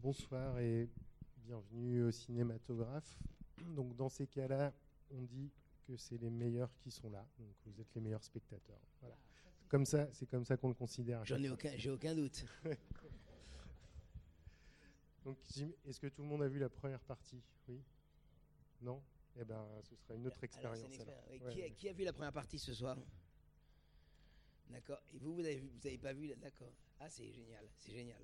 Bonsoir 0.00 0.60
et 0.60 0.88
bienvenue 1.38 2.04
au 2.04 2.12
cinématographe. 2.12 3.18
Donc 3.74 3.96
dans 3.96 4.08
ces 4.08 4.28
cas-là, 4.28 4.72
on 5.10 5.22
dit 5.22 5.50
que 5.88 5.96
c'est 5.96 6.18
les 6.18 6.30
meilleurs 6.30 6.72
qui 6.78 6.92
sont 6.92 7.10
là. 7.10 7.26
Donc 7.36 7.48
vous 7.66 7.80
êtes 7.80 7.92
les 7.96 8.00
meilleurs 8.00 8.22
spectateurs. 8.22 8.78
Voilà. 9.00 9.16
Comme 9.68 9.84
ça, 9.84 10.08
c'est 10.12 10.26
comme 10.26 10.44
ça 10.44 10.56
qu'on 10.56 10.68
le 10.68 10.74
considère. 10.74 11.24
J'en 11.24 11.42
ai 11.42 11.50
aucun, 11.50 11.72
j'ai 11.76 11.90
aucun 11.90 12.14
doute. 12.14 12.44
Donc 15.24 15.36
est-ce 15.84 15.98
que 15.98 16.06
tout 16.06 16.22
le 16.22 16.28
monde 16.28 16.44
a 16.44 16.48
vu 16.48 16.60
la 16.60 16.68
première 16.68 17.02
partie? 17.02 17.42
Oui? 17.66 17.82
Non? 18.80 19.02
Eh 19.36 19.44
ben, 19.44 19.66
ce 19.82 19.96
sera 19.96 20.14
une 20.14 20.28
autre 20.28 20.44
expérience. 20.44 20.78
qui, 21.76 21.88
a, 21.88 21.92
vu 21.92 22.04
la 22.04 22.12
première 22.12 22.32
partie 22.32 22.60
ce 22.60 22.72
soir? 22.72 22.96
D'accord. 24.70 25.00
Et 25.12 25.18
vous, 25.18 25.34
vous 25.34 25.44
avez, 25.44 25.58
vous 25.58 25.86
avez 25.86 25.98
pas 25.98 26.12
vu 26.12 26.32
D'accord. 26.36 26.72
Ah, 27.00 27.10
c'est 27.10 27.32
génial, 27.32 27.68
c'est 27.76 27.92
génial. 27.92 28.22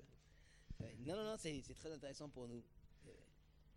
Non, 1.05 1.15
non, 1.15 1.23
non, 1.23 1.35
c'est 1.37 1.61
très 1.75 1.91
intéressant 1.91 2.29
pour 2.29 2.47
nous. 2.47 2.63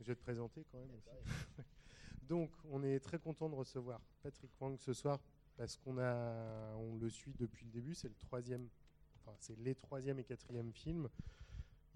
Je 0.00 0.04
vais 0.04 0.14
te 0.14 0.20
présenter 0.20 0.64
quand 0.70 0.78
même 0.78 0.90
aussi. 0.94 1.08
Donc, 2.28 2.50
on 2.70 2.82
est 2.82 3.00
très 3.00 3.18
content 3.18 3.48
de 3.48 3.54
recevoir 3.54 4.00
Patrick 4.22 4.50
Wang 4.60 4.78
ce 4.78 4.92
soir 4.92 5.18
parce 5.56 5.76
qu'on 5.76 5.98
a, 5.98 6.74
on 6.76 6.96
le 6.96 7.08
suit 7.08 7.34
depuis 7.38 7.64
le 7.64 7.72
début. 7.72 7.94
C'est 7.94 8.08
le 8.08 8.14
troisième, 8.14 8.68
enfin, 9.16 9.36
c'est 9.40 9.58
les 9.58 9.74
troisième 9.74 10.18
et 10.18 10.24
quatrième 10.24 10.72
films. 10.72 11.08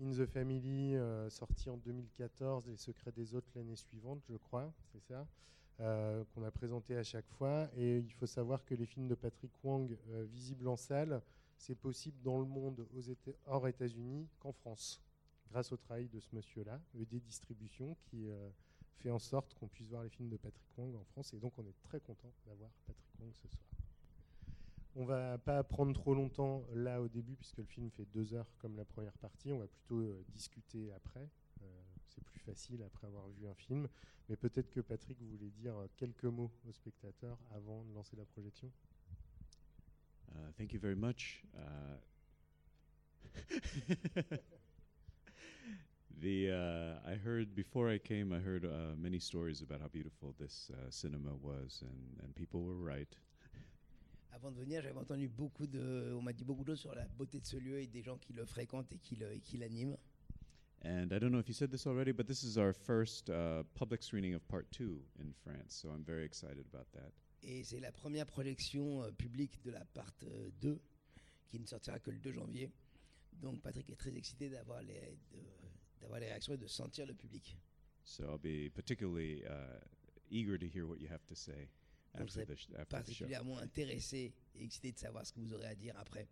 In 0.00 0.10
the 0.10 0.27
Family, 0.27 0.96
euh, 0.96 1.30
sorti 1.30 1.70
en 1.70 1.77
2014, 1.77 2.66
Les 2.66 2.77
Secrets 2.77 3.12
des 3.12 3.34
Autres 3.34 3.52
l'année 3.55 3.77
suivante, 3.77 4.20
je 4.28 4.36
crois, 4.36 4.72
c'est 4.91 5.00
ça, 5.00 5.27
euh, 5.80 6.24
qu'on 6.34 6.42
a 6.42 6.50
présenté 6.50 6.96
à 6.96 7.05
chaque 7.05 7.28
fois. 7.28 7.69
Et 7.77 7.98
il 7.98 8.12
faut 8.14 8.27
savoir 8.27 8.64
que 8.64 8.74
les 8.74 8.86
films 8.86 9.06
de 9.06 9.14
Patrick 9.14 9.52
Wang, 9.62 9.96
euh, 10.10 10.24
visibles 10.24 10.66
en 10.66 10.77
salle, 10.77 11.22
c'est 11.62 11.76
possible 11.76 12.20
dans 12.22 12.40
le 12.40 12.44
monde 12.44 12.84
hors 13.46 13.68
États-Unis 13.68 14.28
qu'en 14.40 14.50
France 14.50 15.00
grâce 15.48 15.70
au 15.70 15.76
travail 15.76 16.08
de 16.08 16.18
ce 16.18 16.34
monsieur-là, 16.34 16.80
ED 16.98 17.20
Distribution, 17.20 17.96
qui 18.06 18.28
euh, 18.28 18.48
fait 18.96 19.10
en 19.10 19.18
sorte 19.20 19.54
qu'on 19.54 19.69
puisse 19.69 19.88
voir 19.88 20.02
les 20.02 20.08
films 20.08 20.28
de 20.28 20.36
Patrick 20.36 20.66
Wong 20.77 20.96
en 20.96 21.04
France. 21.04 21.34
Et 21.34 21.38
donc, 21.38 21.52
on 21.58 21.66
est 21.66 21.80
très 21.82 22.00
content 22.00 22.32
d'avoir 22.46 22.70
Patrick 22.86 23.20
Wong 23.20 23.30
ce 23.34 23.48
soir. 23.48 23.62
On 24.96 25.04
va 25.04 25.38
pas 25.38 25.62
prendre 25.62 25.92
trop 25.92 26.14
longtemps 26.14 26.64
là 26.74 27.00
au 27.00 27.08
début, 27.08 27.36
puisque 27.36 27.58
le 27.58 27.64
film 27.64 27.91
fait 27.91 28.06
deux 28.06 28.34
heures 28.34 28.52
comme 28.58 28.76
la 28.76 28.84
première 28.84 29.16
partie. 29.19 29.52
On 29.52 29.58
va 29.58 29.69
plutôt 29.69 30.00
euh, 30.00 30.24
discuter 30.30 30.91
après. 30.92 31.28
Euh, 31.62 31.82
c'est 32.08 32.24
plus 32.24 32.41
facile 32.41 32.82
après 32.82 33.06
avoir 33.06 33.28
vu 33.28 33.47
un 33.47 33.54
film. 33.54 33.88
Mais 34.28 34.36
peut-être 34.36 34.70
que 34.70 34.80
Patrick 34.80 35.20
voulait 35.20 35.50
dire 35.50 35.74
quelques 35.97 36.24
mots 36.24 36.50
aux 36.66 36.72
spectateurs 36.72 37.38
avant 37.54 37.84
de 37.84 37.92
lancer 37.92 38.16
la 38.16 38.24
projection. 38.24 38.72
Uh, 40.34 40.50
thank 40.56 40.72
you 40.72 40.78
very 40.78 40.94
much. 40.94 41.42
Uh, 41.56 41.97
the 46.20 46.50
uh, 46.50 47.11
I 47.11 47.14
heard 47.14 47.55
before 47.55 47.91
I 47.91 47.98
came, 47.98 48.33
I 48.33 48.38
heard 48.38 48.64
uh, 48.64 48.94
many 48.97 49.19
stories 49.19 49.62
about 49.62 49.80
how 49.80 49.88
beautiful 49.88 50.34
this 50.38 50.70
uh, 50.72 50.91
cinema 50.91 51.30
was, 51.42 51.83
and, 51.83 52.22
and 52.22 52.34
people 52.34 52.62
were 52.62 52.77
right. 52.77 53.08
Avant 54.34 54.50
de 54.50 54.60
venir, 54.60 54.83
j'avais 54.83 54.98
entendu 54.98 55.28
beaucoup 55.28 55.66
de, 55.66 56.14
on 56.16 56.22
m'a 56.22 56.33
dit 56.33 56.44
beaucoup 56.44 56.64
de 56.64 56.70
choses 56.70 56.80
sur 56.80 56.94
la 56.94 57.06
beauté 57.19 57.38
de 57.38 57.47
ce 57.47 57.56
lieu 57.58 57.78
et 57.80 57.86
des 57.86 58.03
gens 58.03 58.16
qui 58.16 58.33
le 58.33 58.44
fréquentent 58.47 58.92
et 58.92 58.98
qui, 58.98 59.16
le, 59.16 59.30
et 59.33 59.41
qui 59.41 59.58
l'animent. 59.58 59.97
And 60.84 61.12
I 61.12 61.19
don't 61.19 61.30
know 61.30 61.38
if 61.38 61.48
you 61.48 61.55
said 61.55 61.70
this 61.70 61.86
already, 61.86 62.10
but 62.10 62.27
this 62.27 62.42
is 62.42 62.58
our 62.58 62.72
first 62.72 63.30
uh, 63.30 63.62
public 63.75 64.03
screening 64.03 64.34
of 64.34 64.47
part 64.48 64.66
two 64.72 64.98
in 65.20 65.33
France, 65.44 65.78
so 65.80 65.91
I'm 65.91 66.03
very 66.03 66.25
excited 66.25 66.64
about 66.72 66.86
that. 66.94 67.12
Et 67.42 67.64
c'est 67.64 67.80
la 67.80 67.92
première 67.92 68.26
projection 68.26 69.02
euh, 69.02 69.10
publique 69.10 69.60
de 69.64 69.70
la 69.70 69.84
part 69.84 70.14
2 70.60 70.68
euh, 70.68 70.78
qui 71.48 71.58
ne 71.58 71.66
sortira 71.66 71.98
que 71.98 72.10
le 72.10 72.18
2 72.18 72.32
janvier. 72.32 72.70
Donc 73.40 73.60
Patrick 73.62 73.90
est 73.90 73.96
très 73.96 74.14
excité 74.16 74.48
d'avoir 74.48 74.82
les, 74.82 75.18
d'avoir 76.00 76.20
les 76.20 76.26
réactions 76.26 76.54
et 76.54 76.58
de 76.58 76.66
sentir 76.66 77.06
le 77.06 77.14
public. 77.14 77.56
So 78.04 78.24
I'll 78.24 78.38
be 78.38 78.68
particularly 78.68 79.42
uh, 79.44 79.78
eager 80.30 80.58
to 80.58 80.66
hear 80.66 80.86
what 80.86 81.00
you 81.00 81.08
have 81.08 81.24
to 81.26 81.34
say 81.34 81.68
after 82.14 82.44
the, 82.44 82.52
after 82.52 82.84
particulièrement 82.84 83.58
intéressé 83.58 84.32
et 84.54 84.64
excité 84.64 84.92
de 84.92 84.98
savoir 84.98 85.26
ce 85.26 85.32
que 85.32 85.41
vous 85.41 85.52
aurez 85.54 85.69
à 85.69 85.75
dire 85.75 85.94
après. 85.98 86.28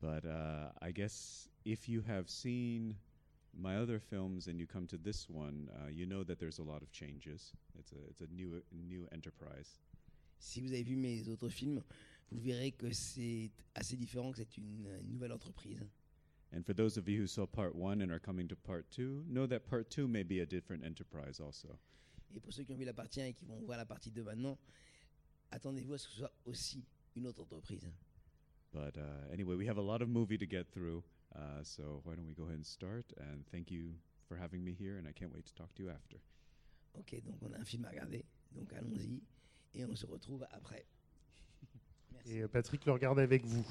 But 0.00 0.24
uh, 0.24 0.72
I 0.82 0.92
guess 0.92 1.48
if 1.64 1.88
you 1.88 2.02
have 2.06 2.28
seen 2.28 2.96
my 3.58 3.76
other 3.76 3.98
films 3.98 4.46
and 4.46 4.58
you 4.58 4.66
come 4.66 4.86
to 4.88 4.96
this 4.96 5.28
one, 5.28 5.68
uh, 5.76 5.88
you 5.88 6.06
know 6.06 6.22
that 6.24 6.38
there's 6.38 6.58
a 6.58 6.62
lot 6.62 6.82
of 6.82 6.90
changes. 6.92 7.52
It's 7.78 7.92
a, 7.92 7.96
it's 8.08 8.20
a 8.20 8.26
new, 8.34 8.62
new 8.72 9.06
enterprise. 9.12 9.78
Si 10.38 10.60
vous 10.60 10.72
avez 10.72 10.84
vu 10.84 10.96
mes 10.96 11.28
autres 11.28 11.48
films, 11.48 11.82
vous 12.30 12.40
verrez 12.40 12.72
que 12.72 12.92
c'est 12.92 13.50
assez 13.74 13.96
différent, 13.96 14.32
que 14.32 14.38
c'est 14.38 14.58
une, 14.58 14.86
une, 15.00 15.12
nouvelle 15.12 15.32
entreprise. 15.32 15.80
And 16.52 16.64
for 16.64 16.74
those 16.74 16.96
of 16.96 17.08
you 17.08 17.22
who 17.22 17.26
saw 17.26 17.46
part 17.46 17.74
one 17.74 18.02
and 18.02 18.12
are 18.12 18.20
coming 18.20 18.46
to 18.48 18.56
part 18.56 18.90
two, 18.90 19.24
know 19.28 19.46
that 19.46 19.66
part 19.68 19.90
two 19.90 20.06
may 20.06 20.22
be 20.22 20.40
a 20.40 20.46
different 20.46 20.84
enterprise 20.84 21.40
also. 21.40 21.78
Et 22.34 22.40
pour 22.40 22.52
ceux 22.52 22.64
qui 22.64 22.72
ont 22.72 22.76
vu 22.76 22.84
la 22.84 22.92
partie 22.92 23.20
1 23.20 23.26
et 23.26 23.32
qui 23.32 23.44
vont 23.44 23.60
voir 23.60 23.78
la 23.78 23.86
partie 23.86 24.10
2 24.10 24.22
maintenant, 24.22 24.58
attendez-vous 25.50 25.94
à 25.94 25.98
ce 25.98 26.06
que 26.06 26.12
ce 26.12 26.18
soit 26.18 26.32
aussi 26.44 26.84
une 27.14 27.26
autre 27.26 27.42
entreprise. 27.42 27.86
But 28.72 28.96
uh, 28.96 29.32
anyway, 29.32 29.54
we 29.54 29.66
have 29.66 29.78
a 29.78 29.82
lot 29.82 30.02
of 30.02 30.08
movie 30.08 30.36
to 30.36 30.46
get 30.46 30.66
through, 30.72 31.04
uh, 31.36 31.62
so 31.62 32.00
why 32.04 32.14
don't 32.14 32.26
we 32.26 32.34
go 32.34 32.44
ahead 32.44 32.56
and 32.56 32.66
start? 32.66 33.06
And 33.18 33.44
thank 33.50 33.70
you 33.70 33.94
for 34.28 34.36
having 34.36 34.64
me 34.64 34.72
here, 34.72 34.98
and 34.98 35.06
I 35.06 35.12
can't 35.12 35.32
wait 35.32 35.46
to 35.46 35.54
talk 35.54 35.74
to 35.74 35.82
you 35.82 35.90
after. 35.90 36.18
Ok, 36.98 37.20
donc 37.24 37.42
on 37.42 37.52
a 37.52 37.58
un 37.58 37.64
film 37.64 37.84
à 37.84 37.90
regarder, 37.90 38.24
donc 38.52 38.72
allons-y, 38.72 39.20
et 39.74 39.84
on 39.84 39.96
se 39.96 40.06
retrouve 40.06 40.46
après. 40.52 40.84
Et 42.26 42.42
euh, 42.42 42.48
Patrick 42.48 42.86
le 42.86 42.92
regarde 42.92 43.18
avec 43.18 43.44
vous. 43.44 43.66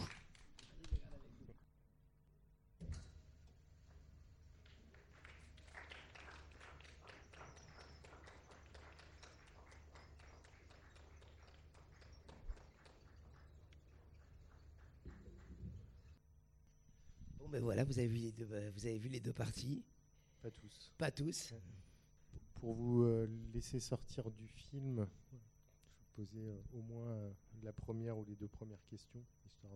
Bon 17.39 17.49
ben 17.49 17.61
voilà, 17.61 17.82
vous 17.93 17.99
avez 17.99 18.07
vu 18.07 18.17
les 18.17 18.31
deux, 18.31 18.47
euh, 18.51 18.71
vous 18.73 18.85
avez 18.87 18.97
vu 18.97 19.07
les 19.07 19.19
deux 19.19 19.33
parties. 19.33 19.83
Pas 20.41 20.49
tous. 20.49 20.91
Pas 20.97 21.11
tous. 21.11 21.53
Pour 22.55 22.73
vous 22.73 23.03
euh, 23.03 23.27
laisser 23.53 23.79
sortir 23.79 24.31
du 24.31 24.47
film, 24.47 25.07
poser 26.15 26.49
euh, 26.49 26.57
au 26.73 26.81
moins 26.81 27.05
euh, 27.05 27.31
la 27.61 27.71
première 27.71 28.17
ou 28.17 28.25
les 28.25 28.35
deux 28.35 28.47
premières 28.47 28.83
questions, 28.87 29.23
histoire 29.45 29.73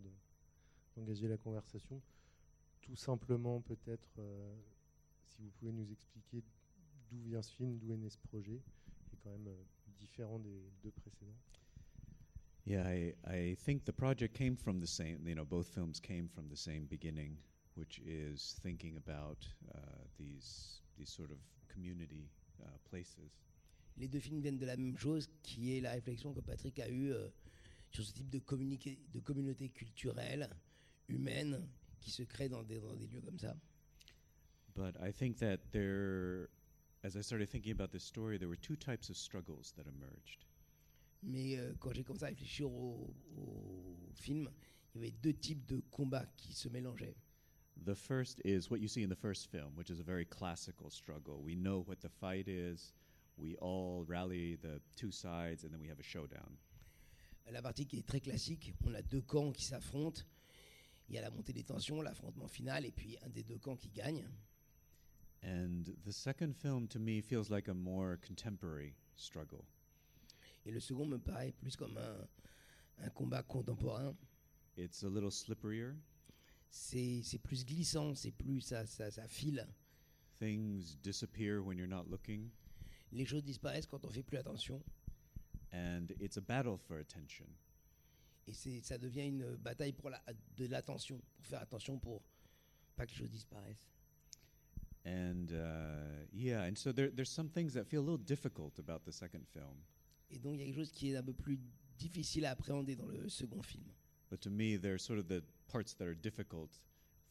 d'engager 0.96 1.28
la 1.28 1.38
conversation. 1.38 2.02
Tout 2.82 2.96
simplement, 2.96 3.62
peut-être, 3.62 4.10
euh, 4.18 4.56
si 5.26 5.44
vous 5.44 5.52
pouvez 5.60 5.72
nous 5.72 5.92
expliquer 5.92 6.44
d'où 7.12 7.22
vient 7.22 7.44
ce 7.44 7.54
film, 7.54 7.78
d'où 7.78 7.94
est 7.94 7.98
né 7.98 8.10
ce 8.10 8.18
projet, 8.18 8.64
qui 9.06 9.16
est 9.16 9.20
quand 9.24 9.30
même 9.30 9.54
différent 10.00 10.40
des 10.40 10.72
deux 10.82 10.92
précédents. 10.92 11.38
Yeah, 12.66 12.84
I, 12.84 13.14
I 13.28 13.56
think 13.56 13.86
the 13.86 13.94
project 13.94 14.36
came 14.36 14.58
from 14.58 14.80
the 14.80 14.88
same, 14.88 15.28
you 15.28 15.36
know, 15.36 15.46
both 15.46 15.68
films 15.68 16.00
came 16.00 16.28
from 16.28 16.50
the 16.50 16.58
same 16.58 16.88
beginning, 16.88 17.38
which 17.78 18.00
is 18.06 18.56
thinking 18.64 18.98
about 18.98 19.38
uh, 19.74 19.80
these, 20.20 20.82
these 20.98 21.10
sort 21.10 21.32
of 21.32 21.38
community 21.70 22.30
uh, 22.62 22.68
places. 22.90 23.32
les 23.98 24.08
deux 24.08 24.20
films 24.20 24.42
viennent 24.42 24.58
de 24.58 24.66
la 24.66 24.78
même 24.78 24.98
chose, 24.98 25.30
qui 25.44 25.76
est 25.76 25.82
la 25.82 25.92
réflexion 25.92 26.34
que 26.34 26.40
Patrick 26.40 26.80
a 26.80 26.90
eue 26.90 27.14
euh, 27.14 27.30
sur 27.92 28.06
ce 28.06 28.14
type 28.14 28.30
de, 28.30 28.40
de 28.40 29.20
communauté 29.20 29.70
culturelle, 29.70 30.50
humaine, 31.08 31.68
qui 32.00 32.12
se 32.12 32.24
crée 32.24 32.50
dans 32.50 32.64
des, 32.64 32.80
dans 32.80 32.96
des 32.96 33.08
lieux 33.08 33.22
comme 33.22 33.40
ça. 33.40 33.56
But 34.76 34.96
I 35.02 35.12
think 35.12 35.38
that 35.38 35.58
there, 35.72 36.50
as 37.04 37.16
I 37.16 37.24
started 37.24 37.50
thinking 37.50 37.72
about 37.72 37.92
this 37.92 38.04
story, 38.04 38.38
there 38.38 38.48
were 38.48 38.60
two 38.60 38.76
types 38.76 39.10
of 39.10 39.18
struggles 39.18 39.74
that 39.76 39.88
emerged. 39.88 40.46
Mais 41.24 41.58
euh, 41.58 41.74
quand 41.80 41.94
j'ai 41.94 42.04
commencé 42.04 42.26
à 42.26 42.28
réfléchir 42.28 42.70
au, 42.70 43.12
au 43.36 43.98
film, 44.14 44.52
il 44.94 45.02
y 45.02 45.06
avait 45.06 45.16
deux 45.24 45.34
types 45.34 45.66
de 45.66 45.80
combats 45.90 46.28
qui 46.38 46.54
se 46.54 46.70
mélangeaient. 46.70 47.16
The 47.86 47.96
first 47.96 48.42
is 48.44 48.70
what 48.70 48.82
you 48.82 48.88
see 48.88 49.04
in 49.04 49.10
the 49.10 49.16
first 49.16 49.50
film, 49.52 49.72
which 49.76 49.90
is 49.90 50.00
a 50.00 50.04
very 50.04 50.26
classical 50.26 50.90
struggle. 50.90 51.42
We 51.44 51.56
know 51.56 51.84
what 51.86 52.02
the 52.02 52.10
fight 52.10 52.48
is. 52.48 52.94
we 53.38 53.56
all 53.58 54.04
rally 54.08 54.56
the 54.56 54.82
two 54.96 55.12
sides 55.12 55.64
and 55.64 55.72
then 55.72 55.80
we 55.80 55.88
have 55.88 56.00
a 56.00 56.04
showdown. 56.04 56.58
Euh, 57.48 57.52
la 57.52 57.62
partie 57.62 57.86
qui 57.86 58.00
est 58.00 58.08
très 58.08 58.20
classique, 58.20 58.74
on 58.86 58.94
a 58.94 59.02
deux 59.02 59.22
camps 59.22 59.52
qui 59.52 59.64
s'affrontent. 59.64 60.24
Il 61.10 61.16
y 61.16 61.18
a 61.18 61.22
la 61.22 61.30
montée 61.30 61.54
des 61.54 61.64
tensions, 61.64 62.02
l'affrontement 62.02 62.50
final, 62.50 62.86
et 62.86 62.92
puis 62.92 63.18
un 63.24 63.30
des 63.30 63.44
deux 63.44 63.58
camps 63.58 63.78
qui 63.78 63.90
gagne. 63.90 64.28
And 65.44 65.86
the 66.04 66.12
second 66.12 66.54
film 66.54 66.88
to 66.90 67.00
me 67.00 67.22
feels 67.22 67.50
like 67.50 67.70
a 67.70 67.74
more 67.74 68.18
contemporary 68.18 68.96
struggle. 69.16 69.64
Et 70.66 70.72
le 70.72 70.82
second 70.82 71.06
me 71.06 71.18
paraît 71.18 71.54
plus 71.54 71.78
comme 71.78 71.98
un, 71.98 73.06
un 73.06 73.10
combat 73.12 73.44
contemporain. 73.44 74.14
It's 74.76 75.04
a 75.04 75.08
little 75.08 75.32
slipperier. 75.32 75.94
C'est 76.70 77.40
plus 77.42 77.66
glissant, 77.66 78.14
c'est 78.16 78.32
plus 78.32 78.62
ça, 78.62 78.86
ça, 78.86 79.10
ça 79.10 79.28
file. 79.28 79.68
Things 80.40 80.98
disappear 81.02 81.64
when 81.64 81.78
you're 81.78 81.88
not 81.88 82.06
looking 82.10 82.52
les 83.12 83.26
choses 83.26 83.44
disparaissent 83.44 83.88
quand 83.88 84.04
on 84.06 84.10
fait 84.10 84.24
plus 84.24 84.38
attention. 84.38 84.82
And 85.74 86.08
it's 86.20 86.38
a 86.38 86.42
battle 86.42 86.78
for 86.78 86.98
attention. 86.98 87.46
Et 88.48 88.54
c'est, 88.54 88.82
ça 88.82 88.98
devient 88.98 89.28
une 89.28 89.56
bataille 89.58 89.92
pour 89.92 90.10
la, 90.10 90.22
de 90.56 90.66
l'attention, 90.68 91.20
pour 91.36 91.46
faire 91.46 91.62
attention 91.62 92.00
pour 92.00 92.24
pas 92.96 93.06
que 93.06 93.12
les 93.12 93.18
choses 93.18 93.30
disparaissent. 93.30 93.90
And 95.06 95.52
uh, 95.52 96.26
yeah, 96.34 96.64
and 96.64 96.76
so 96.76 96.92
there, 96.92 97.10
there's 97.10 97.30
some 97.30 97.50
things 97.50 97.74
that 97.74 97.86
feel 97.86 98.02
a 98.02 98.06
little 98.06 98.18
difficult 98.18 98.80
about 98.80 99.04
the 99.06 99.12
second 99.12 99.46
film. 99.48 99.78
Et 100.30 100.40
donc 100.40 100.56
il 100.56 100.60
y 100.60 100.64
a 100.64 100.66
quelque 100.66 100.76
chose 100.78 100.92
qui 100.92 101.12
est 101.12 101.18
un 101.18 101.24
peu 101.24 101.34
plus 101.34 101.60
difficile 101.98 102.46
à 102.46 102.52
appréhender 102.52 102.96
dans 102.96 103.08
le 103.08 103.30
second 103.30 103.62
film. 103.62 103.86
But 104.30 104.42
to 104.42 104.50
me, 104.50 104.78
they're 104.78 105.00
sort 105.00 105.20
of 105.20 105.28
the 105.28 105.42
parts 105.68 105.96
that 105.98 106.06
are 106.06 106.16
difficult 106.16 106.72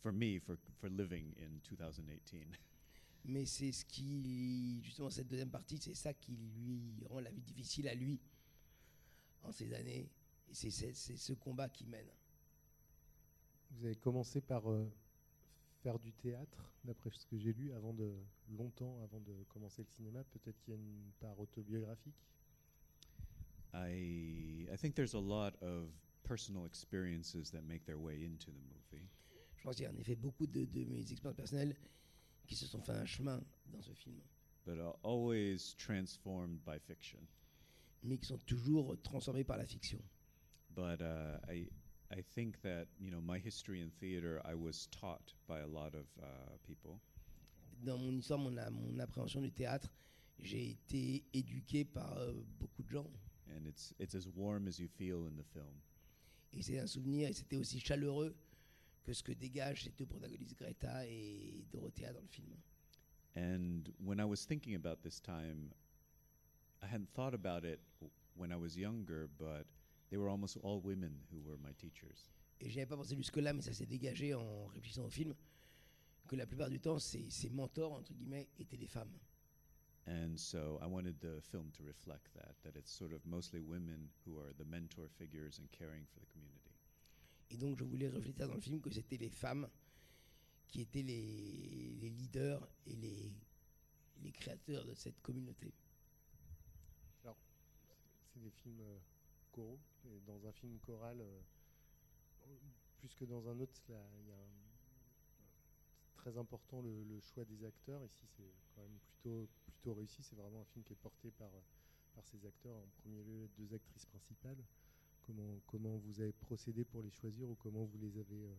for 0.03 0.13
me 0.13 0.39
for, 0.39 0.57
for 0.81 0.89
living 0.91 1.35
in 1.39 1.61
2018. 1.65 2.47
Mais 3.29 3.45
c'est 3.45 3.73
ce 3.73 3.85
qui, 3.85 4.81
justement, 4.85 5.11
cette 5.11 5.27
deuxième 5.27 5.51
partie, 5.51 5.79
c'est 5.79 5.95
ça 5.95 6.15
qui 6.15 6.37
lui 6.37 7.05
rend 7.11 7.19
la 7.21 7.31
vie 7.33 7.41
difficile 7.43 7.89
à 7.89 7.95
lui 7.95 8.21
en 9.43 9.51
ces 9.51 9.73
années. 9.75 10.09
Et 10.49 10.55
c'est 10.55 10.71
c'est- 10.71 10.93
c'est 10.95 11.17
ce 11.17 11.33
combat 11.33 11.69
qui 11.69 11.87
mène. 11.87 12.07
Vous 13.73 13.85
avez 13.87 13.97
commencé 13.97 14.41
par 14.41 14.71
euh, 14.71 14.89
faire 15.83 15.99
du 15.99 16.13
théâtre, 16.13 16.73
d'après 16.85 17.11
ce 17.11 17.27
que 17.27 17.37
j'ai 17.37 17.53
lu, 17.53 17.73
avant 17.73 17.93
de 17.93 18.15
longtemps 18.57 19.01
avant 19.03 19.19
de 19.21 19.33
commencer 19.49 19.83
le 19.83 19.89
cinéma. 19.89 20.23
Peut-être 20.25 20.61
qu'il 20.61 20.75
y 20.75 20.77
a 20.77 20.81
une 20.81 21.11
part 21.19 21.39
autobiographique? 21.41 22.15
I, 23.75 24.69
I 24.73 24.77
think 24.77 24.95
there's 24.95 25.15
a 25.15 25.21
lot 25.21 25.55
of 25.61 25.91
personal 26.27 26.67
experiences 26.67 27.51
that 27.51 27.63
make 27.67 27.85
their 27.87 27.99
way 27.99 28.25
into 28.25 28.51
the 28.51 28.63
movie. 28.75 29.07
Je 29.57 29.63
pense 29.63 29.77
qu'il 29.77 29.85
y 29.85 29.89
a 29.89 29.91
en 29.93 29.97
effet 29.99 30.17
beaucoup 30.17 30.47
de, 30.47 30.65
de 30.65 30.85
mes 30.85 31.01
expériences 31.13 31.37
personnelles 31.37 31.77
qui 32.47 32.55
se 32.55 32.67
sont 32.67 32.81
fait 32.83 32.93
un 32.93 33.07
chemin 33.07 33.41
dans 33.73 33.83
ce 33.83 33.93
film, 33.95 34.21
but 34.65 34.79
are 34.79 34.97
always 35.03 35.75
transformed 35.79 36.59
by 36.65 36.79
fiction. 36.79 37.19
mais 38.03 38.19
qui 38.19 38.27
sont 38.27 38.39
toujours 38.47 38.97
transformées 39.03 39.45
par 39.45 39.57
la 39.57 39.65
fiction. 39.67 39.99
But 40.75 41.01
uh, 41.01 41.39
I, 41.49 41.69
I 42.13 42.23
think 42.35 42.61
that 42.63 42.87
you 43.01 43.11
know 43.11 43.21
my 43.21 43.39
history 43.39 43.81
in 43.81 43.91
theater, 43.99 44.41
I 44.45 44.55
was 44.55 44.87
taught 44.91 45.33
by 45.49 45.61
a 45.61 45.67
lot 45.67 45.95
of 45.95 46.07
uh, 46.23 46.57
people, 46.67 47.01
Dans 47.83 47.99
mon 47.99 48.17
histoire, 48.19 48.39
mon, 48.39 48.51
mon 48.71 48.99
appréhension 49.01 49.41
du 49.43 49.51
théâtre, 49.53 49.89
j'ai 50.39 50.71
été 50.71 51.25
éduqué 51.35 51.85
par 51.85 52.17
euh, 52.19 52.33
beaucoup 52.61 52.83
de 52.83 52.91
gens. 52.91 53.11
and 53.57 53.67
it's 53.67 53.93
it's 53.99 54.15
as 54.15 54.29
warm 54.35 54.67
as 54.69 54.79
you 54.79 54.89
feel 54.89 55.27
in 55.27 55.37
the 55.37 55.45
film. 55.53 55.81
Et 56.57 56.63
c'est 56.63 56.79
un 56.79 56.87
souvenir, 56.87 57.29
et 57.29 57.33
c'était 57.35 57.57
aussi 57.57 57.79
chaleureux 57.81 58.35
que 59.05 59.13
ce 59.13 59.23
que 59.23 59.33
dégagent 59.33 59.85
ces 59.85 59.91
deux 59.91 60.07
protagonistes, 60.07 60.57
Greta 60.59 61.07
et 61.07 61.65
Dorothea, 61.71 62.13
dans 62.13 62.23
le 62.23 62.29
film. 62.29 62.57
And 63.37 63.83
when 64.01 64.19
I 64.19 64.25
was 64.25 64.47
thinking 64.47 64.75
about 64.75 65.03
this 65.03 65.21
time, 65.21 65.71
I 66.83 66.87
hadn't 66.87 67.13
thought 67.13 67.35
about 67.35 67.67
it 67.67 67.79
when 68.35 68.51
I 68.51 68.57
was 68.57 68.75
younger, 68.77 69.29
but 69.39 69.67
they 70.09 70.17
were 70.17 70.31
almost 70.31 70.57
all 70.63 70.81
women 70.81 71.21
who 71.31 71.39
were 71.47 71.59
my 71.59 71.75
teachers. 71.75 72.31
Et 72.59 72.71
j'y 72.71 72.81
avais 72.81 72.87
pas 72.87 72.97
pensé 72.97 73.15
jusque-là, 73.15 73.53
mais 73.53 73.61
ça 73.61 73.75
s'est 73.75 73.85
dégagé 73.85 74.33
en 74.33 74.67
réfléchissant 74.69 75.05
au 75.05 75.11
film, 75.11 75.35
que 76.27 76.37
la 76.37 76.47
plupart 76.47 76.71
du 76.71 76.81
temps, 76.81 76.99
ces, 76.99 77.29
ces 77.29 77.51
mentors, 77.51 77.93
entre 77.93 78.15
guillemets, 78.15 78.49
étaient 78.59 78.79
des 78.79 78.87
femmes. 78.87 79.13
And 80.07 80.39
so 80.39 80.79
I 80.83 80.87
wanted 80.87 81.21
the 81.21 81.41
film 81.43 81.71
to 81.77 81.83
reflect 81.83 82.33
that, 82.35 82.55
that 82.63 82.77
it's 82.77 82.93
sort 82.93 83.13
of 83.13 83.27
mostly 83.27 83.61
women 83.61 84.11
who 84.25 84.39
are 84.39 84.53
the 84.57 84.65
mentor 84.65 85.09
figures 85.09 85.59
and 85.59 85.71
caring 85.73 86.07
for 86.07 86.21
the 86.21 86.27
community. 86.27 86.71
Et 87.51 87.57
donc, 87.57 87.77
je 87.79 87.85
voulais 87.85 88.09
refléter 88.09 88.47
dans 88.47 88.55
le 88.55 88.61
film 88.61 88.81
que 88.81 88.91
c'était 88.91 89.17
les 89.19 89.31
femmes 89.31 89.69
qui 90.69 90.81
étaient 90.81 91.03
les, 91.03 91.97
les 92.01 92.11
leaders 92.11 92.69
et 92.87 92.97
les, 92.97 93.33
les 94.23 94.33
créateurs 94.33 94.85
de 94.85 94.95
cette 94.95 95.21
communauté. 95.23 95.73
C'est 98.33 98.41
des 98.41 98.51
films 98.51 98.81
euh, 98.81 98.99
choraux. 99.53 99.81
Et 100.05 100.21
dans 100.21 100.47
un 100.47 100.53
film 100.53 100.79
choral, 100.81 101.21
euh, 101.21 101.41
plus 102.99 103.15
que 103.15 103.25
dans 103.25 103.49
un 103.49 103.59
autre, 103.61 103.81
là, 103.89 104.03
il 104.21 104.29
y 104.29 104.33
a 104.33 104.37
un- 104.37 104.67
très 106.17 106.37
important 106.37 106.83
le, 106.83 107.05
le 107.05 107.21
choix 107.21 107.45
des 107.45 107.65
acteurs. 107.65 108.05
Ici, 108.05 108.27
c'est 108.37 108.53
quand 108.75 108.83
même 108.83 108.99
plutôt, 108.99 109.49
plutôt 109.77 109.95
réussi. 109.95 110.23
C'est 110.23 110.37
vraiment 110.37 110.61
un 110.61 110.65
film 110.65 110.85
qui 110.85 110.93
est 110.93 110.97
porté 111.03 111.31
par, 111.33 111.49
euh, 111.55 111.61
par 112.15 112.25
ces 112.25 112.45
acteurs. 112.47 112.77
En 112.77 112.89
premier 113.03 113.23
lieu, 113.23 113.39
les 113.41 113.49
deux 113.65 113.75
actrices 113.75 114.07
principales. 114.07 114.63
Comment, 115.27 115.61
comment 115.67 115.97
vous 115.99 116.21
avez 116.21 116.33
procédé 116.33 116.85
pour 116.85 117.03
les 117.03 117.11
choisir 117.11 117.49
ou 117.49 117.55
comment 117.57 117.85
vous 117.85 117.99
les 117.99 118.17
avez 118.19 118.45
euh, 118.47 118.55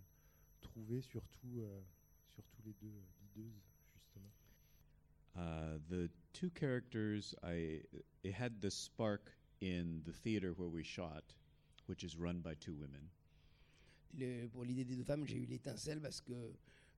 trouvées, 0.62 1.02
surtout, 1.02 1.60
euh, 1.62 1.82
surtout 2.28 2.62
les 2.66 2.74
deux 2.74 2.88
euh, 2.88 3.36
leaders, 3.36 3.62
justement. 3.94 4.32
Uh, 5.36 5.78
the 5.90 6.10
two 6.34 6.50
characters, 6.50 7.36
I 7.44 7.84
it 8.24 8.34
had 8.34 8.60
the 8.60 8.72
spark 8.72 9.32
in 9.62 10.02
the 10.04 10.12
theater 10.12 10.52
where 10.54 10.68
we 10.70 10.84
shot, 10.84 11.24
which 11.88 12.04
is 12.04 12.18
run 12.18 12.42
by 12.42 12.56
two 12.56 12.74
women. 12.74 13.10
Le- 14.18 14.48
pour 14.50 14.64
l'idée 14.66 14.84
des 14.84 14.96
deux 14.96 15.04
femmes, 15.04 15.26
j'ai 15.26 15.38
eu 15.38 15.46
l'étincelle 15.46 16.02
parce 16.02 16.22
que 16.22 16.34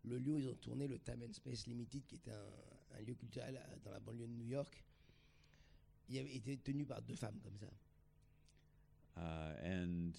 le 0.06 0.18
lieu 0.18 0.31
où 0.33 0.38
ils 0.39 0.48
ont 0.48 0.56
tourné, 0.56 0.88
le 0.88 0.98
Time 1.00 1.21
and 1.27 1.33
Space 1.33 1.68
Limited, 1.68 2.06
qui 2.07 2.16
était 2.16 2.31
un, 2.31 2.48
un 2.97 3.01
lieu 3.01 3.15
culturel 3.15 3.57
à- 3.57 3.75
dans 3.83 3.91
la 3.91 4.00
banlieue 4.00 4.27
de 4.27 4.33
New 4.33 4.47
York, 4.47 4.83
il 6.07 6.18
avait 6.19 6.36
été 6.36 6.57
tenu 6.57 6.86
par 6.86 7.01
deux 7.01 7.15
femmes 7.15 7.39
comme 7.41 7.57
ça. 7.57 7.69
Uh, 9.18 9.56
and 9.63 10.13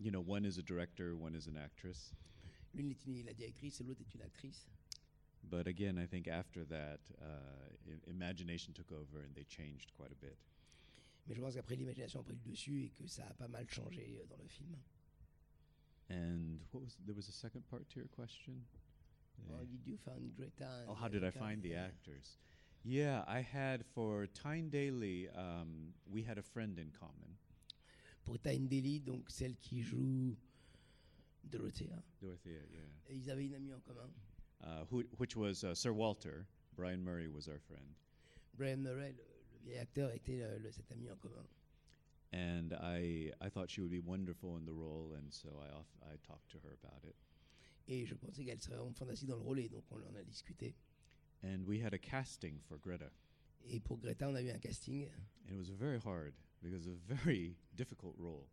you 0.00 0.10
know, 0.10 0.20
one 0.20 0.44
is 0.44 0.58
a 0.58 0.62
director, 0.62 1.14
one 1.14 1.34
is 1.34 1.46
an 1.48 1.56
actress. 1.56 2.14
L'une 2.74 2.90
est 2.90 3.04
une- 3.06 3.24
la 3.24 3.34
directrice 3.34 3.80
et 3.80 3.84
l'autre 3.84 4.00
est 4.02 4.14
une 4.14 4.22
actrice. 4.22 4.68
But 5.42 5.66
again, 5.66 5.98
I 5.98 6.06
think 6.06 6.26
after 6.28 6.64
that, 6.66 6.98
uh, 7.20 8.08
imagination 8.08 8.72
took 8.74 8.90
over 8.92 9.20
and 9.22 9.34
they 9.34 9.44
changed 9.44 9.92
quite 9.92 10.10
a 10.12 10.16
bit. 10.16 10.36
Mais 11.26 11.34
je 11.34 11.40
pense 11.40 11.54
qu'après, 11.54 11.76
l'imagination 11.76 12.20
a 12.20 12.24
pris 12.24 12.34
le 12.34 12.40
dessus 12.50 12.84
et 12.84 12.90
que 12.90 13.06
ça 13.06 13.26
a 13.26 13.34
pas 13.34 13.48
mal 13.48 13.68
changé 13.68 14.18
euh, 14.20 14.26
dans 14.26 14.36
le 14.38 14.48
film. 14.48 14.76
And 16.10 16.58
what 16.72 16.80
was 16.80 16.96
there 17.04 17.14
was 17.14 17.28
a 17.28 17.32
second 17.32 17.62
part 17.68 17.86
to 17.90 18.00
your 18.00 18.08
question? 18.08 18.64
How 19.50 19.64
did 19.64 19.86
you 19.86 19.96
find 20.04 20.34
Greta 20.36 20.64
and 20.80 20.88
oh, 20.90 20.94
how 20.94 21.08
did 21.08 21.24
I 21.24 21.30
find 21.30 21.62
the 21.62 21.74
actors? 21.74 22.38
Yeah, 22.84 23.24
I 23.26 23.40
had 23.40 23.84
for 23.94 24.26
Tyne 24.26 24.70
Daly. 24.70 25.28
Um, 25.36 25.92
we 26.10 26.22
had 26.22 26.38
a 26.38 26.42
friend 26.42 26.78
in 26.78 26.90
common, 26.98 27.36
Pour 28.24 28.38
Tyne 28.38 28.68
Daly, 28.68 29.00
donc 29.00 29.28
celle 29.30 29.54
qui 29.60 29.82
joue 29.82 30.36
Dorothea, 31.44 32.02
Dorothea. 32.20 32.60
Yeah, 32.70 32.80
et 33.10 33.14
ils 33.16 33.30
avaient 33.30 33.46
une 33.46 33.54
amie 33.54 33.72
en 33.72 33.80
commun, 33.80 34.10
uh, 34.62 34.84
who, 34.90 35.02
which 35.18 35.36
was 35.36 35.64
uh, 35.64 35.74
Sir 35.74 35.92
Walter. 35.92 36.46
Brian 36.76 37.02
Murray 37.02 37.26
was 37.28 37.48
our 37.48 37.58
friend, 37.58 37.94
Brian 38.56 38.82
Murray, 38.82 39.12
le, 39.16 39.24
le 39.52 39.58
vieil 39.64 39.78
acteur, 39.80 40.10
était 40.14 40.38
le- 40.38 40.58
le- 40.62 40.70
cet 40.72 40.90
ami 40.92 41.08
en 41.10 41.16
commun. 41.16 41.44
and 42.32 42.74
I 42.74 43.32
I 43.40 43.48
thought 43.48 43.70
she 43.70 43.80
would 43.80 43.90
be 43.90 44.00
wonderful 44.00 44.56
in 44.56 44.64
the 44.66 44.72
role, 44.72 45.14
and 45.16 45.32
so 45.32 45.48
I 45.60 45.74
off, 45.76 45.86
I 46.04 46.16
talked 46.26 46.50
to 46.52 46.58
her 46.62 46.76
about 46.82 47.02
it. 47.04 47.16
Et 47.88 48.04
je 48.06 48.14
pensais 48.14 48.44
qu'elle 48.44 48.60
serait 48.60 48.76
vraiment 48.76 48.92
fantastique 48.92 49.28
dans 49.28 49.36
le 49.36 49.42
rôle, 49.42 49.60
et 49.60 49.68
donc 49.68 49.84
on 49.90 49.96
en 49.96 50.14
a 50.14 50.22
discuté. 50.22 50.74
And 51.42 51.64
we 51.66 51.80
had 51.82 51.94
a 51.94 51.98
casting 51.98 52.60
for 52.60 52.78
Greta. 52.78 53.10
Et 53.66 53.80
pour 53.80 53.98
Greta, 53.98 54.28
on 54.28 54.34
a 54.34 54.42
eu 54.42 54.50
un 54.50 54.58
casting. 54.58 55.08
And 55.48 55.52
it 55.54 55.56
was 55.56 55.70
very 55.70 55.98
hard 55.98 56.34
because 56.60 56.84
it 56.86 56.90
was 56.90 57.00
a 57.10 57.14
very 57.24 57.56
difficult 57.74 58.14
role. 58.18 58.46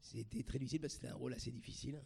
C'était 0.00 0.44
très 0.44 0.58
difficile 0.58 0.80
parce 0.80 0.94
que 0.94 1.00
c'était 1.00 1.12
un 1.12 1.16
rôle 1.16 1.34
assez 1.34 1.50
difficile. 1.50 2.00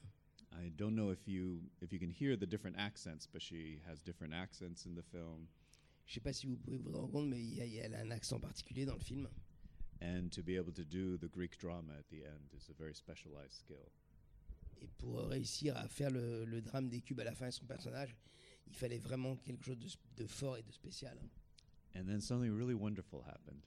I 0.53 0.71
don't 0.71 0.95
know 0.95 1.13
if 1.13 1.29
you 1.29 1.63
if 1.83 1.93
you 1.93 1.99
can 2.01 2.11
hear 2.11 2.37
the 2.37 2.47
different 2.47 2.77
accents, 2.79 3.27
but 3.31 3.41
she 3.43 3.81
has 3.87 4.03
different 4.03 4.33
accents 4.33 4.87
in 4.87 4.95
the 4.95 5.03
film. 5.05 5.47
Je 6.07 6.15
sais 6.15 6.21
pas 6.21 6.33
si 6.33 6.47
vous 6.47 6.57
pouvez 6.57 6.79
vous 6.79 6.91
rendre 6.91 7.11
compte, 7.11 7.29
mais 7.29 7.41
il 7.41 7.55
y 7.55 7.61
a, 7.61 7.67
il 7.67 7.73
y 7.75 7.81
a- 7.81 7.85
elle 7.85 7.95
a 7.95 8.01
un 8.01 8.11
accent 8.11 8.41
particulier 8.41 8.85
dans 8.87 8.95
le 8.95 9.01
film. 9.01 9.29
And 10.03 10.31
to 10.31 10.43
be 10.43 10.57
able 10.57 10.73
to 10.73 10.83
do 10.85 11.19
the 11.19 11.29
Greek 11.31 11.59
drama 11.59 11.93
at 11.99 12.09
the 12.09 12.25
end 12.25 12.53
is 12.55 12.71
a 12.71 12.75
very 12.75 12.95
specialized 12.95 13.53
skill. 13.53 13.91
Et 14.81 14.89
pour 14.99 15.19
réussir 15.29 15.77
à 15.77 15.87
faire 15.89 16.11
le, 16.11 16.45
le 16.45 16.63
drame 16.63 16.89
des 16.89 17.01
cubes 17.01 17.21
à 17.21 17.25
la 17.25 17.35
fin 17.35 17.49
de 17.49 17.53
son 17.53 17.67
personnage, 17.67 18.17
il 18.67 18.75
fallait 18.75 18.99
vraiment 18.99 19.37
quelque 19.37 19.65
chose 19.65 19.79
de, 19.79 19.89
de 20.23 20.27
fort 20.27 20.57
et 20.57 20.63
de 20.63 20.71
spécial. 20.73 21.19
And 21.95 22.05
then 22.07 22.21
something 22.21 22.51
really 22.57 22.75
wonderful 22.75 23.21
happened. 23.27 23.63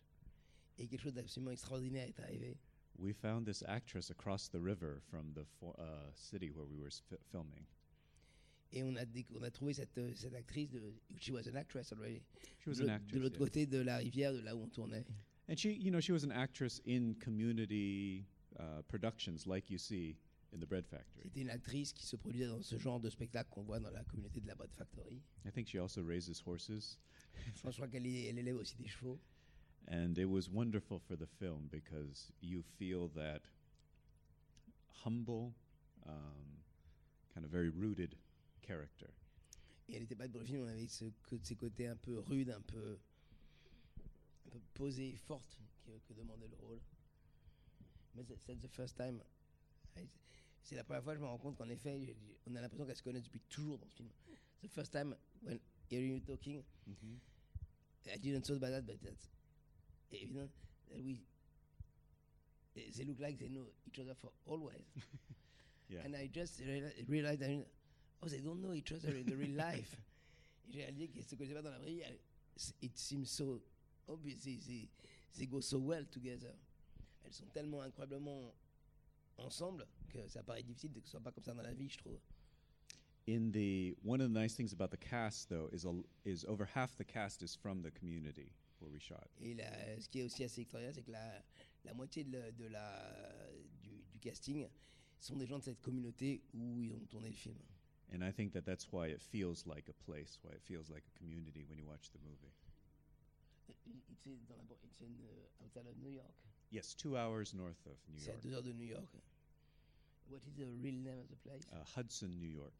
Et 0.78 0.88
quelque 0.88 1.02
chose 1.04 1.14
d'absolument 1.14 1.52
extraordinaire 1.52 2.08
est 2.08 2.20
arrivé. 2.20 2.58
We 2.98 3.14
found 3.14 3.46
this 3.46 3.64
actress 3.68 4.10
across 4.12 4.50
the 4.50 4.60
river 4.62 5.02
from 5.10 5.34
the 5.34 5.46
uh, 5.78 6.12
city 6.16 6.50
where 6.52 6.66
we 6.66 6.78
were 6.80 6.92
filming. 7.32 7.66
Et 8.72 8.84
on 8.84 8.96
a, 8.98 9.04
on 9.36 9.44
a 9.44 9.52
trouvé 9.52 9.74
cette, 9.74 9.96
euh, 10.00 10.12
cette 10.16 10.34
actrice, 10.34 10.70
de, 10.72 10.82
she 11.20 11.30
was 11.32 11.48
an 11.48 11.56
actress 11.56 11.92
already, 11.92 12.24
She 12.60 12.70
was 12.70 12.80
an 12.80 12.86
l'autre- 12.86 12.94
actress. 12.94 13.14
de 13.14 13.20
l'autre 13.20 13.36
yeah. 13.36 13.46
côté 13.46 13.66
de 13.68 13.78
la 13.80 13.98
rivière, 13.98 14.34
de 14.34 14.40
là 14.40 14.56
où 14.56 14.64
on 14.64 14.68
tournait. 14.70 15.06
And 15.48 15.56
she, 15.58 15.66
you 15.74 15.92
know, 15.92 16.00
she 16.00 16.12
was 16.12 16.24
an 16.24 16.32
actress 16.32 16.82
in 16.86 17.14
community 17.20 18.26
uh, 18.60 18.82
productions 18.88 19.46
like 19.46 19.70
you 19.70 19.78
see 19.78 20.16
in 20.54 20.60
the 20.60 20.66
Bread 20.68 20.86
Factory. 20.86 21.24
C'était 21.24 21.42
une 21.42 21.50
actrice 21.50 21.94
qui 21.94 22.06
se 22.06 22.16
produisait 22.16 22.48
dans 22.48 22.62
ce 22.62 22.78
genre 22.78 23.00
de 23.00 23.10
spectacle 23.10 23.50
qu'on 23.50 23.64
voit 23.64 23.80
dans 23.80 23.90
la 23.90 24.04
communauté 24.04 24.40
de 24.42 24.48
la 24.48 24.56
Bread 24.56 24.72
Factory. 24.74 25.22
I 25.46 25.52
think 25.52 25.68
she 25.68 25.76
also 25.78 26.04
raises 26.04 26.30
horses. 26.46 27.00
Je 27.56 27.72
crois 27.72 27.88
qu'elle 27.88 28.06
elle 28.06 28.38
élève 28.38 28.56
aussi 28.58 28.76
des 28.78 28.88
chevaux. 28.88 29.20
And 29.90 30.14
it 30.18 30.26
was 30.26 30.50
wonderful 30.50 31.00
for 31.00 31.18
the 31.18 31.26
film 31.40 31.68
because 31.70 32.32
you 32.42 32.62
feel 32.78 33.10
that 33.16 33.42
humble, 35.04 35.54
um, 36.06 36.64
kind 37.34 37.44
of 37.46 37.52
very 37.52 37.70
rooted 37.70 38.16
character. 38.62 39.10
Et 39.90 39.96
elle 39.96 40.04
n'était 40.04 40.16
pas 40.16 40.30
pour 40.30 40.40
le 40.40 40.46
film, 40.46 40.62
on 40.64 40.68
avait 40.68 40.88
ce, 40.88 41.06
ces 41.42 41.56
côtés 41.56 41.88
un 41.88 41.98
peu 41.98 42.20
rudes, 42.20 42.50
un 42.52 42.62
peu, 42.62 42.98
un 44.46 44.50
peu 44.52 44.60
posées, 44.74 45.18
fortes 45.18 45.60
que, 45.86 45.92
que 46.08 46.14
demandait 46.14 46.48
le 46.48 46.56
rôle. 46.56 46.80
Mais 48.16 48.24
c'est 48.38 48.56
the 48.62 48.68
first 48.70 48.96
time. 48.96 49.22
I- 49.98 50.08
C'est 50.64 50.76
la 50.76 50.84
première 50.84 51.04
fois 51.04 51.14
que 51.14 51.20
je 51.20 51.24
me 51.24 51.30
rends 51.30 51.38
compte 51.38 51.58
qu'en 51.58 51.70
effet, 51.70 52.16
on 52.48 52.56
a 52.56 52.62
l'impression 52.62 52.86
qu'elle 52.86 52.96
se 52.96 53.04
connaît 53.04 53.22
depuis 53.22 53.42
toujours 53.50 53.78
dans 53.78 53.90
ce 53.90 53.96
film. 53.98 54.10
The 54.64 54.70
first 54.70 54.94
time 54.94 55.16
when 55.44 55.60
hearing 55.90 56.14
you 56.14 56.20
talking. 56.22 56.64
Mhm. 56.88 57.20
I 58.08 58.18
didn't 58.18 58.42
thought 58.46 58.58
about 58.58 58.72
that, 58.72 58.86
but 58.86 59.02
that's 59.02 59.30
evident 60.12 60.50
that 60.90 61.02
we 61.04 61.22
they, 62.76 63.06
look 63.06 63.20
like 63.20 63.38
they 63.38 63.50
know 63.50 63.68
each 63.88 64.00
other 64.00 64.16
for 64.16 64.32
always. 64.46 64.82
Yeah. 65.90 66.00
And 66.06 66.16
I 66.16 66.28
just 66.28 66.60
reali- 66.62 67.08
realized, 67.08 67.44
I 67.44 67.48
mean, 67.48 67.66
oh, 68.24 68.28
they 68.28 68.40
don't 68.40 68.62
know 68.64 68.74
each 68.74 68.92
other 68.94 69.10
in 69.10 69.26
the 69.26 69.36
real 69.36 69.56
life. 69.56 69.96
J'ai 70.72 70.80
réalisé 70.86 71.10
qu'ils 71.10 71.24
se 71.24 71.36
connaissaient 71.36 71.54
pas 71.54 71.62
dans 71.62 71.72
la 71.72 71.78
vraie 71.78 71.92
vie. 71.92 72.02
It 72.82 72.98
seems 72.98 73.30
so 73.30 73.62
obvious. 74.08 74.40
They, 74.44 74.58
they, 74.66 74.90
they 75.38 75.46
go 75.46 75.60
so 75.60 75.78
well 75.78 76.04
together. 76.10 76.56
Elles 77.26 77.34
sont 77.34 77.46
tellement 77.54 77.82
incroyablement 77.84 78.54
ensemble 79.38 79.86
que 80.14 80.28
ça 80.30 80.44
paraît 80.44 80.64
difficile 80.64 80.92
que 80.94 81.02
ce 81.06 81.12
soit 81.12 81.20
pas 81.22 81.32
comme 81.32 81.44
ça 81.44 81.54
dans 81.54 81.64
la 81.64 81.74
vie, 81.74 81.90
je 81.90 81.98
trouve. 81.98 82.20
In 83.28 83.52
the 83.52 83.96
one 84.04 84.22
of 84.22 84.30
the 84.32 84.34
nice 84.38 84.54
things 84.56 84.74
about 84.74 84.90
the 84.90 85.00
cast, 85.00 85.50
though, 85.50 85.70
is 85.74 85.86
a, 85.86 85.94
is 86.26 86.46
over 86.46 86.66
half 86.76 86.96
the 86.98 87.06
cast 87.06 87.42
is 87.42 87.56
from 87.56 87.82
the 87.82 87.92
community 87.92 88.52
where 88.80 88.92
we 88.92 89.00
shot. 89.00 89.28
Et 89.40 89.54
la- 89.56 90.00
ce 90.00 90.10
qui 90.10 90.20
est 90.20 90.24
aussi 90.24 90.44
assez 90.44 90.62
extraordinaire, 90.62 90.94
c'est 90.94 91.04
que 91.04 91.12
la, 91.12 91.42
la 91.86 91.94
moitié 91.94 92.24
de 92.26 92.38
la, 92.38 92.52
de 92.52 92.66
la- 92.68 93.50
du, 93.82 94.04
du 94.12 94.20
casting 94.20 94.68
sont 95.20 95.38
des 95.38 95.46
gens 95.48 95.58
de 95.60 95.64
cette 95.64 95.82
communauté 95.82 96.42
où 96.54 96.82
ils 96.82 96.92
ont 96.92 97.06
tourné 97.10 97.30
le 97.30 97.36
film. 97.36 97.58
And 98.14 98.22
I 98.22 98.32
think 98.34 98.52
that 98.54 98.64
that's 98.64 98.92
why 98.92 99.08
it 99.10 99.22
feels 99.22 99.66
like 99.66 99.88
a 99.90 99.94
place, 100.06 100.38
why 100.44 100.52
it 100.54 100.62
feels 100.62 100.90
like 100.90 101.04
a 101.16 101.18
community 101.18 101.64
when 101.64 101.80
you 101.80 101.86
watch 101.88 102.12
the 102.12 102.20
movie. 102.20 102.52
It's 103.70 104.26
in, 104.28 104.38
dans 104.50 104.58
la, 104.58 104.76
it's 104.84 105.00
in, 105.02 105.16
uh, 105.24 105.64
outside 105.64 105.88
of 105.88 105.98
New 105.98 106.12
York. 106.12 106.34
Yes, 106.72 106.94
two 106.94 107.16
hours 107.16 107.54
north 107.54 107.80
of 107.88 107.98
New 108.10 108.20
C'est 108.20 108.32
à 108.32 108.38
deux 108.38 108.52
heures 108.54 108.64
de 108.64 108.74
New 108.74 108.84
York. 108.86 109.08
What 110.30 110.42
is 110.48 110.54
the 110.56 110.66
real 110.82 110.94
name 110.94 111.20
of 111.22 111.30
the 111.30 111.36
place? 111.38 111.64
uh, 111.72 111.84
Hudson, 111.96 112.40
New 112.40 112.50
York. 112.50 112.74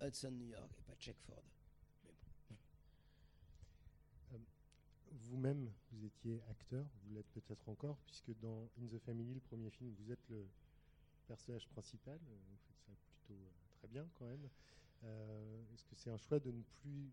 Hudson, 0.00 0.30
New 0.38 0.46
York, 0.50 0.70
et 0.78 0.82
pas 0.82 0.94
Checkford. 0.98 1.42
Vous-même, 5.10 5.70
vous 5.92 6.04
étiez 6.04 6.40
acteur, 6.50 6.86
vous 7.04 7.14
l'êtes 7.14 7.28
peut-être 7.32 7.68
encore, 7.68 7.96
puisque 8.06 8.30
dans 8.40 8.68
In 8.78 8.86
the 8.86 8.98
Family, 8.98 9.34
le 9.34 9.40
premier 9.40 9.70
film, 9.70 9.92
vous 9.98 10.12
êtes 10.12 10.28
le 10.28 10.46
personnage 11.26 11.66
principal. 11.68 12.18
euh, 12.28 12.36
Vous 12.50 12.56
faites 12.66 12.80
ça 12.86 12.92
plutôt 13.06 13.40
euh, 13.40 13.50
très 13.78 13.88
bien 13.88 14.06
quand 14.18 14.26
même. 14.26 14.48
Euh, 15.04 15.64
Est-ce 15.74 15.84
que 15.84 15.94
c'est 15.96 16.10
un 16.10 16.18
choix 16.18 16.38
de 16.40 16.50
ne 16.50 16.62
plus 16.82 17.10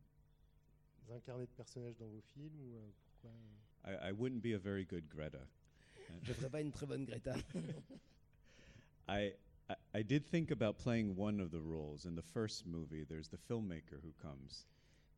incarner 1.11 1.45
de 1.45 1.51
personnage 1.51 1.95
dans 1.97 2.07
vos 2.07 2.21
films 2.33 2.59
ou 2.59 2.75
euh, 2.77 2.89
pourquoi 3.05 3.31
euh, 3.87 4.07
I, 4.07 4.09
I 4.09 4.11
wouldn't 4.11 4.41
be 4.41 4.53
a 4.55 4.57
very 4.59 4.85
good 4.85 5.07
Greta. 5.07 5.45
Je 6.21 6.29
ne 6.31 6.35
ferais 6.35 6.49
pas 6.49 6.61
une 6.61 6.71
très 6.71 6.85
bonne 6.85 7.05
Greta. 7.05 7.33
I, 9.07 9.33
I 9.69 9.75
I 9.93 10.03
did 10.03 10.25
think 10.29 10.51
about 10.51 10.77
playing 10.77 11.15
one 11.15 11.39
of 11.39 11.51
the 11.51 11.59
roles 11.61 12.05
in 12.05 12.15
the 12.15 12.21
first 12.21 12.65
movie. 12.65 13.03
There's 13.03 13.29
the 13.29 13.37
filmmaker 13.37 13.99
who 14.03 14.13
comes, 14.21 14.65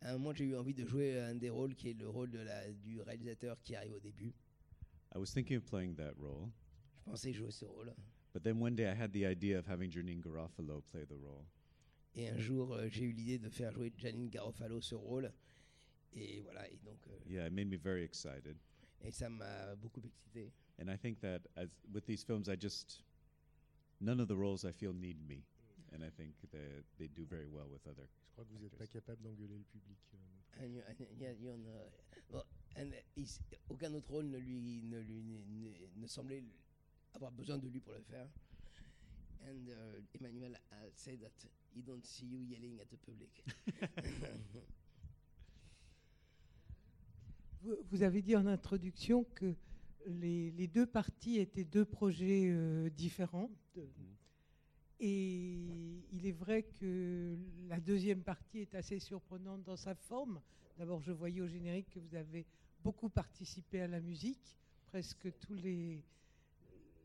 euh, 0.04 0.08
à 0.08 0.10
un 0.14 0.18
moment, 0.18 0.34
j'ai 0.34 0.46
eu 0.46 0.56
envie 0.56 0.74
de 0.74 0.86
jouer 0.86 1.20
un 1.20 1.36
des 1.36 1.50
rôles 1.50 1.76
qui 1.76 1.90
est 1.90 2.00
le 2.00 2.08
rôle 2.08 2.30
de 2.30 2.40
la, 2.40 2.72
du 2.72 3.02
réalisateur 3.02 3.58
qui 3.62 3.76
arrive 3.76 3.94
au 3.96 4.00
début. 4.00 4.34
I 5.16 5.18
was 5.18 5.32
thinking 5.34 5.58
of 5.58 5.66
playing 5.66 5.96
that 5.96 6.14
role, 6.18 6.50
Je 7.06 7.12
pensais 7.12 7.34
jouer 7.34 7.52
ce 7.52 7.66
rôle. 7.66 7.94
but 8.34 8.44
then 8.44 8.60
one 8.62 8.76
day 8.76 8.86
I 8.90 8.94
had 8.94 9.12
the 9.12 9.26
idea 9.26 9.58
of 9.58 9.66
having 9.66 9.90
Janine 9.90 10.22
Garofalo 10.22 10.82
play 10.92 11.06
the 11.06 11.16
role. 11.18 11.46
Et 12.16 12.30
un 12.30 12.38
jour, 12.38 12.74
euh, 12.74 12.88
j'ai 12.90 13.06
eu 13.06 13.12
l'idée 13.12 13.38
de 13.40 13.50
faire 13.50 13.72
jouer 13.72 13.92
Janine 13.98 14.30
Garofalo 14.30 14.82
ce 14.82 14.96
rôle. 14.96 15.32
Et 16.14 16.42
voilà, 16.42 16.68
et 16.72 16.78
donc, 16.86 17.00
euh, 17.08 17.20
Yeah, 17.28 17.48
it 17.48 17.54
made 17.54 17.68
me 17.68 17.78
very 17.78 18.04
excited. 18.04 18.58
et 19.02 19.12
ça 19.12 19.30
m'a 19.30 19.76
beaucoup 19.76 20.02
excité. 20.02 20.52
And 20.80 20.90
I 20.90 20.98
think 20.98 21.20
that 21.22 21.42
as 21.56 21.68
with 21.92 22.06
these 22.06 22.24
films, 22.24 22.48
I 22.50 22.56
just 22.56 23.04
none 24.00 24.20
of 24.22 24.28
the 24.28 24.36
roles 24.36 24.64
I 24.66 24.72
feel 24.72 24.94
need 24.94 25.18
me, 25.28 25.44
and 25.92 26.04
I 26.04 26.10
think 26.10 26.34
that 26.52 26.84
they 26.98 27.08
do 27.08 27.26
very 27.26 27.48
well 27.48 27.68
with 27.70 27.86
other. 27.88 28.08
Je 28.28 28.32
crois 28.34 28.46
que 28.46 28.54
vous 28.54 28.60
n'êtes 28.64 28.78
pas 28.78 28.88
capable 28.88 29.22
d'engueuler 29.24 29.58
le 29.58 29.64
public. 29.66 29.98
euh. 30.14 30.64
And 30.64 30.74
you- 30.74 30.82
and 30.88 30.96
yeah, 31.20 31.34
you're 31.34 31.58
no- 31.58 31.92
bon, 32.32 32.44
and 32.76 32.92
he's- 33.16 33.40
aucun 33.70 33.94
autre 33.94 34.12
rôle 34.12 34.26
ne 34.30 34.38
lui, 34.38 34.82
ne 34.84 35.00
lui 35.00 35.22
ne, 35.22 35.72
ne 36.02 36.08
semblait 36.08 36.44
avoir 37.14 37.32
besoin 37.32 37.58
de 37.58 37.68
lui 37.68 37.80
pour 37.80 37.94
le 37.94 38.02
faire. 38.04 38.28
And 39.48 39.68
uh, 39.70 40.02
Emmanuel 40.20 40.58
uh, 40.72 40.90
said 40.96 41.20
that 41.22 41.48
he 41.74 41.82
don't 41.82 42.04
see 42.04 42.26
you 42.26 42.40
yelling 42.42 42.80
at 42.82 42.90
the 42.90 42.98
public. 42.98 43.44
Vous, 47.62 47.76
vous 47.92 48.04
avez 48.04 48.22
dit 48.22 48.36
en 48.36 48.46
introduction 48.46 49.24
que 49.36 49.56
les, 50.08 50.68
deux 50.68 50.86
parties 50.86 51.38
étaient 51.38 51.64
deux 51.64 51.86
projets 51.86 52.48
euh, 52.48 52.90
différents. 52.90 53.50
et 55.00 55.54
il 56.12 56.26
est 56.26 56.32
vrai 56.32 56.64
que 56.64 57.38
la 57.68 57.80
deuxième 57.80 58.24
partie 58.24 58.60
est 58.60 58.76
assez 58.76 59.00
surprenante 59.00 59.64
dans 59.64 59.76
sa 59.76 59.96
forme. 59.96 60.42
D'abord, 60.78 61.02
je 61.02 61.12
voyais 61.12 61.42
au 61.42 61.48
générique 61.48 61.90
que 61.90 62.00
vous 62.00 62.16
avez 62.16 62.46
beaucoup 62.84 63.10
participé 63.10 63.82
à 63.82 63.88
la 63.88 64.00
musique, 64.00 64.58
presque 64.88 65.32
tous 65.40 65.56
les, 65.56 66.02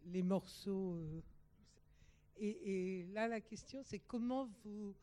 les 0.07 0.23
morceaux. 0.23 0.95
euh, 0.95 1.21
et, 2.39 3.01
et 3.01 3.07
là, 3.13 3.29
la 3.29 3.41
question, 3.41 3.83
c'est 3.85 3.99
comment 3.99 4.49
vous, 4.65 4.95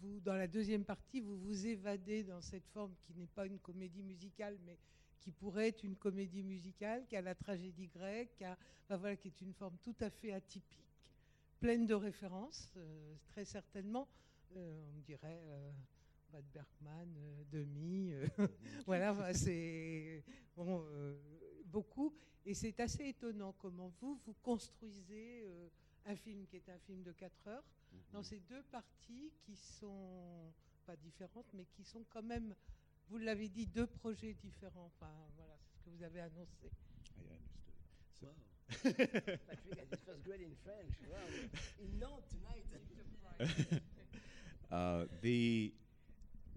vous, 0.00 0.20
dans 0.20 0.34
la 0.34 0.46
deuxième 0.46 0.84
partie, 0.84 1.20
vous 1.20 1.38
vous 1.38 1.66
évadez 1.66 2.24
dans 2.24 2.40
cette 2.40 2.66
forme 2.68 2.94
qui 3.02 3.14
n'est 3.14 3.26
pas 3.26 3.46
une 3.46 3.58
comédie 3.58 4.02
musicale, 4.02 4.58
mais 4.66 4.78
qui 5.24 5.32
pourrait 5.32 5.68
être 5.68 5.82
une 5.84 5.96
comédie 5.96 6.42
musicale, 6.42 7.06
qui 7.06 7.16
a 7.16 7.22
la 7.22 7.34
tragédie 7.34 7.88
grecque, 7.88 8.34
qui, 8.36 8.44
a- 8.44 8.58
enfin, 8.84 8.96
voilà, 8.98 9.16
qui 9.16 9.28
est 9.28 9.40
une 9.40 9.54
forme 9.54 9.76
tout 9.82 9.96
à 10.00 10.10
fait 10.10 10.32
atypique, 10.32 10.84
pleine 11.58 11.86
de 11.86 11.94
références, 11.94 12.70
euh, 12.76 13.14
très 13.28 13.44
certainement. 13.46 14.06
Euh, 14.56 14.84
on 14.94 15.00
dirait 15.00 15.40
euh, 15.46 15.72
Bad 16.30 16.44
Bergman, 16.52 17.14
euh, 17.16 17.42
Demi, 17.50 18.12
voilà, 18.86 19.32
c'est 19.32 20.22
bon, 20.54 20.84
beaucoup. 21.64 22.14
Et 22.44 22.52
c'est 22.52 22.78
assez 22.80 23.06
étonnant 23.08 23.54
comment 23.58 23.88
vous, 24.00 24.20
vous 24.26 24.34
construisez 24.42 25.46
un 26.04 26.14
film 26.14 26.46
qui 26.46 26.56
est 26.56 26.68
un 26.68 26.78
film 26.78 27.02
de 27.02 27.12
4 27.12 27.48
heures 27.48 27.64
dans 28.12 28.22
ces 28.22 28.40
deux 28.40 28.62
parties 28.64 29.32
qui 29.40 29.56
sont 29.56 30.52
pas 30.84 30.96
différentes, 30.96 31.46
mais 31.54 31.64
qui 31.72 31.82
sont 31.82 32.04
quand 32.10 32.22
même, 32.22 32.54
vous 33.08 33.18
l'avez 33.18 33.48
dit, 33.48 33.66
deux 33.66 33.86
projets 33.86 34.34
différents. 34.34 34.86
Enfin, 34.86 35.12
voilà, 35.36 35.56
c'est 35.60 35.78
ce 35.78 35.84
que 35.84 35.90
vous 35.90 36.02
avez 36.02 36.20
annoncé. 36.20 36.70
I 37.18 37.20
understood. 37.30 37.74
So- 38.20 38.26
Wow. 38.26 38.92
Patrick 39.46 40.00
first 40.06 40.22
grade 40.24 40.40
in 40.40 40.54
French. 40.64 40.94
Wow. 41.08 41.18
In 41.82 41.98
Nantes 41.98 42.28
tonight. 42.30 42.64
uh, 44.72 45.04
the 45.22 45.72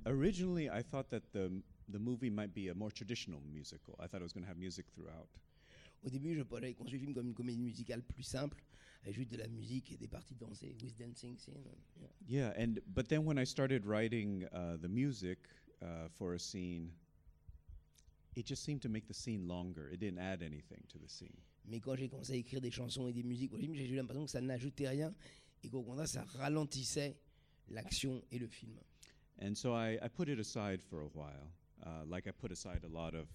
originally, 0.05 0.69
I 0.69 0.81
thought 0.81 1.09
that 1.09 1.23
the 1.33 1.51
the 1.89 1.99
movie 1.99 2.29
might 2.29 2.53
be 2.53 2.69
a 2.69 2.73
more 2.73 2.91
traditional 2.91 3.41
musical. 3.51 3.95
I 3.99 4.07
thought 4.07 4.21
it 4.21 4.23
was 4.23 4.33
going 4.33 4.43
to 4.43 4.47
have 4.49 4.57
music 4.57 4.85
throughout. 4.93 5.27
Au 6.05 6.09
début, 6.09 6.35
je- 6.35 6.43
j'avais 6.49 6.73
conçu 6.73 6.93
le 6.93 6.99
film 6.99 7.13
comme 7.13 7.27
une 7.27 7.33
comédie 7.33 7.59
musicale 7.61 8.01
plus 8.03 8.23
simple, 8.23 8.61
avec 9.03 9.15
juste 9.15 9.31
de 9.31 9.37
la 9.37 9.47
musique 9.47 9.91
et 9.91 9.97
des 9.97 10.07
parties 10.07 10.35
dansées, 10.35 10.75
with 10.81 10.95
dancing 10.97 11.37
scene. 11.37 11.63
Yeah. 11.99 12.07
Yeah, 12.27 12.53
and 12.63 12.79
but 12.87 13.07
then 13.09 13.25
when 13.25 13.37
I 13.37 13.45
started 13.45 13.85
writing 13.85 14.45
uh, 14.53 14.77
the 14.77 14.87
music 14.89 15.39
uh, 15.81 16.07
for 16.09 16.33
a 16.33 16.39
scene, 16.39 16.91
it 18.35 18.45
just 18.45 18.63
seemed 18.63 18.81
to 18.81 18.89
make 18.89 19.07
the 19.07 19.13
scene 19.13 19.47
longer. 19.47 19.89
It 19.91 19.99
didn't 19.99 20.19
add 20.19 20.41
anything 20.41 20.83
to 20.89 20.97
the 20.97 21.09
scene. 21.09 21.35
Mais 21.65 21.79
quand 21.79 21.95
j'ai 21.95 22.07
commencé 22.07 22.33
à 22.33 22.35
écrire 22.35 22.61
des 22.61 22.71
chansons 22.71 23.07
et 23.09 23.13
des 23.13 23.23
musiques 23.23 23.53
au 23.53 23.57
film, 23.57 23.73
j'ai 23.73 23.87
eu 23.87 23.95
l'impression 23.95 24.25
que 24.25 24.31
ça 24.31 24.41
n'ajoutait 24.41 24.87
rien 24.87 25.13
et 25.63 25.69
qu'au 25.69 25.83
contraire, 25.83 26.07
ça 26.07 26.23
ralentissait 26.23 27.17
l'action 27.69 28.23
et 28.31 28.39
le 28.39 28.47
film. 28.47 28.77
And 29.41 29.55
so 29.55 29.73
I, 29.73 29.99
I 30.01 30.07
put 30.07 30.29
it 30.29 30.39
aside 30.39 30.81
for 30.81 31.01
a 31.01 31.09
while, 31.13 31.51
uh, 31.85 32.05
like 32.05 32.25
I 32.27 32.31
put 32.31 32.51
aside 32.51 32.83
a 32.83 32.87
lot 32.87 33.13
of 33.13 33.27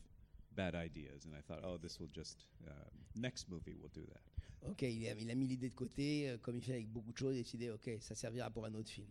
bad 0.54 0.74
ideas, 0.74 1.26
and 1.26 1.34
I 1.34 1.42
thought, 1.42 1.64
oh, 1.64 1.78
this 1.78 2.00
will 2.00 2.10
just 2.12 2.46
uh, 2.66 2.72
next 3.14 3.48
movie 3.48 3.74
will 3.74 3.90
do 3.94 4.02
that. 4.06 4.20
Ok, 4.68 4.82
il 4.82 5.08
a, 5.08 5.14
il 5.14 5.30
a 5.30 5.34
mis 5.34 5.46
l'idée 5.46 5.68
de 5.68 5.74
côté, 5.74 6.30
euh, 6.30 6.38
comme 6.38 6.56
il 6.56 6.62
fait 6.62 6.72
avec 6.72 6.88
beaucoup 6.88 7.12
de 7.12 7.18
choses, 7.18 7.34
et 7.34 7.42
décidé, 7.42 7.70
ok, 7.70 7.90
ça 8.00 8.14
servira 8.14 8.50
pour 8.50 8.64
un 8.64 8.74
autre 8.74 8.90
film. 8.90 9.08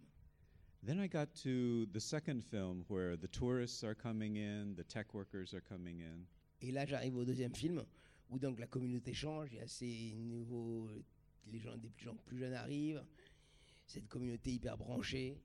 Then 0.84 1.00
I 1.00 1.08
got 1.08 1.34
to 1.44 1.86
the 1.94 2.00
second 2.00 2.44
film 2.44 2.86
where 2.88 3.16
the 3.16 3.28
tourists 3.28 3.84
are 3.84 3.94
coming 3.94 4.38
in, 4.38 4.76
the 4.76 4.84
tech 4.84 5.14
workers 5.14 5.54
are 5.54 5.62
coming 5.62 6.00
in, 6.02 6.26
Et 6.64 6.72
là, 6.72 6.86
j'arrive 6.86 7.16
au 7.18 7.26
deuxième 7.26 7.54
film, 7.56 7.84
où 8.30 8.40
donc 8.40 8.60
la 8.60 8.68
communauté 8.68 9.14
change, 9.14 9.50
il 9.52 9.58
y 9.58 9.62
a 9.62 9.68
ces 9.68 10.14
nouveaux, 10.16 10.90
les 11.52 11.60
gens, 11.60 11.76
des 11.78 11.90
plus 11.90 12.06
gens 12.06 12.16
plus 12.26 12.38
jeunes 12.38 12.54
arrivent, 12.54 13.04
cette 13.88 14.08
communauté 14.08 14.52
hyper 14.54 14.78
branchée. 14.78 15.38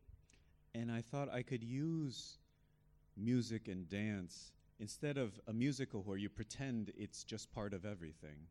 and 0.75 0.91
I 0.91 1.01
thought 1.03 1.29
I 1.33 1.43
could 1.43 1.63
use 1.65 2.39
music 3.17 3.69
and 3.69 3.89
dance 3.89 4.53
instead 4.79 5.17
of 5.17 5.41
a 5.47 5.53
musical 5.55 6.03
where 6.03 6.19
you 6.19 6.29
pretend 6.29 6.93
it's 6.99 7.25
just 7.25 7.51
part 7.53 7.73
of 7.73 7.85
everything, 7.87 8.47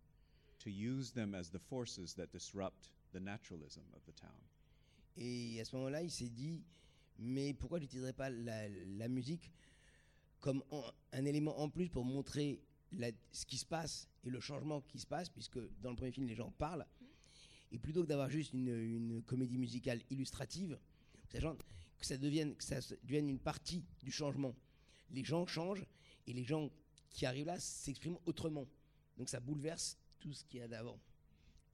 to 0.60 0.72
use 0.72 1.12
them 1.12 1.36
as 1.36 1.50
the 1.50 1.60
forces 1.60 2.14
that 2.16 2.32
disrupt 2.32 2.90
the 3.14 3.20
naturalism 3.20 3.84
of 3.96 4.04
the 4.08 4.12
town. 4.14 4.42
Et 5.18 5.60
à 5.62 5.66
ce 5.66 5.76
moment-là, 5.76 6.02
il 6.02 6.12
s'est 6.12 6.30
dit, 6.30 6.64
mais 7.20 7.54
pourquoi 7.54 7.80
j'utiliserais 7.80 8.14
pas 8.14 8.30
la, 8.30 9.08
musique 9.08 9.52
comme 10.40 10.64
un 11.12 11.26
élément 11.26 11.60
en 11.60 11.70
plus 11.70 11.90
pour 11.90 12.04
montrer 12.06 12.62
ce 13.32 13.46
qui 13.46 13.58
se 13.58 13.66
passe 13.66 14.08
et 14.24 14.30
le 14.30 14.40
changement 14.40 14.82
qui 14.82 15.00
se 15.00 15.08
passe, 15.08 15.30
puisque 15.30 15.60
dans 15.82 15.90
le 15.90 15.96
premier 15.96 16.12
film, 16.12 16.28
les 16.28 16.36
gens 16.36 16.52
parlent. 16.52 16.86
Et 17.72 17.80
plutôt 17.80 18.04
que 18.04 18.08
d'avoir 18.08 18.30
juste 18.30 18.54
une, 18.54 19.24
comédie 19.26 19.58
musicale 19.58 20.02
illustrative, 20.10 20.78
sachant 21.32 21.56
que 21.56 22.06
ça 22.06 22.18
devienne, 22.18 22.56
que 22.56 22.64
ça 22.64 22.80
devienne 23.04 23.30
une 23.30 23.40
partie 23.40 23.84
du 24.04 24.12
changement. 24.12 24.56
les 25.12 25.24
gens 25.24 25.46
changent 25.48 25.86
et 26.28 26.34
les 26.34 26.44
gens 26.44 26.70
qui 27.10 27.26
arrivent 27.26 27.48
là 27.48 27.60
s'expriment 27.60 28.20
autrement. 28.26 28.68
Donc 29.18 29.30
ça 29.30 29.40
bouleverse 29.40 29.98
tout 30.20 30.34
ce 30.34 30.44
qu'il 30.46 30.60
y 30.60 30.64
a 30.64 30.68
d'avant. 30.68 31.00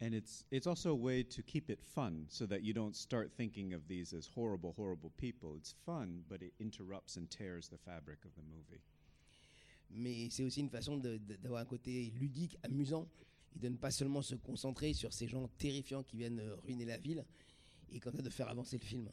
And 0.02 0.16
it's 0.16 0.46
it's 0.50 0.66
also 0.66 0.90
a 0.90 0.96
way 0.96 1.22
to 1.24 1.44
keep 1.44 1.70
it 1.70 1.80
fun 1.84 2.26
so 2.28 2.48
that 2.48 2.64
you 2.64 2.74
don't 2.74 2.96
start 2.96 3.32
thinking 3.32 3.74
of 3.74 3.88
these 3.88 4.14
as 4.14 4.28
horrible, 4.36 4.74
horrible 4.76 5.12
people. 5.18 5.54
It's 5.56 5.76
fun, 5.86 6.24
but 6.28 6.42
it 6.42 6.54
interrupts 6.60 7.18
and 7.18 7.30
tears 7.30 7.70
the 7.70 7.78
fabric 7.78 8.26
of 8.26 8.32
the 8.36 8.42
movie. 8.42 8.82
Mais 9.94 10.30
c'est 10.32 10.44
aussi 10.44 10.62
une 10.62 10.70
façon 10.70 10.98
d'avoir 10.98 11.62
un 11.62 11.66
côté 11.66 12.12
ludique, 12.20 12.58
amusant, 12.64 13.08
et 13.56 13.60
de 13.60 13.70
ne 13.70 13.76
pas 13.76 13.92
seulement 13.92 14.22
se 14.22 14.36
concentrer 14.36 14.94
sur 14.94 15.14
ces 15.14 15.28
gens 15.28 15.50
terrifiants 15.58 16.02
qui 16.02 16.18
viennent 16.18 16.40
euh, 16.40 16.56
ruiner 16.64 16.86
la 16.86 16.98
ville, 16.98 17.26
et 17.92 18.00
comme 18.00 18.16
ça 18.16 18.22
de 18.22 18.30
faire 18.30 18.48
avancer 18.48 18.78
le 18.78 18.86
film. 18.86 19.10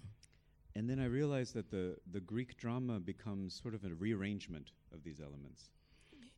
And 0.76 0.86
then 0.86 1.00
I 1.00 1.06
realized 1.06 1.54
that 1.54 1.70
the, 1.70 1.98
the 2.12 2.20
Greek 2.20 2.56
drama 2.56 3.00
becomes 3.00 3.52
sort 3.52 3.74
of 3.74 3.84
a 3.84 3.92
rearrangement 3.92 4.72
of 4.92 5.02
these 5.02 5.20
elements. 5.20 5.70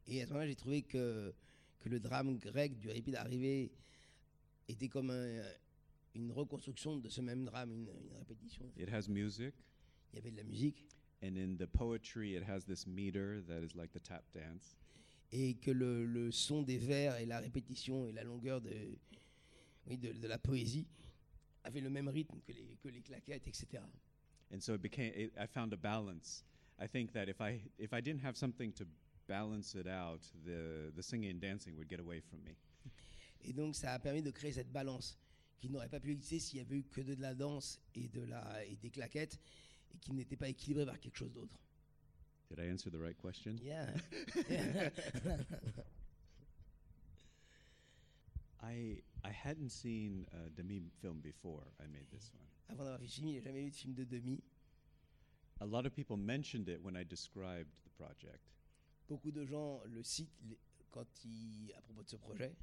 Et 0.07 0.23
à 0.23 0.27
ce 0.27 0.31
moment-là, 0.31 0.49
j'ai 0.49 0.57
trouvé 0.57 0.83
que, 0.83 1.35
que 1.81 1.89
le 1.89 2.01
drame 2.01 2.39
grec 2.39 2.79
du 2.79 2.89
répit 2.89 3.11
d'arrivée 3.13 3.71
était 4.69 4.89
comme 4.89 5.11
un- 5.11 5.43
une 6.15 6.33
reconstruction 6.33 6.97
de 6.99 7.09
ce 7.09 7.21
même 7.21 7.45
drame, 7.45 7.71
une, 7.73 7.89
une 7.89 8.17
répétition. 8.19 8.65
It 8.77 8.89
has 8.93 9.09
music, 9.09 9.55
Il 10.13 10.17
y 10.17 10.19
avait 10.21 10.31
de 10.33 10.37
la 10.37 10.45
musique, 10.45 10.87
and 11.23 11.37
in 11.37 11.57
the 11.57 11.67
poetry, 11.67 12.35
it 12.37 12.43
has 12.49 12.65
this 12.65 12.87
meter 12.87 13.43
that 13.47 13.63
is 13.63 13.75
like 13.77 13.93
the 13.93 14.03
tap 14.03 14.25
dance. 14.35 14.77
et 15.33 15.55
que 15.55 15.71
le, 15.71 16.05
le 16.07 16.33
son 16.33 16.63
des 16.63 16.79
vers 16.79 17.17
et 17.19 17.27
la 17.27 17.39
répétition 17.39 18.05
et 18.09 18.13
la 18.13 18.25
longueur 18.25 18.61
de, 18.61 18.71
oui, 19.87 19.97
de, 19.97 20.13
de 20.13 20.27
la 20.27 20.39
poésie 20.39 20.87
avaient 21.63 21.81
le 21.81 21.91
même 21.91 22.09
rythme 22.09 22.41
que 22.45 22.53
les, 22.53 22.77
que 22.83 22.89
les 22.89 23.01
claquettes, 23.01 23.47
etc. 23.47 23.81
And 24.53 24.61
so 24.61 24.75
it 24.75 24.83
became. 24.83 25.13
It, 25.15 25.33
I 25.39 25.47
found 25.47 25.73
a 25.73 25.77
balance. 25.77 26.43
I 26.81 26.89
think 26.89 27.13
that 27.13 27.29
if 27.29 27.41
I 27.41 27.61
if 27.79 27.93
I 27.93 28.01
didn't 28.01 28.23
have 28.25 28.37
something 28.37 28.73
to 28.73 28.85
balance 29.29 29.77
it 29.77 29.87
out, 29.87 30.23
the 30.45 30.91
the 30.97 31.03
singing 31.03 31.31
and 31.31 31.41
dancing 31.41 31.77
would 31.77 31.89
get 31.89 32.01
away 32.01 32.19
from 32.21 32.43
me. 32.43 32.57
Et 33.45 33.53
donc 33.53 33.75
ça 33.77 33.93
a 33.93 33.99
permis 33.99 34.23
de 34.23 34.31
créer 34.31 34.53
cette 34.53 34.71
balance 34.71 35.19
qui 35.59 35.69
n'aurait 35.69 35.89
pas 35.89 36.01
pu 36.01 36.13
exister 36.13 36.39
s'il 36.39 36.59
y 36.59 36.63
avait 36.63 36.77
eu 36.77 36.85
que 36.85 37.01
de 37.01 37.15
la 37.21 37.35
danse 37.35 37.81
et, 37.95 38.09
de 38.09 38.23
la, 38.23 38.65
et 38.65 38.77
des 38.77 38.91
claquettes 38.91 39.39
et 39.95 39.99
qui 39.99 40.13
n'était 40.13 40.37
pas 40.37 40.49
équilibré 40.49 40.87
par 40.87 40.99
quelque 40.99 41.17
chose 41.17 41.33
d'autre. 41.33 41.59
Did 42.49 42.59
I 42.59 42.69
answer 42.71 42.91
the 42.91 42.99
right 42.99 43.17
question? 43.17 43.57
Yeah. 43.63 43.95
I 48.63 49.03
I 49.25 49.31
hadn't 49.31 49.71
seen 49.71 50.27
a 50.33 50.51
demi 50.51 50.83
film 51.01 51.21
before 51.21 51.63
I 51.79 51.87
made 51.87 52.09
this 52.11 52.33
one. 52.35 52.47
Avant 52.69 52.85
d'avoir 52.85 53.01
film, 53.01 53.29
il 53.29 53.35
n'a 53.37 53.41
jamais 53.41 53.63
vu 53.63 53.71
de 53.71 53.77
film 53.77 53.95
de 53.95 54.05
demi. 54.05 54.43
A 55.61 55.67
lot 55.67 55.87
of 55.87 55.95
people 55.95 56.17
mentioned 56.17 56.69
it 56.69 56.83
when 56.83 56.97
I 56.97 57.05
described 57.05 57.71
the 57.85 57.91
project, 57.97 58.41
Beaucoup 59.09 59.33
de 59.33 59.45
gens 59.45 59.83
le 59.87 60.03
citent 60.03 60.31
quand 60.91 61.07
ils, 61.25 61.73
à 61.77 61.81
propos 61.83 62.03
de 62.03 62.09
ce 62.09 62.17
projet. 62.17 62.55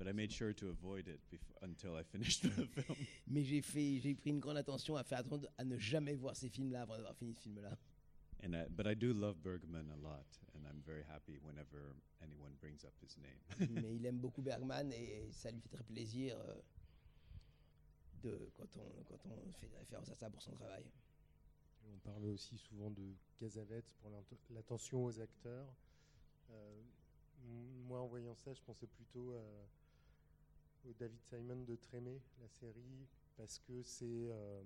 But 0.00 0.08
I 0.08 0.12
made 0.12 0.32
sure 0.32 0.54
to 0.54 0.70
avoid 0.70 1.08
it 1.08 1.20
before, 1.30 1.56
until 1.60 1.94
I 1.94 2.02
finished 2.02 2.42
the 2.42 2.48
film. 2.48 2.96
Mais 3.28 3.44
j'ai 3.44 3.60
fait, 3.60 4.00
j'ai 4.00 4.14
pris 4.14 4.30
une 4.30 4.40
grande 4.40 4.56
attention 4.56 4.96
à 4.96 5.04
faire 5.04 5.18
attention 5.18 5.46
à 5.58 5.64
ne 5.64 5.76
jamais 5.76 6.14
voir 6.14 6.34
ces 6.34 6.48
films-là 6.48 6.82
avant 6.82 6.96
d'avoir 6.96 7.14
fini 7.14 7.34
ce 7.34 7.40
film-là. 7.42 7.76
And 8.42 8.54
I, 8.54 8.64
but 8.70 8.86
I 8.86 8.94
do 8.94 9.12
love 9.12 9.42
Bergman 9.42 9.90
a 9.90 9.96
lot, 9.96 10.24
and 10.54 10.66
I'm 10.66 10.80
very 10.86 11.02
happy 11.02 11.38
whenever 11.44 11.94
anyone 12.22 12.52
brings 12.58 12.82
up 12.86 12.94
his 13.02 13.18
name. 13.18 13.68
Mais 13.82 13.94
il 13.94 14.06
aime 14.06 14.18
beaucoup 14.18 14.40
Bergman 14.40 14.90
et 14.90 15.28
ça 15.32 15.50
lui 15.50 15.60
fait 15.60 15.68
très 15.68 15.84
plaisir 15.84 16.38
euh, 16.38 16.54
de, 18.22 18.50
quand, 18.56 18.74
on, 18.78 19.04
quand 19.04 19.26
on 19.26 19.52
fait 19.52 19.68
référence 19.78 20.08
à 20.08 20.14
ça 20.14 20.30
pour 20.30 20.40
son 20.40 20.52
travail. 20.52 20.84
On 21.92 21.98
parle 21.98 22.24
aussi 22.24 22.56
souvent 22.56 22.90
de 22.90 23.12
Casavette 23.38 23.92
pour 24.00 24.10
l'attention 24.48 25.04
aux 25.04 25.20
acteurs. 25.20 25.68
Euh, 26.50 26.80
moi, 27.86 28.00
en 28.00 28.06
voyant 28.06 28.34
ça, 28.34 28.54
je 28.54 28.62
pensais 28.62 28.86
plutôt 28.86 29.32
euh, 29.34 29.64
au 30.84 30.92
David 30.94 31.20
Simon 31.22 31.62
de 31.64 31.76
Trémé, 31.76 32.20
la 32.40 32.48
série, 32.48 33.06
parce 33.36 33.58
que 33.58 33.82
c'est 33.82 34.28
euh, 34.30 34.62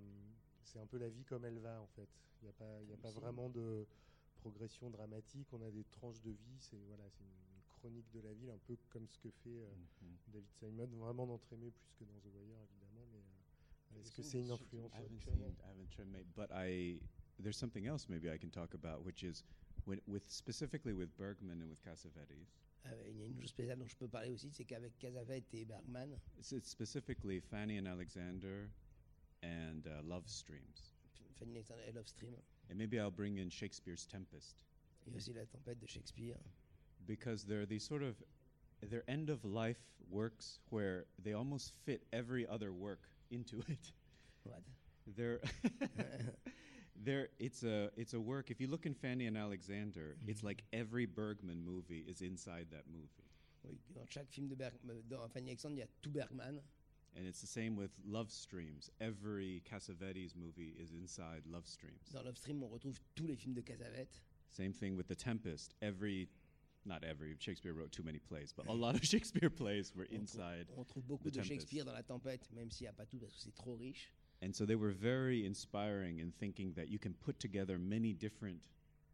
c'est 0.63 0.79
un 0.79 0.85
peu 0.87 0.97
la 0.97 1.09
vie 1.09 1.23
comme 1.25 1.45
elle 1.45 1.59
va, 1.59 1.79
en 1.81 1.87
fait. 1.87 2.09
Il 2.41 2.45
n'y 2.45 2.49
a 2.49 2.53
pas, 2.53 2.81
y 2.83 2.93
a 2.93 2.97
pas 2.97 3.11
vraiment 3.11 3.49
de 3.49 3.85
progression 4.35 4.89
dramatique. 4.89 5.47
On 5.53 5.61
a 5.61 5.71
des 5.71 5.83
tranches 5.85 6.21
de 6.21 6.31
vie. 6.31 6.57
C'est 6.59 6.77
voilà, 6.87 7.03
c'est 7.09 7.23
une 7.23 7.61
chronique 7.79 8.09
de 8.11 8.19
la 8.21 8.33
ville, 8.33 8.49
un 8.49 8.57
peu 8.65 8.77
comme 8.89 9.07
ce 9.07 9.17
que 9.19 9.29
fait 9.29 9.49
euh, 9.61 9.73
Mhm. 10.01 10.17
David 10.33 10.51
Simon, 10.51 10.87
vraiment 10.97 11.27
dans 11.27 11.37
Trémé 11.37 11.71
plus 11.71 11.93
que 11.99 12.03
dans 12.03 12.19
The 12.19 12.33
Wire, 12.33 12.57
évidemment. 12.71 13.05
Mais 13.11 13.19
euh, 13.97 14.01
est-ce 14.01 14.11
que 14.11 14.23
c'est 14.23 14.39
une 14.39 14.51
influence 14.51 14.91
I 14.93 14.97
haven't 14.97 15.15
actuellement 15.15 15.47
seen, 15.47 15.55
I 15.63 15.69
haven't 15.69 15.89
tried 15.91 16.07
ma- 16.07 16.23
but 16.35 16.51
I 16.51 16.99
there's 17.41 17.57
something 17.57 17.85
else 17.85 18.07
maybe 18.09 18.29
I 18.29 18.37
can 18.37 18.49
talk 18.49 18.73
about, 18.73 19.03
which 19.05 19.23
is 19.23 19.43
when, 19.85 20.01
with 20.07 20.27
specifically 20.29 20.93
with 20.93 21.15
Bergman 21.17 21.61
and 21.61 21.69
with 21.69 21.81
Cassavetes. 21.83 22.49
Euh, 22.85 23.03
il 23.09 23.17
y 23.17 23.23
a 23.23 23.25
une 23.25 23.39
chose 23.39 23.49
spéciale 23.49 23.79
dont 23.79 23.87
je 23.87 23.95
peux 23.95 24.07
parler 24.07 24.31
aussi, 24.31 24.51
c'est 24.51 24.65
qu'avec 24.65 24.97
Casavette 24.99 25.53
et 25.53 25.65
Bergman, 25.65 26.19
It's, 26.37 26.51
it's 26.51 26.69
specifically 26.69 27.39
Fanny 27.39 27.77
and 27.77 27.87
Alexander 27.87 28.69
and 29.43 29.87
uh, 29.87 30.03
Love 30.03 30.27
Streams. 30.27 30.93
Fanny 31.39 31.53
Alexander 31.55 31.81
et 31.87 31.93
Love 31.95 32.07
Stream, 32.07 32.35
And 32.69 32.77
maybe 32.77 32.99
I'll 32.99 33.11
bring 33.11 33.37
in 33.39 33.49
Shakespeare's 33.49 34.05
Tempest 34.05 34.63
et 35.07 35.15
aussi 35.15 35.33
La 35.33 35.45
Tempête 35.45 35.79
de 35.79 35.87
Shakespeare, 35.87 36.37
because 37.05 37.43
they're 37.43 37.65
these 37.65 37.83
sort 37.87 38.03
of 38.03 38.15
they're 38.89 39.03
end 39.07 39.29
of 39.29 39.43
life 39.45 39.81
works 40.09 40.59
where 40.69 41.05
they 41.23 41.33
almost 41.33 41.73
fit 41.85 42.03
every 42.13 42.47
other 42.47 42.71
work 42.71 43.09
into 43.31 43.59
it. 43.67 43.91
What? 44.43 44.61
They're 45.15 45.39
they're 47.03 47.29
it's 47.39 47.63
a 47.63 47.89
it's 47.97 48.13
a 48.13 48.19
work. 48.19 48.51
If 48.51 48.59
you 48.61 48.67
look 48.67 48.85
in 48.85 48.93
Fanny 48.93 49.27
and 49.27 49.37
Alexander, 49.37 50.15
it's 50.27 50.39
mm-hmm. 50.39 50.47
like 50.47 50.63
every 50.73 51.05
Bergman 51.05 51.63
movie 51.63 52.05
is 52.07 52.21
inside 52.21 52.67
that 52.71 52.83
movie, 52.91 53.09
Oui, 53.63 53.77
dans 53.93 54.05
chaque 54.09 54.29
film 54.29 54.47
de 54.47 54.55
Bergman, 54.55 55.01
dans 55.09 55.27
Fanny 55.33 55.49
Alexander, 55.49 55.75
il 55.75 55.79
y 55.79 55.83
a 55.83 55.87
tout 56.01 56.11
Bergman. 56.11 56.61
and 57.17 57.25
it's 57.25 57.41
the 57.41 57.47
same 57.47 57.75
with 57.75 57.91
Love 58.05 58.29
Streams. 58.29 58.89
Every 58.99 59.61
Cassavetes 59.69 60.35
movie 60.35 60.73
is 60.77 60.91
inside 60.91 61.43
Love 61.49 61.65
Streams. 61.65 62.09
Dans 62.13 62.25
Love 62.25 62.37
Stream, 62.37 62.61
on 62.63 62.69
retrouve 62.69 62.99
tous 63.15 63.25
les 63.25 63.35
films 63.37 63.55
de 63.55 63.61
Casavette. 63.61 64.19
Same 64.51 64.73
thing 64.73 64.95
with 64.95 65.07
The 65.07 65.15
Tempest. 65.15 65.73
Every 65.81 66.27
not 66.85 67.03
every 67.03 67.35
Shakespeare 67.39 67.73
wrote 67.73 67.91
too 67.91 68.03
many 68.03 68.19
plays, 68.19 68.53
but 68.55 68.67
a 68.67 68.73
lot 68.73 68.95
of 68.95 69.03
Shakespeare 69.11 69.49
plays 69.49 69.93
were 69.95 70.03
On 70.03 70.07
trouve- 70.07 70.21
inside. 70.21 70.67
On 70.77 70.83
trouve 70.83 71.03
beaucoup 71.07 71.31
de. 71.31 71.41
Shakespeare 71.41 71.83
dans 71.83 71.93
La 71.93 72.03
Tempête, 72.03 72.47
même 72.53 72.69
s'il 72.69 72.85
n'y 72.85 72.89
a 72.89 72.93
pas 72.93 73.05
tout 73.05 73.17
parce 73.17 73.33
que 73.33 73.41
c'est 73.41 73.55
trop 73.55 73.75
riche. 73.75 74.11
And 74.41 74.53
so 74.53 74.65
they 74.65 74.75
were 74.75 74.91
very 74.91 75.45
inspiring 75.45 76.19
in 76.19 76.31
thinking 76.31 76.73
that 76.73 76.89
you 76.89 76.99
can 76.99 77.13
put 77.13 77.39
together 77.39 77.77
many 77.77 78.13
different 78.13 78.59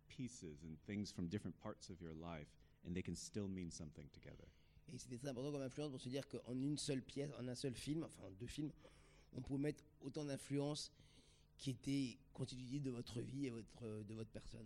pieces 0.10 0.64
and 0.64 0.78
things 0.86 1.12
from 1.12 1.28
different 1.28 1.58
parts 1.62 1.90
of 1.90 2.02
your 2.02 2.14
life, 2.14 2.48
and 2.86 2.96
they 2.96 3.02
can 3.02 3.16
still 3.16 3.48
mean 3.48 3.72
something 3.72 4.06
together. 4.14 4.48
Et 4.94 4.98
c'était 4.98 5.18
très 5.18 5.30
important 5.30 5.52
comme 5.52 5.62
influence 5.62 5.90
pour 5.92 6.02
se 6.02 6.10
dire 6.10 6.28
qu'en 6.28 6.54
une 6.54 6.78
seule 6.78 7.02
pièce, 7.02 7.30
en 7.40 7.48
un 7.48 7.56
seul 7.56 7.74
film, 7.74 8.04
enfin 8.04 8.24
en 8.28 8.32
deux 8.32 8.48
films, 8.48 8.72
on 9.34 9.42
pouvait 9.42 9.62
mettre 9.62 9.84
autant 10.02 10.26
d'influences 10.26 10.92
qui 11.58 11.70
étaient 11.70 12.18
constitutives 12.34 12.82
de 12.82 12.92
votre 12.92 13.20
vie 13.22 13.46
et 13.46 13.50
votre, 13.52 13.84
euh, 13.84 14.04
de 14.04 14.16
votre 14.16 14.32
personne. 14.32 14.66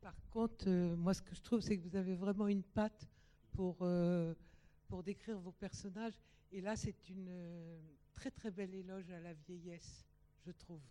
Par 0.00 0.14
contre, 0.30 0.68
euh, 0.68 0.94
moi, 0.96 1.14
ce 1.14 1.22
que 1.22 1.34
je 1.34 1.40
trouve, 1.40 1.60
c'est 1.60 1.78
que 1.78 1.88
vous 1.88 1.96
avez 1.96 2.14
vraiment 2.14 2.48
une 2.48 2.62
patte 2.62 3.08
pour, 3.52 3.78
euh, 3.80 4.34
pour 4.88 5.02
décrire 5.02 5.38
vos 5.38 5.52
personnages. 5.52 6.18
Et 6.52 6.60
là, 6.60 6.76
c'est 6.76 7.08
une 7.08 7.28
euh, 7.28 7.80
très 8.14 8.30
très 8.30 8.50
belle 8.50 8.74
éloge 8.74 9.10
à 9.10 9.20
la 9.20 9.32
vieillesse, 9.32 10.06
je 10.46 10.52
trouve. 10.52 10.82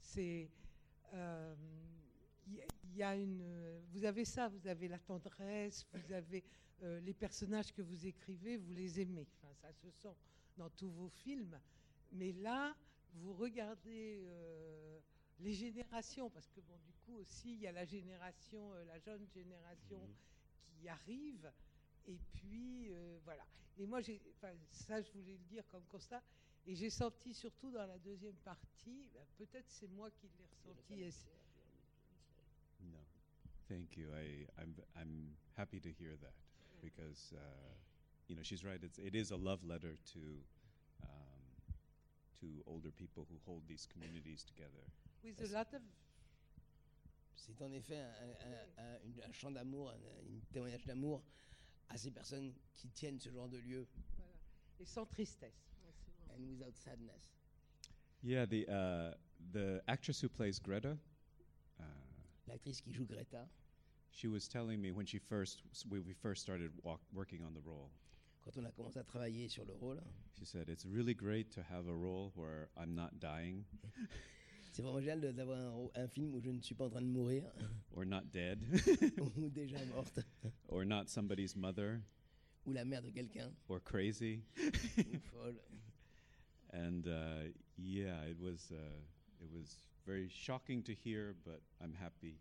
C'est 0.00 0.50
euh, 1.12 1.54
il 2.46 2.54
y 2.54 2.62
il 2.92 2.98
y 2.98 3.02
a 3.02 3.16
une, 3.16 3.40
euh, 3.42 3.80
vous 3.90 4.04
avez 4.04 4.24
ça, 4.24 4.48
vous 4.48 4.66
avez 4.66 4.86
la 4.88 4.98
tendresse, 4.98 5.86
vous 5.94 6.12
avez 6.12 6.44
euh, 6.82 7.00
les 7.00 7.14
personnages 7.14 7.72
que 7.72 7.80
vous 7.80 8.06
écrivez, 8.06 8.56
vous 8.56 8.72
les 8.72 9.00
aimez. 9.00 9.26
Enfin, 9.36 9.52
ça 9.54 9.72
se 9.72 9.90
sent 9.90 10.14
dans 10.56 10.68
tous 10.70 10.90
vos 10.90 11.08
films. 11.08 11.58
Mais 12.12 12.32
là, 12.32 12.76
vous 13.14 13.32
regardez 13.32 14.20
euh, 14.26 15.00
les 15.40 15.54
générations, 15.54 16.28
parce 16.28 16.50
que 16.50 16.60
bon, 16.60 16.76
du 16.84 16.92
coup 17.04 17.16
aussi, 17.16 17.54
il 17.54 17.60
y 17.60 17.66
a 17.66 17.72
la 17.72 17.84
génération, 17.84 18.74
euh, 18.74 18.84
la 18.84 18.98
jeune 18.98 19.26
génération 19.28 20.00
qui 20.66 20.88
arrive. 20.88 21.50
Et 22.08 22.18
puis 22.34 22.88
euh, 22.92 23.18
voilà. 23.24 23.44
Et 23.78 23.86
moi, 23.86 24.00
ça, 24.70 25.00
je 25.00 25.10
voulais 25.12 25.32
le 25.32 25.44
dire 25.48 25.66
comme 25.68 25.84
constat. 25.86 26.22
Et 26.66 26.74
j'ai 26.76 26.90
senti 26.90 27.34
surtout 27.34 27.70
dans 27.72 27.86
la 27.86 27.98
deuxième 27.98 28.36
partie, 28.44 29.08
ben, 29.14 29.24
peut-être 29.36 29.68
c'est 29.68 29.88
moi 29.88 30.10
qui 30.10 30.28
l'ai 30.36 31.06
ressenti. 31.06 31.30
No, 32.80 32.98
thank 33.68 33.96
you. 33.96 34.10
I, 34.12 34.46
I'm 34.58 34.74
I'm 34.96 35.36
happy 35.56 35.80
to 35.80 35.88
hear 35.90 36.16
that 36.20 36.34
because 36.80 37.32
uh, 37.34 37.38
you 38.28 38.36
know 38.36 38.42
she's 38.42 38.64
right. 38.64 38.80
It's 38.82 38.98
it 38.98 39.14
is 39.14 39.30
a 39.32 39.36
love 39.36 39.64
letter 39.64 39.96
to 40.12 40.20
um, 41.02 41.74
to 42.40 42.46
older 42.66 42.90
people 42.92 43.26
who 43.28 43.38
hold 43.44 43.62
these 43.68 43.86
communities 43.86 44.44
together. 44.44 44.84
With 45.24 45.40
a 45.40 45.52
lot 45.52 45.72
of 45.74 45.82
C'est 47.34 47.60
en 47.60 47.72
effet 47.72 47.96
un, 47.96 48.30
un- 48.30 48.82
un- 48.84 48.98
une- 49.04 49.22
un 49.24 49.32
chant 49.32 49.50
d'amour, 49.50 49.90
un, 49.90 49.94
un 49.94 50.40
témoignage 50.52 50.84
d'amour 50.84 51.22
à 51.92 51.96
ces 51.98 52.10
personnes 52.10 52.52
qui 52.74 52.88
tiennent 52.88 53.20
ce 53.20 53.30
genre 53.30 53.48
de 53.48 53.58
lieu. 53.58 53.86
voilà. 54.16 54.32
et 54.80 54.84
sans 54.86 55.06
tristesse. 55.06 55.68
And 56.34 56.48
without 56.48 56.74
sadness. 56.76 57.30
Yeah, 58.22 58.46
the 58.46 58.66
uh, 58.68 59.14
the 59.52 59.82
actress 59.86 60.22
who 60.22 60.28
plays 60.30 60.58
Greta, 60.58 60.96
uh, 61.78 61.82
l'actrice 62.48 62.80
qui 62.80 62.92
joue 62.92 63.04
Greta, 63.06 63.46
she 64.10 64.28
was 64.28 64.48
telling 64.48 64.80
me 64.80 64.92
when 64.92 65.04
she 65.04 65.18
first 65.18 65.62
when 65.90 66.02
we 66.06 66.14
first 66.14 66.40
started 66.42 66.70
walk, 66.82 67.00
working 67.12 67.44
on 67.44 67.52
the 67.52 67.60
role. 67.60 67.90
quand 68.42 68.56
on 68.56 68.64
a 68.64 68.70
commencé 68.72 68.98
à 68.98 69.04
travailler 69.04 69.48
sur 69.48 69.64
le 69.66 69.74
rôle, 69.74 70.00
She 70.38 70.46
said 70.46 70.68
it's 70.70 70.86
really 70.86 71.14
great 71.14 71.50
to 71.52 71.60
have 71.62 71.86
a 71.88 71.94
role 71.94 72.32
where 72.34 72.68
I'm 72.76 72.94
not 72.94 73.20
dying 73.20 73.64
c'est 74.72 74.82
vraiment 74.82 75.00
génial 75.00 75.32
d'avoir 75.34 75.58
un, 75.58 76.02
un 76.02 76.08
film 76.08 76.34
où 76.34 76.40
je 76.40 76.50
ne 76.50 76.60
suis 76.60 76.74
pas 76.74 76.86
en 76.86 76.90
train 76.90 77.02
de 77.02 77.06
mourir 77.06 77.44
or 77.96 78.04
not 78.04 78.22
dead 78.32 78.58
ou 79.20 79.48
déjà 79.50 79.84
morte 79.86 80.20
or 80.68 80.84
not 80.84 81.06
somebody's 81.08 81.54
mother 81.54 82.00
ou 82.66 82.72
la 82.72 82.84
mère 82.84 83.02
de 83.02 83.10
quelqu'un 83.10 83.52
or 83.68 83.80
crazy. 83.82 84.42
ou 84.98 85.18
folle. 85.30 85.56
And 86.72 87.06
uh, 87.06 87.50
yeah, 87.76 88.24
it 88.24 88.38
was 88.40 88.70
uh, 88.70 88.98
it 89.40 89.50
was 89.52 89.76
very 90.06 90.28
shocking 90.30 90.82
to 90.84 90.94
hear, 90.94 91.34
but 91.44 91.60
I'm 91.82 91.92
happy 91.94 92.38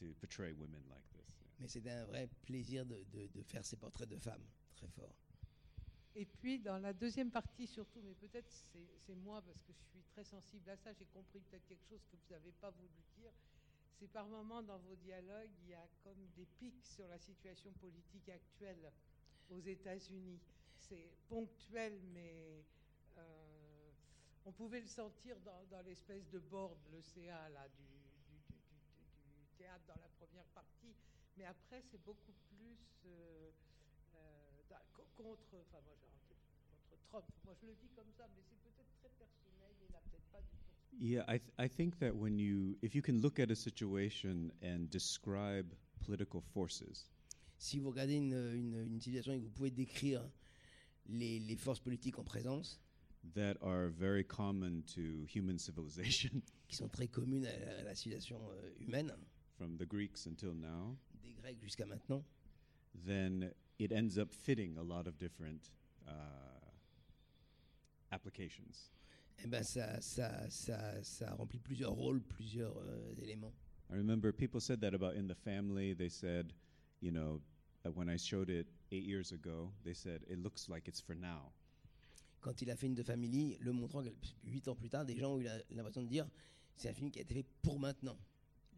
to 0.00 0.06
portray 0.20 0.52
women 0.52 0.82
like 0.90 1.04
this. 1.12 1.28
Mais 1.60 1.68
c'était 1.68 1.90
un 1.90 2.04
vrai 2.06 2.28
plaisir 2.44 2.84
de, 2.86 3.04
de- 3.12 3.28
de 3.32 3.42
faire 3.42 3.64
ces 3.64 3.76
portraits 3.76 4.08
de 4.08 4.16
femmes, 4.18 4.42
très 4.74 4.88
fort. 4.88 5.14
Et 6.14 6.26
puis 6.26 6.58
dans 6.58 6.78
la 6.78 6.92
deuxième 6.92 7.30
partie 7.30 7.66
surtout, 7.66 8.00
mais 8.02 8.14
peut-être 8.14 8.50
c'est 8.50 9.14
moi 9.14 9.40
parce 9.42 9.62
que 9.62 9.72
je 9.72 9.82
suis 9.82 10.02
très 10.12 10.24
sensible 10.24 10.68
à 10.68 10.76
ça, 10.76 10.92
j'ai 10.92 11.06
compris 11.06 11.40
peut-être 11.40 11.66
quelque 11.66 11.86
chose 11.88 12.04
que 12.10 12.16
vous 12.16 12.34
n'avez 12.34 12.52
pas 12.52 12.70
voulu 12.70 13.00
dire. 13.16 13.32
C'est 13.98 14.08
par 14.08 14.26
moments 14.26 14.62
dans 14.62 14.78
vos 14.78 14.96
dialogues, 14.96 15.50
il 15.62 15.70
y 15.70 15.74
a 15.74 15.86
comme 16.04 16.26
des 16.36 16.46
pics 16.58 16.84
sur 16.84 17.06
la 17.08 17.18
situation 17.18 17.72
politique 17.80 18.28
actuelle 18.28 18.92
aux 19.48 19.60
États-Unis. 19.60 20.40
C'est 20.76 21.08
ponctuel, 21.28 22.00
mais 22.12 22.64
euh, 23.16 23.90
on 24.44 24.52
pouvait 24.52 24.80
le 24.80 24.86
sentir 24.86 25.36
dans, 25.40 25.80
l'espèce 25.82 26.28
de 26.30 26.40
board, 26.40 26.76
le 26.90 27.00
CA 27.00 27.48
là, 27.50 27.68
du, 27.68 27.86
théâtre 29.56 29.84
dans 29.86 30.00
la 30.00 30.08
première 30.18 30.46
partie. 30.46 30.94
Mais 31.36 31.44
après, 31.44 31.80
c'est 31.80 32.02
beaucoup 32.04 32.34
plus 32.50 32.76
euh, 33.06 33.50
contre, 34.92 35.42
enfin 35.54 35.78
moi, 35.84 35.94
j'ai 36.00 36.08
contre 36.88 37.02
Trump. 37.08 37.24
Moi, 37.44 37.54
je 37.60 37.66
le 37.66 37.74
dis 37.74 37.88
comme 37.94 38.10
ça, 38.16 38.26
mais 38.34 38.42
c'est 38.48 38.58
peut-être 38.62 38.92
très 39.00 39.10
personnel. 39.18 39.70
Il 39.80 39.92
n'a 39.92 40.00
peut-être 40.10 40.26
pas 40.32 40.40
du 40.40 40.56
tout. 40.56 40.96
Yeah, 41.00 41.24
I, 41.28 41.38
th- 41.40 41.52
I 41.58 41.68
think 41.68 41.98
that 41.98 42.12
when 42.14 42.38
you, 42.38 42.76
if 42.82 42.94
you 42.94 43.02
can 43.02 43.14
look 43.20 43.38
at 43.40 43.50
a 43.50 43.54
situation 43.56 44.50
and 44.62 44.88
describe 44.90 45.72
political 46.06 46.40
forces, 46.52 47.08
Si 47.58 47.78
vous 47.78 47.90
regardez 47.90 48.14
une, 48.16 48.32
une- 48.54 48.86
une 48.86 49.00
situation 49.00 49.32
et 49.32 49.38
que 49.38 49.44
vous 49.44 49.50
pouvez 49.50 49.70
décrire 49.70 50.28
les, 51.06 51.38
les 51.38 51.56
forces 51.56 51.78
politiques 51.80 52.18
en 52.18 52.24
présence, 52.24 52.80
that 53.34 53.54
are 53.62 53.88
very 53.88 54.24
common 54.24 54.82
to 54.82 55.24
human 55.32 55.56
civilization, 55.58 56.42
qui 56.68 56.74
sont 56.74 56.88
très 56.88 57.06
communes 57.06 57.46
à 57.46 57.56
la, 57.56 57.78
à 57.78 57.82
la 57.84 57.94
civilisation 57.94 58.40
euh, 58.50 58.70
humaine, 58.80 59.12
from 59.56 59.76
the 59.78 59.86
Greeks 59.86 60.26
until 60.26 60.54
now, 60.54 60.96
des 61.22 61.32
Grecs 61.34 61.60
jusqu'à 61.62 61.86
maintenant, 61.86 62.24
then 63.06 63.52
it 63.82 63.92
ends 63.92 64.18
up 64.18 64.32
fitting 64.32 64.76
a 64.78 64.82
lot 64.82 65.06
of 65.06 65.18
different 65.18 65.70
uh, 66.06 66.12
applications. 68.12 68.90
eh 69.44 69.48
ben 69.48 69.62
ça, 69.64 70.00
ça, 70.00 70.48
ça, 70.50 71.02
ça 71.02 71.34
remplit 71.34 71.58
plusieurs 71.58 71.92
rôles, 71.92 72.22
plusieurs 72.22 72.76
euh, 72.78 73.14
éléments. 73.22 73.52
I 73.90 73.96
remember 73.96 74.32
people 74.32 74.60
said 74.60 74.80
that 74.80 74.94
about 74.94 75.16
In 75.16 75.26
the 75.26 75.34
Family. 75.34 75.94
They 75.94 76.08
said, 76.08 76.52
you 77.00 77.10
know, 77.10 77.40
uh, 77.84 77.90
when 77.90 78.08
I 78.08 78.16
showed 78.16 78.48
it 78.48 78.66
eight 78.90 79.04
years 79.04 79.32
ago, 79.32 79.70
they 79.84 79.94
said, 79.94 80.22
it 80.28 80.38
looks 80.38 80.68
like 80.68 80.88
it's 80.88 81.00
for 81.00 81.14
now. 81.14 81.52
Quand 82.40 82.60
il 82.62 82.70
a 82.70 82.76
fait 82.76 82.86
une 82.86 82.94
de 82.94 83.02
Family, 83.02 83.58
le 83.60 83.72
montrant 83.72 84.02
huit 84.44 84.66
ans 84.68 84.74
plus 84.74 84.88
tard, 84.88 85.04
des 85.04 85.16
gens 85.16 85.34
ont 85.34 85.40
eu 85.40 85.48
l'impression 85.70 86.02
de 86.02 86.08
dire 86.08 86.26
c'est 86.76 86.88
un 86.88 86.94
film 86.94 87.10
qui 87.10 87.18
a 87.18 87.22
été 87.22 87.34
fait 87.34 87.46
pour 87.62 87.78
maintenant. 87.78 88.16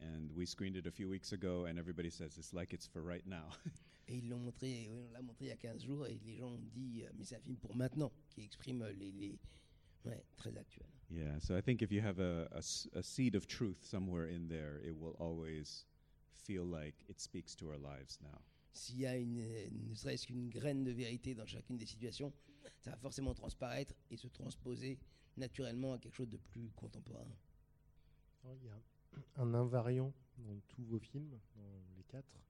And 0.03 0.31
we 0.35 0.47
screened 0.47 0.77
it 0.77 0.87
a 0.87 0.91
few 0.91 1.09
weeks 1.09 1.33
ago, 1.33 1.67
and 1.67 1.79
everybody 1.79 2.11
says 2.11 2.37
it's 2.37 2.53
like 2.53 2.73
it's 2.73 2.87
for 2.87 3.01
right 3.03 3.27
now. 3.27 3.51
Et 4.09 4.19
ils 4.19 4.29
l'ont 4.29 4.39
montré, 4.39 4.89
oui, 4.91 5.03
on 5.09 5.11
l'a 5.13 5.23
montré 5.23 5.47
il 5.47 5.49
y 5.49 5.53
a 5.53 5.57
15 5.57 5.83
jours, 5.83 6.07
et 6.07 6.19
les 6.25 6.37
gens 6.37 6.51
ont 6.53 6.59
dit 6.59 7.05
euh, 7.05 7.11
mais 7.17 7.25
c'est 7.25 7.37
un 7.37 7.41
film 7.41 7.57
pour 7.57 7.75
maintenant, 7.75 8.13
qui 8.29 8.43
exprime 8.43 8.83
euh, 8.83 8.93
les, 8.93 9.11
les 9.13 9.39
ouais, 10.05 10.23
très 10.37 10.55
actuel. 10.57 10.87
yeah, 11.11 11.39
so 11.41 11.57
I 11.57 11.63
think 11.63 11.81
if 11.83 11.91
you 11.91 12.03
have 12.03 12.19
a, 12.21 12.47
a 12.53 12.59
s- 12.59 12.89
a 12.95 13.03
seed 13.03 13.35
of 13.35 13.47
truth 13.47 13.83
somewhere 13.85 14.29
in 14.29 14.49
there, 14.49 14.79
it 14.85 14.95
will 14.95 15.15
always 15.19 15.87
feel 16.33 16.65
like 16.67 16.95
it 17.09 17.19
speaks 17.21 17.55
to 17.57 17.69
our 17.71 17.79
lives 17.79 18.19
now. 18.21 18.41
S'il 18.75 18.99
y 19.01 19.07
a 19.07 19.17
une, 19.17 19.39
ne 19.89 19.95
serait-ce 19.95 20.27
qu'une 20.27 20.49
graine 20.51 20.83
de 20.85 20.91
vérité 20.91 21.35
dans 21.35 21.47
chacune 21.47 21.79
des 21.79 21.87
situations, 21.87 22.33
ça 22.81 22.91
va 22.91 22.97
forcément 22.99 23.33
transparaître 23.33 23.95
et 24.11 24.17
se 24.17 24.27
transposer 24.29 24.99
naturellement 25.37 25.95
à 25.95 25.99
quelque 25.99 26.15
chose 26.17 26.29
de 26.29 26.37
plus 26.39 26.71
contemporain. 26.77 27.27
Alors, 28.43 28.57
Il 28.61 28.67
y 28.67 28.69
a 28.69 28.81
un 29.43 29.55
invariant 29.55 30.13
dans 30.39 30.59
tous 30.69 30.83
vos 30.85 30.99
films, 30.99 31.39
dans 31.57 31.63
les 31.97 32.03
quatre, 32.05 32.35
euh, 32.37 32.41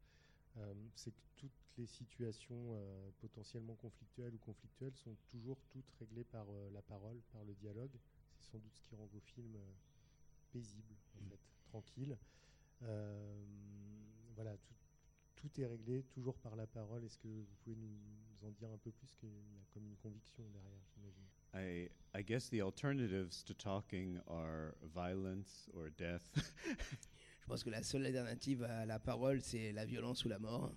c'est 0.94 1.10
que 1.12 1.22
toutes 1.36 1.52
les 1.78 1.86
situations 1.86 2.72
euh, 2.74 3.10
potentiellement 3.18 3.74
conflictuelles 3.76 4.34
ou 4.34 4.38
conflictuelles 4.38 4.94
sont 4.96 5.16
toujours 5.30 5.60
toutes 5.70 5.90
réglées 5.98 6.24
par 6.24 6.46
euh, 6.50 6.70
la 6.70 6.82
parole, 6.82 7.20
par 7.32 7.44
le 7.44 7.54
dialogue. 7.54 7.98
C'est 8.38 8.50
sans 8.52 8.58
doute 8.58 8.74
ce 8.76 8.82
qui 8.82 8.94
rend 8.94 9.06
vos 9.06 9.20
films 9.20 9.56
euh, 9.56 9.72
paisibles, 10.52 10.94
en 11.16 11.20
Mm. 11.22 11.28
fait, 11.30 11.40
tranquilles. 11.64 12.18
Euh, 12.82 13.44
voilà, 14.34 14.56
tout, 14.58 14.74
tout 15.36 15.60
est 15.60 15.66
réglé 15.66 16.02
toujours 16.04 16.38
par 16.38 16.54
la 16.56 16.66
parole. 16.66 17.04
Est-ce 17.04 17.18
que 17.18 17.28
vous 17.28 17.54
pouvez 17.62 17.76
nous, 17.76 17.88
nous 17.88 18.46
en 18.46 18.50
dire 18.52 18.70
un 18.70 18.78
peu 18.78 18.92
plus 18.92 19.14
qu'il 19.16 19.28
y 19.30 19.58
a 19.58 19.64
comme 19.72 19.86
une 19.86 19.96
conviction 19.96 20.48
derrière, 20.50 20.82
j'imagine? 20.94 21.26
I, 21.54 21.88
I 22.14 22.22
guess 22.22 22.48
the 22.48 22.60
alternatives 22.60 23.42
to 23.44 23.54
talking 23.54 24.18
are 24.26 24.74
violence 24.82 25.68
or 25.72 25.88
death. 25.90 26.30
Je 27.44 27.48
pense 27.48 27.62
que 27.62 27.68
la 27.68 27.82
seule 27.82 28.06
alternative 28.06 28.62
à 28.62 28.86
la 28.86 28.98
parole, 28.98 29.42
c'est 29.42 29.70
la 29.72 29.84
violence 29.84 30.24
ou 30.24 30.30
la 30.30 30.38
mort. 30.38 30.74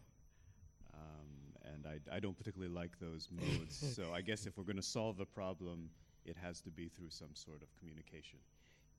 Um, 0.93 1.53
and 1.63 1.85
I, 1.87 2.17
I 2.17 2.19
don't 2.19 2.35
particularly 2.35 2.73
like 2.73 2.99
those 2.99 3.29
modes. 3.31 3.71
so 3.95 4.13
I 4.13 4.21
guess 4.21 4.45
if 4.45 4.57
we're 4.57 4.65
going 4.65 4.75
to 4.75 4.81
solve 4.81 5.21
a 5.21 5.25
problem, 5.25 5.89
it 6.25 6.35
has 6.35 6.59
to 6.63 6.69
be 6.69 6.89
through 6.89 7.09
some 7.09 7.33
sort 7.35 7.61
of 7.61 7.73
communication. 7.79 8.39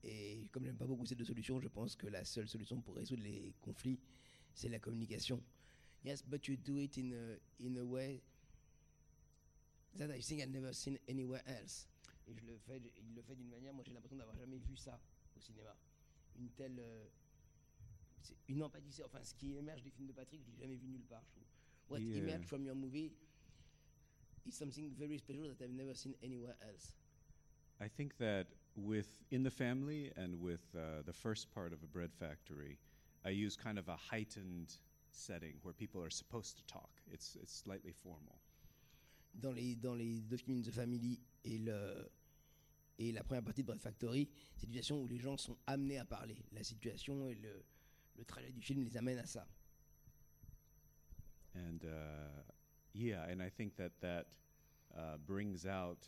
Et 0.03 0.47
comme 0.51 0.65
j'aime 0.65 0.77
pas 0.77 0.87
beaucoup 0.87 1.05
ces 1.05 1.13
deux 1.13 1.25
solutions, 1.25 1.59
je 1.59 1.67
pense 1.67 1.95
que 1.95 2.07
la 2.07 2.25
seule 2.25 2.47
solution 2.47 2.81
pour 2.81 2.95
résoudre 2.95 3.21
les 3.21 3.53
conflits, 3.61 3.99
c'est 4.55 4.69
la 4.69 4.79
communication. 4.79 5.39
Yes, 6.03 6.23
but 6.23 6.47
you 6.47 6.55
do 6.55 6.79
it 6.79 6.97
in 6.97 7.11
a, 7.11 7.37
in 7.63 7.77
a 7.77 7.83
way 7.83 8.19
that 9.97 10.09
I 10.09 10.21
think 10.21 10.41
I've 10.41 10.49
never 10.49 10.73
seen 10.73 10.97
anywhere 11.07 11.43
else. 11.45 11.87
Et 12.27 12.33
je 12.33 12.45
le 12.45 12.57
fais, 12.57 12.81
il 12.97 13.13
le 13.13 13.21
fait 13.21 13.35
d'une 13.35 13.49
manière, 13.49 13.73
moi 13.75 13.83
j'ai 13.85 13.93
l'impression 13.93 14.17
d'avoir 14.17 14.35
jamais 14.37 14.57
vu 14.57 14.75
ça 14.75 14.99
au 15.37 15.39
cinéma. 15.39 15.75
Une 16.39 16.49
telle, 16.49 16.79
euh, 16.79 17.05
c'est 18.21 18.37
une 18.47 18.61
empathie, 18.63 19.01
enfin 19.03 19.23
ce 19.23 19.33
qui 19.35 19.55
émerge 19.55 19.83
des 19.83 19.91
films 19.91 20.07
de 20.07 20.13
Patrick, 20.13 20.41
je 20.43 20.51
l'ai 20.51 20.57
jamais 20.57 20.75
vu 20.75 20.87
nulle 20.87 21.05
part. 21.05 21.23
Je 21.25 21.31
trouve. 21.31 21.45
What 21.89 21.99
Yeah. 22.01 22.17
emerged 22.19 22.45
from 22.47 22.63
your 22.65 22.75
movie 22.75 23.11
is 24.45 24.51
something 24.55 24.91
very 24.95 25.17
special 25.17 25.47
that 25.47 25.63
I've 25.63 25.73
never 25.73 25.95
seen 25.95 26.15
anywhere 26.21 26.55
else. 26.61 26.93
I 27.79 27.87
think 27.89 28.17
that 28.17 28.47
with 28.75 29.23
In 29.31 29.43
the 29.43 29.49
Family 29.51 30.11
and 30.15 30.39
with 30.39 30.61
uh, 30.75 31.01
the 31.05 31.13
first 31.13 31.49
part 31.51 31.73
of 31.73 31.81
A 31.83 31.87
Bread 31.87 32.11
Factory, 32.13 32.77
I 33.25 33.29
use 33.31 33.55
kind 33.57 33.79
of 33.79 33.87
a 33.87 33.95
heightened 33.95 34.73
setting 35.11 35.55
where 35.63 35.73
people 35.73 36.01
are 36.03 36.11
supposed 36.11 36.57
to 36.57 36.63
talk. 36.67 36.89
It's, 37.11 37.35
it's 37.41 37.53
slightly 37.53 37.91
formal. 37.93 38.39
dans 39.33 39.51
les, 39.53 39.75
dans 39.75 39.95
les 39.95 40.21
deux 40.21 40.37
films 40.37 40.61
The 40.63 40.71
Family 40.71 41.19
et, 41.45 41.57
le, 41.59 42.09
et 42.97 43.11
la 43.11 43.23
première 43.23 43.43
partie 43.43 43.61
de 43.61 43.67
Bread 43.67 43.79
Factory, 43.81 44.27
c'est 44.55 44.65
une 44.67 44.73
situation 44.73 45.01
où 45.01 45.07
les 45.07 45.17
gens 45.19 45.37
sont 45.37 45.57
amenés 45.67 45.97
à 45.97 46.05
parler. 46.05 46.35
La 46.51 46.63
situation 46.63 47.29
et 47.29 47.35
le, 47.35 47.63
le 48.19 48.25
trajet 48.25 48.51
du 48.51 48.61
film 48.61 48.83
les 48.83 48.97
amène 48.97 49.17
à 49.17 49.25
ça. 49.25 49.47
And 51.55 51.83
uh, 51.83 52.43
yeah, 52.93 53.23
and 53.31 53.41
I 53.41 53.49
think 53.49 53.75
that 53.77 53.91
that 54.01 54.27
uh, 54.95 55.17
brings 55.25 55.65
out, 55.65 56.07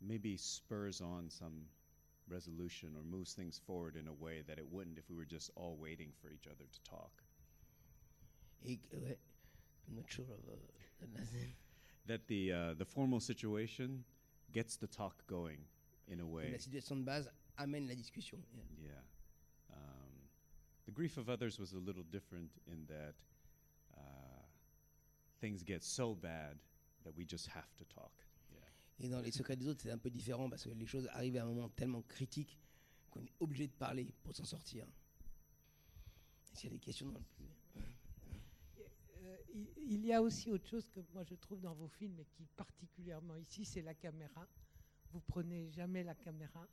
maybe 0.00 0.36
spurs 0.36 1.00
on 1.00 1.28
some 1.30 1.66
resolution 2.28 2.94
or 2.96 3.02
moves 3.04 3.34
things 3.34 3.58
forward 3.58 3.96
in 3.96 4.06
a 4.08 4.12
way 4.12 4.42
that 4.46 4.58
it 4.58 4.66
wouldn't 4.70 4.98
if 4.98 5.08
we 5.10 5.16
were 5.16 5.24
just 5.28 5.50
all 5.56 5.76
waiting 5.76 6.12
for 6.20 6.30
each 6.30 6.46
other 6.46 6.64
to 6.70 6.80
talk. 6.90 7.22
Et 8.64 8.78
que- 8.90 8.98
ouais, 8.98 9.16
I'm 9.88 9.96
not 9.96 10.10
sure 10.10 10.24
of, 10.24 10.40
uh, 10.48 11.06
That 12.06 12.26
the 12.28 12.52
uh, 12.52 12.74
the 12.74 12.84
formal 12.84 13.20
situation 13.20 14.04
gets 14.52 14.76
the 14.76 14.86
talk 14.86 15.26
going 15.26 15.58
in 16.08 16.20
a 16.20 16.26
way. 16.26 16.50
la 16.52 16.58
situation 16.58 16.96
de 17.00 17.04
base 17.04 17.28
amène 17.58 17.88
la 17.88 17.94
discussion. 17.94 18.38
Yeah. 18.54 18.90
Yeah. 18.90 19.02
The 20.86 20.92
grief 20.92 21.16
of 21.16 21.28
others 21.28 21.58
was 21.58 21.72
a 21.72 21.78
little 21.78 22.04
different 22.04 22.50
in 22.66 22.86
that 22.86 23.14
uh, 23.96 24.00
things 25.40 25.62
get 25.64 25.82
so 25.82 26.14
bad 26.14 26.56
that 27.04 27.16
we 27.16 27.24
just 27.24 27.48
have 27.48 27.74
to 27.78 27.84
talk. 27.84 28.12
Yeah. 28.52 29.04
Et 29.04 29.08
dans 29.08 29.20
Les 29.20 29.32
Secrets 29.32 29.56
des 29.56 29.66
autres, 29.68 29.82
c'est 29.82 29.90
un 29.90 29.98
peu 29.98 30.10
différent 30.10 30.48
parce 30.48 30.64
que 30.64 30.70
les 30.70 30.86
choses 30.86 31.08
arrivent 31.12 31.36
à 31.36 31.42
un 31.42 31.46
moment 31.46 31.68
tellement 31.70 32.02
critique 32.02 32.58
qu'on 33.10 33.20
est 33.22 33.32
obligé 33.40 33.66
de 33.66 33.72
parler 33.72 34.12
pour 34.22 34.34
s'en 34.34 34.44
sortir. 34.44 34.86
Est-ce 36.52 36.60
qu'il 36.60 36.70
y 36.70 36.72
a 36.72 36.76
des 36.76 36.80
questions 36.80 37.10
dans 37.10 37.18
le 37.18 37.24
Euh, 39.26 39.36
il, 39.54 39.68
il 39.88 40.06
y 40.06 40.12
a 40.12 40.22
aussi 40.22 40.50
autre 40.50 40.68
chose 40.68 40.86
que 40.88 41.00
moi 41.12 41.24
je 41.24 41.34
trouve 41.34 41.60
dans 41.60 41.74
vos 41.74 41.88
films 41.88 42.18
et 42.20 42.26
qui 42.26 42.46
particulièrement 42.56 43.36
ici, 43.36 43.64
c'est 43.64 43.82
la 43.82 43.94
caméra. 43.94 44.46
Vous 45.12 45.20
prenez 45.20 45.70
jamais 45.70 46.04
la 46.04 46.14
caméra. 46.14 46.66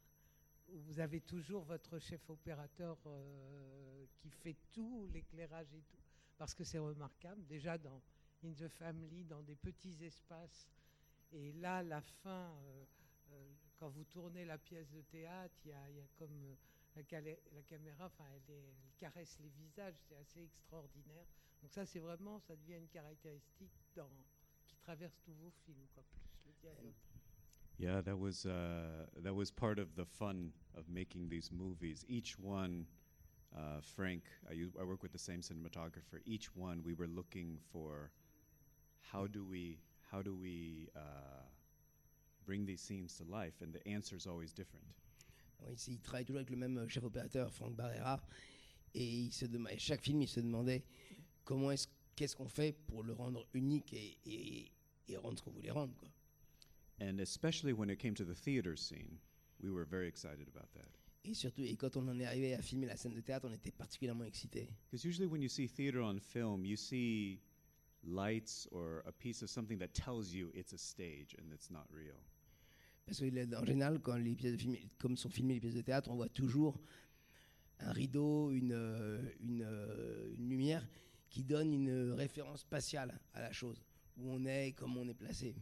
Vous 0.70 1.00
avez 1.00 1.22
toujours 1.22 1.64
votre 1.64 2.00
chef 2.00 2.30
opérateur 2.30 2.98
euh, 3.06 4.06
qui 4.18 4.30
fait 4.30 4.56
tout, 4.72 5.08
l'éclairage 5.12 5.74
et 5.74 5.82
tout, 5.82 6.02
parce 6.38 6.54
que 6.54 6.64
c'est 6.64 6.80
remarquable. 6.80 7.46
Déjà 7.46 7.78
dans 7.78 8.02
In 8.44 8.54
the 8.54 8.68
Family, 8.68 9.24
dans 9.24 9.42
des 9.42 9.56
petits 9.56 10.04
espaces. 10.04 10.70
Et 11.32 11.52
là, 11.54 11.82
la 11.84 12.02
fin, 12.02 12.52
euh, 12.52 12.86
euh, 13.32 13.54
quand 13.78 13.90
vous 13.90 14.04
tournez 14.04 14.46
la 14.46 14.58
pièce 14.58 14.90
de 14.92 15.02
théâtre, 15.02 15.56
il 15.66 15.70
y 15.70 15.74
a, 15.74 16.08
comme 16.18 16.56
la, 16.96 17.04
caméra, 17.04 18.06
enfin, 18.06 18.26
elle, 18.36 18.56
caresse 18.98 19.40
les 19.40 19.50
visages, 19.50 19.96
c'est 20.08 20.16
assez 20.16 20.44
extraordinaire. 20.44 21.26
Donc 21.62 21.72
ça, 21.72 21.86
c'est 21.86 22.00
vraiment, 22.00 22.40
ça 22.40 22.56
devient 22.56 22.78
une 22.78 22.90
caractéristique 22.90 23.72
dans, 23.96 24.10
qui 24.66 24.76
traverse 24.76 25.20
tous 25.24 25.34
vos 25.34 25.50
films, 25.50 25.88
quoi, 25.94 26.04
plus. 26.44 27.13
Yeah, 27.84 28.02
that 28.02 28.18
was 28.18 28.46
uh, 28.46 29.08
that 29.24 29.34
was 29.36 29.52
part 29.52 29.78
of 29.80 29.88
the 29.96 30.06
fun 30.06 30.52
of 30.78 30.84
making 30.90 31.28
these 31.30 31.50
movies. 31.52 32.06
Each 32.08 32.32
one, 32.40 32.86
uh, 33.54 33.82
Frank, 33.96 34.24
I, 34.50 34.54
use, 34.54 34.72
I 34.80 34.84
work 34.84 35.02
with 35.04 35.12
the 35.12 35.24
same 35.30 35.42
cinematographer. 35.42 36.20
Each 36.26 36.48
one, 36.56 36.82
we 36.86 36.94
were 36.94 37.08
looking 37.20 37.60
for 37.72 38.10
how 39.12 39.28
do 39.28 39.44
we 39.44 39.80
how 40.12 40.22
do 40.22 40.34
we 40.34 40.88
uh, 40.96 41.44
bring 42.46 42.66
these 42.66 42.80
scenes 42.82 43.18
to 43.18 43.24
life, 43.30 43.56
and 43.62 43.74
the 43.74 43.86
answer 43.86 44.16
is 44.16 44.28
always 44.28 44.54
different. 44.54 44.86
Oui, 45.66 45.76
il 45.88 46.00
travaille 46.00 46.26
toujours 46.26 46.40
avec 46.40 46.50
le 46.52 46.58
même 46.58 46.78
euh, 46.78 46.88
chef 46.88 47.04
opérateur, 47.04 47.52
Franck 47.52 47.76
Barrera, 47.76 48.22
et 48.94 49.04
il 49.26 49.32
se 49.32 49.46
dem- 49.46 49.68
et 49.70 49.78
chaque 49.80 50.02
film, 50.04 50.22
il 50.22 50.28
se 50.28 50.40
demandait 50.40 50.84
comment 51.44 51.72
est-ce 51.72 51.88
qu'est-ce 52.16 52.36
qu'on 52.36 52.48
fait 52.50 52.74
pour 52.88 53.04
le 53.04 53.14
rendre 53.14 53.46
unique 53.54 53.92
et, 53.94 54.18
et- 54.26 54.72
et 55.10 55.18
rendre 55.18 55.38
ce 55.38 55.44
qu'on 55.44 55.52
voulait 55.52 55.72
rendre. 55.72 55.94
Quoi. 55.98 56.10
And 57.00 57.20
especially 57.20 57.74
when 57.74 57.90
it 57.90 58.00
came 58.00 58.14
to 58.16 58.24
the 58.24 58.36
theater 58.36 58.76
scene, 58.76 59.20
we 59.62 59.72
were 59.72 59.86
very 59.86 60.08
excited 60.08 60.48
about 60.48 60.72
that. 60.74 60.90
Et 61.26 61.34
surtout, 61.34 61.64
et 61.64 61.78
quand 61.78 61.96
on 61.96 62.08
en 62.10 62.20
est 62.20 62.26
arrivé 62.26 62.54
à 62.54 62.62
filmer 62.62 62.86
la 62.86 62.98
scène 62.98 63.14
de 63.14 63.22
théâtre, 63.22 63.48
on 63.50 63.54
était 63.54 63.72
particulièrement 63.72 64.26
excités. 64.26 64.68
Because 64.90 65.06
usually 65.06 65.26
when 65.26 65.42
you 65.42 65.48
see 65.48 65.68
theater 65.68 66.02
on 66.02 66.20
film, 66.20 66.66
you 66.66 66.76
see 66.76 67.40
lights 68.04 68.68
or 68.72 69.02
a 69.06 69.12
piece 69.12 69.42
of 69.42 69.50
something 69.50 69.80
that 69.80 69.94
tells 69.94 70.34
you 70.34 70.52
it's 70.54 70.74
a 70.74 70.78
stage 70.78 71.36
and 71.40 71.54
it's 71.54 71.70
not 71.70 71.86
real. 71.90 72.18
Parce 73.06 73.20
que 73.20 73.56
en 73.56 73.66
général, 73.66 74.00
quand 74.00 74.16
les 74.18 74.36
pièces 74.36 74.54
de 74.54 74.58
film, 74.58 74.76
comme 74.98 75.18
sont 75.18 75.30
filmées 75.30 75.56
les 75.56 75.60
pièces 75.60 75.76
de 75.76 75.82
théâtre, 75.82 76.10
on 76.10 76.16
voit 76.16 76.30
toujours 76.30 76.80
un 77.80 77.92
rideau, 77.92 78.52
une, 78.52 78.74
euh, 78.74 79.22
une, 79.40 79.64
euh, 79.64 80.34
une 80.38 80.50
lumière 80.50 80.88
qui 81.30 81.44
donne 81.44 81.74
une 81.74 82.12
référence 82.12 82.62
spatiale 82.62 83.20
à 83.34 83.42
la 83.42 83.52
chose, 83.52 83.82
où 84.18 84.30
on 84.30 84.46
est, 84.46 84.74
comment 84.74 85.02
on 85.02 85.08
est 85.08 85.14
placé. 85.14 85.56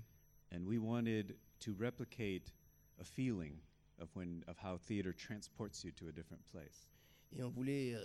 And 0.51 0.65
we 0.65 0.77
wanted 0.77 1.35
to 1.61 1.73
replicate 1.73 2.51
a 2.99 3.03
feeling 3.03 3.59
of 3.99 4.09
when 4.13 4.43
of 4.47 4.57
how 4.57 4.77
theater 4.77 5.13
transports 5.13 5.83
you 5.83 5.91
to 5.91 6.07
a 6.07 6.11
different 6.11 6.45
place. 6.51 6.87
Et 7.31 7.43
on 7.43 7.49
voulait 7.49 7.93
euh, 7.93 8.03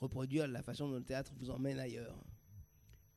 reproduire 0.00 0.46
la 0.46 0.62
façon 0.62 0.88
dont 0.88 0.98
le 0.98 1.04
théâtre 1.04 1.32
vous 1.38 1.50
emmène 1.50 1.78
ailleurs. 1.78 2.16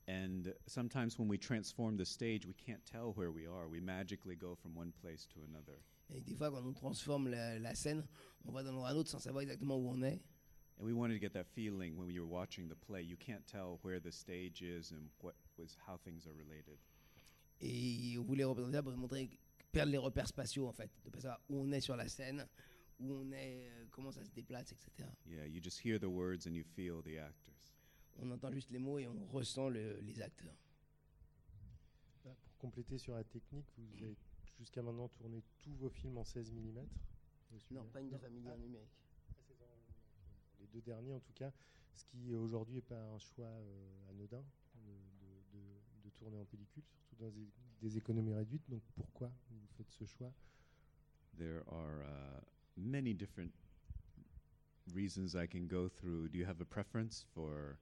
And 0.08 0.54
sometimes 0.67 1.17
when 1.17 1.28
we 1.28 1.38
transform 1.38 1.97
the 1.97 2.06
stage, 2.06 2.45
we 2.45 2.54
can't 2.54 2.84
tell 2.86 3.13
where 3.15 3.32
we 3.32 3.47
are. 3.47 3.67
We 3.67 3.80
magically 3.80 4.36
go 4.36 4.56
from 4.56 4.75
one 4.75 4.93
place 5.01 5.28
to 5.34 5.39
another. 5.49 5.80
Et 6.12 6.21
des 6.21 6.36
fois, 6.36 6.51
quand 6.51 6.63
on 6.63 6.73
transforme 6.73 7.28
la, 7.28 7.58
la 7.58 7.73
scène, 7.73 8.06
on 8.45 8.51
va 8.51 8.62
d'un 8.62 8.69
endroit 8.69 8.89
à 8.89 8.91
un 8.91 8.95
autre 8.95 9.10
sans 9.10 9.19
savoir 9.19 9.41
exactement 9.41 9.78
où 9.78 9.89
on 9.89 10.04
est. 10.04 10.21
And 10.78 10.86
we 10.86 10.93
wanted 10.93 11.13
to 11.13 11.19
get 11.19 11.34
that 11.34 11.47
feeling 11.47 11.97
when 11.97 12.10
you 12.12 12.21
were 12.21 12.32
watching 12.32 12.67
the 12.67 12.75
play. 12.75 13.01
You 13.01 13.15
can't 13.17 13.45
tell 13.47 13.80
where 13.82 13.99
the 13.99 14.12
stage 14.12 14.62
is 14.62 14.91
and 14.91 15.10
what 15.21 15.36
was 15.58 15.78
how 15.88 15.97
things 15.97 16.28
are 16.28 16.34
related. 16.34 16.78
Et 17.62 18.18
on 18.20 18.24
voulait 18.24 18.44
représenter 18.44 18.76
ça 18.78 18.84
pour 18.84 18.91
montrer, 18.98 19.30
perdre 19.72 19.91
les 19.91 19.98
repères 19.98 20.28
spatiaux 20.28 20.68
en 20.68 20.74
fait, 20.74 20.89
de 21.04 21.10
pas 21.10 21.20
savoir 21.20 21.41
où 21.50 21.58
on 21.60 21.72
est 21.72 21.82
sur 21.82 21.96
la 21.96 22.08
scène, 22.08 22.48
où 23.00 23.12
on 23.13 23.32
est, 23.32 23.68
euh, 23.70 23.86
comment 23.91 24.12
ça 24.12 24.24
se 24.24 24.30
déplace, 24.32 24.72
etc. 24.72 25.08
Yeah, 25.26 25.46
you 25.48 25.62
just 25.62 25.84
hear 25.84 26.00
the 26.00 26.04
words 26.06 26.48
and 26.48 26.52
you 26.54 26.63
feel 26.63 27.02
the 27.04 27.18
actors. 27.18 27.54
On 28.18 28.30
entend 28.32 28.52
juste 28.52 28.70
les 28.72 28.80
mots 28.80 29.00
et 29.00 29.08
on 29.08 29.26
ressent 29.28 29.70
le- 29.70 30.00
les 30.02 30.22
acteurs. 30.22 30.56
Bah, 32.24 32.36
Pour 32.44 32.58
compléter 32.58 32.98
sur 32.98 33.13
la 33.15 33.24
technique, 33.24 33.68
vous 33.78 34.04
avez 34.04 34.15
jusqu'à 34.58 34.82
maintenant 34.82 35.10
tourné 35.10 35.44
tous 35.60 35.74
vos 35.76 35.89
films 35.89 36.18
en 36.18 36.24
16 36.24 36.52
mm 36.52 36.86
Non, 37.72 37.86
pas 37.88 38.00
une 38.02 38.18
famille 38.18 38.50
en 38.50 38.58
numérique. 38.58 38.89
Les 40.60 40.68
deux 40.68 40.82
derniers 40.82 41.13
en 41.13 41.20
tout 41.20 41.34
cas, 41.34 41.52
ce 41.94 42.06
qui 42.06 42.34
aujourd'hui 42.34 42.76
n'est 42.76 42.82
pas 42.82 43.02
un 43.02 43.20
choix 43.20 43.46
euh, 43.48 44.10
anodin 44.10 44.44
de, 44.76 44.91
de- 44.91 45.25
de 45.25 45.25
tourner 46.26 46.40
en 46.40 46.46
pellicule, 46.46 46.84
surtout 46.88 47.16
dans 47.24 47.30
des, 47.30 47.48
des 47.82 47.98
économies 47.98 48.34
réduites. 48.34 48.68
Donc 48.68 48.82
pourquoi 48.96 49.32
vous 49.52 49.68
faites 49.78 49.92
ce 49.92 50.06
choix? 50.06 50.34
There 51.38 51.62
are 51.68 52.02
uh, 52.02 52.42
many 52.76 53.14
different 53.14 53.54
reasons 54.94 55.36
I 55.36 55.46
can 55.46 55.68
go 55.68 55.88
through. 55.88 56.30
Do 56.30 56.40
you 56.40 56.46
have 56.46 56.62
a 56.62 56.66
preference 56.66 57.26
for 57.34 57.78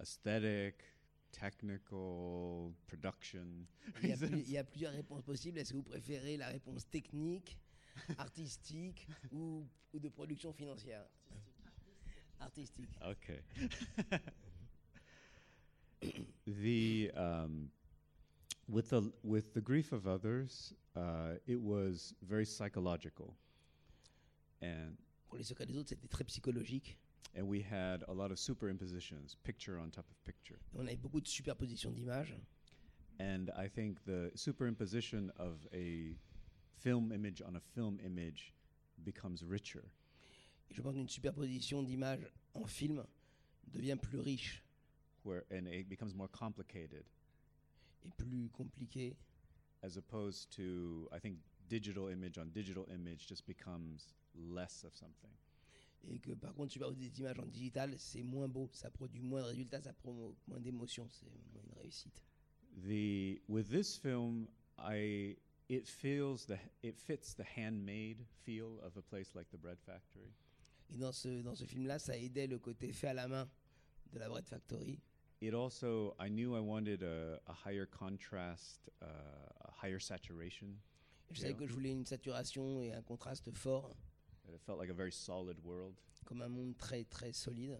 aesthetic, 0.00 0.82
technical, 1.30 2.72
production? 2.88 3.66
Il 4.02 4.08
y, 4.08 4.12
a 4.12 4.16
reasons? 4.16 4.28
plus- 4.28 4.40
il 4.40 4.50
y 4.52 4.58
a 4.58 4.64
plusieurs 4.64 4.92
réponses 4.92 5.22
possibles. 5.22 5.58
Est-ce 5.58 5.72
que 5.72 5.76
vous 5.76 5.82
préférez 5.84 6.36
la 6.36 6.48
réponse 6.48 6.88
technique, 6.90 7.58
artistique 8.18 9.06
ou, 9.30 9.68
ou 9.92 10.00
de 10.00 10.08
production 10.08 10.52
financière? 10.52 11.06
Artistique. 12.40 12.90
Okay. 13.02 13.40
the 16.46 17.10
um, 17.16 17.70
with 18.68 18.90
the 18.90 19.12
with 19.22 19.52
the 19.54 19.60
grief 19.60 19.92
of 19.92 20.06
others, 20.06 20.72
uh, 20.96 21.34
it 21.46 21.60
was 21.60 22.14
very 22.22 22.44
psychological, 22.46 23.34
and 24.62 24.96
Pour 25.28 25.38
les 25.38 25.44
secrets 25.44 25.66
des 25.66 25.76
autres, 25.76 25.88
c'était 25.88 26.08
très 26.08 26.24
psychologique. 26.28 26.96
and 27.36 27.46
we 27.48 27.60
had 27.60 28.04
a 28.08 28.12
lot 28.12 28.30
of 28.30 28.38
superimpositions, 28.38 29.36
picture 29.42 29.78
on 29.78 29.90
top 29.90 30.06
of 30.10 30.24
picture. 30.24 30.58
Et 30.74 30.78
on 30.78 30.86
avait 30.86 30.96
beaucoup 30.96 31.20
de 31.20 31.26
superpositions 31.28 31.90
d'images. 31.92 32.34
And 33.20 33.50
I 33.56 33.68
think 33.68 34.04
the 34.04 34.30
superimposition 34.34 35.30
of 35.38 35.66
a 35.72 36.16
film 36.76 37.12
image 37.12 37.42
on 37.42 37.56
a 37.56 37.60
film 37.74 37.98
image 38.04 38.52
becomes 39.04 39.42
richer. 39.44 39.84
Et 40.70 40.74
je 40.74 40.82
pense 40.82 40.94
qu'une 40.94 41.08
superposition 41.08 41.82
d'images 41.82 42.26
en 42.54 42.64
film 42.66 43.04
devient 43.72 43.96
plus 44.00 44.18
riche 44.20 44.62
Where 45.24 45.44
and 45.50 45.66
it 45.66 45.88
becomes 45.88 46.14
more 46.14 46.28
complicated 46.28 47.04
et 48.04 48.10
plus 48.16 48.48
compliquée. 48.50 49.16
as 49.82 49.96
opposed 49.98 50.50
to 50.50 51.08
I 51.12 51.18
think 51.18 51.38
digital 51.68 52.08
image 52.08 52.38
on 52.38 52.50
digital 52.52 52.86
image 52.90 53.26
just 53.26 53.46
becomes 53.46 54.14
less 54.34 54.84
of 54.84 54.94
something. 54.94 55.30
Et 56.06 56.18
que 56.18 56.32
par 56.34 56.52
contre, 56.54 56.72
superposer 56.72 57.08
des 57.08 57.20
images 57.20 57.38
en 57.38 57.46
digital, 57.46 57.94
c'est 57.98 58.22
moins 58.22 58.48
beau, 58.48 58.68
ça 58.72 58.90
produit 58.90 59.22
moins 59.22 59.40
de 59.40 59.46
résultats, 59.46 59.80
ça 59.80 59.92
promo 59.94 60.36
moins 60.46 60.60
d'émotions, 60.60 61.08
c'est 61.10 61.30
moins 61.52 61.62
une 61.62 61.78
réussite. 61.78 62.22
The 62.76 63.40
with 63.48 63.68
this 63.68 63.96
film 63.96 64.48
I 64.78 65.36
it 65.68 65.88
feels 65.88 66.46
the 66.46 66.58
it 66.82 66.98
fits 66.98 67.34
the 67.34 67.44
handmade 67.56 68.26
feel 68.44 68.80
of 68.82 68.96
a 68.96 69.02
place 69.02 69.34
like 69.34 69.48
the 69.50 69.58
bread 69.58 69.78
factory. 69.80 70.32
Et 70.90 70.98
dans 70.98 71.12
ce, 71.12 71.42
dans 71.42 71.54
ce 71.54 71.64
film-là, 71.64 71.98
ça 71.98 72.16
aidait 72.18 72.46
le 72.46 72.58
côté 72.58 72.92
fait 72.92 73.08
à 73.08 73.14
la 73.14 73.28
main 73.28 73.48
de 74.12 74.18
la 74.18 74.28
Bread 74.28 74.46
Factory. 74.46 75.00
It 75.40 75.52
also 75.54 76.14
I 76.18 76.28
knew 76.28 76.54
I 76.56 76.60
wanted 76.60 77.02
a, 77.02 77.38
a 77.46 77.52
higher 77.52 77.86
contrast, 77.86 78.88
uh, 79.02 79.06
a 79.06 79.72
higher 79.72 79.98
saturation. 80.00 80.68
Je 81.30 81.40
savais 81.40 81.54
que 81.54 81.66
je 81.66 81.72
voulais 81.72 81.90
une 81.92 82.06
saturation 82.06 82.80
et 82.80 82.92
un 82.92 83.02
contraste 83.02 83.50
fort, 83.52 83.96
it 84.48 84.60
felt 84.64 84.78
like 84.78 84.90
a 84.90 84.94
very 84.94 85.12
solid 85.12 85.58
world. 85.64 85.94
comme 86.24 86.40
un 86.42 86.48
monde 86.48 86.76
très 86.78 87.04
très 87.04 87.32
solide. 87.34 87.78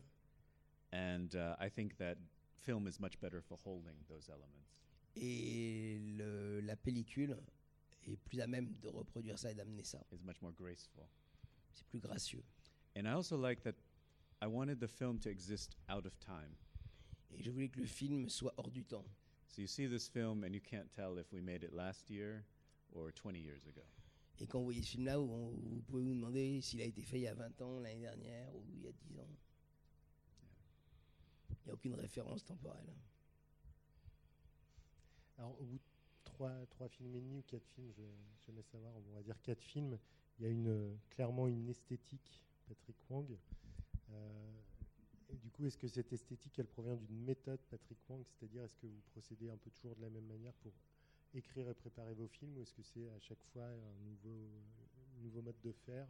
And 0.93 1.35
uh, 1.35 1.57
I 1.59 1.69
think 1.71 1.97
that 1.99 2.17
film 2.63 2.87
is 2.87 3.01
much 3.01 3.19
better 3.21 3.41
for 3.41 3.57
holding 3.65 3.97
those 4.09 4.29
elements. 4.29 4.67
Et 5.17 5.99
le- 6.17 6.61
la 6.61 6.77
pellicule 6.77 7.37
est 8.07 8.17
plus 8.17 8.41
à 8.41 8.47
même 8.47 8.75
de 8.83 8.89
reproduire 8.89 9.39
ça 9.39 9.51
et 9.51 9.55
d'amener 9.55 9.85
ça. 9.85 10.01
It's 10.13 10.23
much 10.25 10.41
more 10.43 10.53
graceful. 10.53 11.05
C'est 11.73 11.87
plus 11.87 12.01
gracieux. 12.01 12.43
And 12.97 13.07
I 13.07 13.13
also 13.13 13.37
like 13.37 13.63
that 13.63 13.75
I 14.43 14.47
wanted 14.47 14.79
the 14.81 14.89
film 14.89 15.19
to 15.21 15.31
exist 15.31 15.77
out 15.89 16.05
of 16.07 16.19
time. 16.19 16.55
Et 17.37 17.43
je 17.43 17.51
voulais 17.51 17.69
que 17.69 17.81
le 17.81 17.87
film 17.87 18.29
soit 18.29 18.55
hors 18.57 18.71
du 18.71 18.85
temps. 18.85 19.05
So 19.49 19.61
you 19.61 19.69
see 19.69 19.89
this 19.89 20.09
film 20.09 20.45
and 20.45 20.53
you 20.53 20.61
can't 20.61 20.91
tell 20.93 21.19
if 21.19 21.33
we 21.33 21.41
made 21.41 21.63
it 21.63 21.73
last 21.73 22.11
year 22.11 22.45
or 22.93 23.13
20 23.13 23.39
years 23.39 23.67
ago. 23.67 23.83
Et 24.41 24.47
quand 24.47 24.59
vous 24.59 24.65
voyez 24.65 24.83
ce 24.83 24.91
film-là, 24.91 25.19
vous, 25.19 25.53
vous 25.53 25.83
pouvez 25.87 26.03
vous 26.03 26.15
demander 26.15 26.61
s'il 26.61 26.81
a 26.81 26.85
été 26.85 27.03
fait 27.03 27.19
il 27.19 27.23
y 27.23 27.29
a 27.29 27.35
20 27.35 27.63
ans, 27.63 27.79
l'année 27.79 28.01
dernière 28.01 28.55
ou 28.55 28.65
il 28.73 28.83
y 28.83 28.89
a 28.89 28.93
10 28.93 29.21
ans. 29.21 29.29
Il 31.51 31.67
n'y 31.67 31.71
a 31.71 31.75
aucune 31.75 31.95
référence 31.95 32.45
temporelle. 32.45 32.93
Alors, 35.39 35.61
au 35.61 35.65
bout 35.65 35.79
de 35.79 35.85
trois, 36.25 36.67
trois 36.67 36.89
films 36.89 37.15
et 37.15 37.21
demi 37.21 37.39
ou 37.39 37.43
quatre 37.43 37.67
films, 37.69 37.93
je 37.97 38.03
j'aimais 38.47 38.63
savoir, 38.63 38.93
on 38.97 39.15
va 39.15 39.23
dire 39.23 39.41
quatre 39.43 39.63
films, 39.63 39.99
il 40.39 40.45
y 40.45 40.49
a 40.49 40.51
une, 40.51 40.69
euh, 40.69 40.95
clairement 41.11 41.49
une 41.49 41.69
esthétique, 41.69 42.43
Patrick 42.67 42.97
Wang. 43.09 43.39
Euh, 44.11 44.53
et 45.35 45.39
du 45.39 45.51
coup, 45.51 45.67
est-ce 45.67 45.77
que 45.77 45.89
cette 45.89 46.13
esthétique, 46.13 46.57
elle 46.59 46.67
provient 46.67 46.95
d'une 46.95 47.25
méthode, 47.25 47.59
Patrick 47.69 47.99
Wang 48.09 48.23
C'est-à-dire, 48.25 48.63
est-ce 48.63 48.77
que 48.77 48.87
vous 48.87 49.03
procédez 49.11 49.51
un 49.51 49.57
peu 49.57 49.71
toujours 49.71 49.97
de 49.97 50.03
la 50.03 50.11
même 50.11 50.27
manière 50.27 50.53
pour 50.55 50.73
écrire 51.35 51.69
et 51.69 51.75
préparer 51.75 52.15
vos 52.15 52.29
films, 52.29 52.57
ou 52.57 52.63
est-ce 52.63 52.73
que 52.73 52.83
c'est 52.83 53.09
à 53.09 53.19
chaque 53.19 53.43
fois 53.53 53.65
un 53.65 54.05
nouveau, 54.05 54.49
nouveau 55.23 55.43
mode 55.43 55.61
de 55.63 55.73
faire 55.73 56.07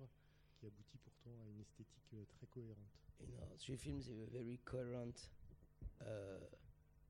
qui 0.58 0.66
aboutit 0.66 0.98
pourtant 0.98 1.30
à 1.42 1.48
une 1.48 1.60
esthétique 1.60 2.12
euh, 2.12 2.24
très 2.36 2.46
cohérente? 2.48 3.00
In 3.20 3.32
our 3.40 3.56
three 3.56 3.78
films, 3.78 4.02
a 4.10 4.30
very 4.30 4.58
coherent 4.66 5.30
uh, 6.02 6.04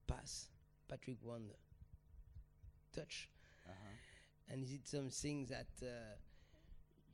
pass. 0.07 0.50
Patrick 0.87 1.18
Wand 1.24 1.50
touch. 2.92 3.29
And 4.48 4.62
is 4.62 4.72
it 4.72 4.87
something 4.87 5.46
that 5.46 5.66
uh, 5.83 6.14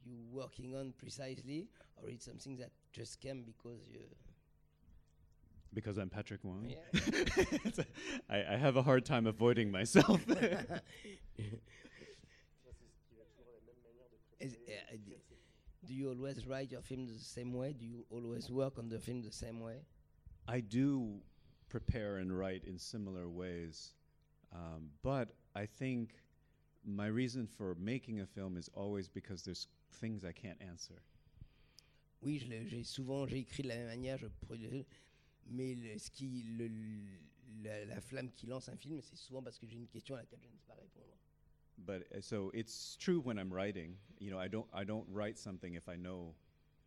you 0.05 0.19
working 0.33 0.75
on 0.75 0.93
precisely, 0.99 1.69
or 2.03 2.11
it's 2.11 2.25
something 2.25 2.57
that 2.57 2.73
just 2.93 3.21
came 3.21 3.45
because 3.45 3.89
you? 3.89 4.01
Because 5.73 5.99
I'm 5.99 6.09
Patrick 6.11 6.43
Wong. 6.43 6.67
Yeah. 6.69 6.79
It's 7.65 7.79
a- 7.85 7.87
I, 8.29 8.55
I 8.55 8.57
have 8.57 8.77
a 8.77 8.83
hard 8.83 9.05
time 9.05 9.27
avoiding 9.27 9.71
myself. 9.71 10.21
Is- 14.41 14.57
uh, 14.69 14.97
do 15.87 15.95
you 15.95 16.09
always 16.11 16.47
write 16.47 16.71
your 16.71 16.83
film 16.83 17.07
the 17.07 17.19
same 17.19 17.53
way? 17.53 17.73
Do 17.79 17.85
you 17.87 18.05
always 18.11 18.51
work 18.51 18.79
on 18.79 18.89
the 18.89 18.99
film 18.99 19.23
the 19.23 19.33
same 19.33 19.61
way? 19.61 19.77
I 20.49 20.61
do 20.61 21.21
prepare 21.69 22.17
and 22.19 22.37
write 22.37 22.65
in 22.65 22.79
similar 22.79 23.29
ways, 23.29 23.93
um, 24.55 24.91
but 25.03 25.31
I 25.55 25.67
think 25.67 26.15
my 26.87 27.07
reason 27.07 27.47
for 27.47 27.75
making 27.79 28.21
a 28.21 28.27
film 28.27 28.57
is 28.57 28.69
always 28.75 29.09
because 29.09 29.43
there's 29.43 29.69
things 30.01 30.25
I 30.25 30.33
can't 30.33 30.59
answer. 30.61 31.03
Oui, 32.23 32.39
je 32.39 32.47
l'ai- 32.49 32.67
j'ai 32.69 32.83
souvent 32.85 33.27
j'ai 33.27 33.39
écrit 33.41 33.63
de 33.63 33.69
la 33.69 33.77
même 33.77 33.87
manière, 33.89 34.19
je 34.19 34.27
produis, 34.47 34.85
mais 35.47 35.75
le- 35.75 35.99
ce 35.99 36.11
qui, 36.11 36.43
le- 36.43 37.19
la, 37.63 37.85
la 37.85 38.01
flamme 38.01 38.31
qui 38.33 38.47
lance 38.47 38.69
un 38.69 38.77
film, 38.77 39.01
c'est 39.03 39.17
souvent 39.17 39.43
parce 39.43 39.59
que 39.59 39.67
j'ai 39.67 39.77
une 39.77 39.89
question 39.89 40.15
à 40.15 40.19
laquelle 40.21 40.41
je 40.43 40.47
ne 40.49 40.53
sais 40.57 40.67
pas 40.67 40.75
répondre. 40.75 41.17
But 41.79 42.07
uh, 42.15 42.21
so 42.21 42.51
it's 42.53 42.97
true 42.99 43.21
when 43.21 43.39
I'm 43.39 43.51
writing. 43.53 43.97
You 44.19 44.31
know, 44.31 44.39
I 44.39 44.49
don't 44.49 44.69
I 44.75 44.85
don't 44.85 45.07
write 45.09 45.39
something 45.39 45.75
if 45.75 45.89
I 45.89 45.97
know 45.97 46.35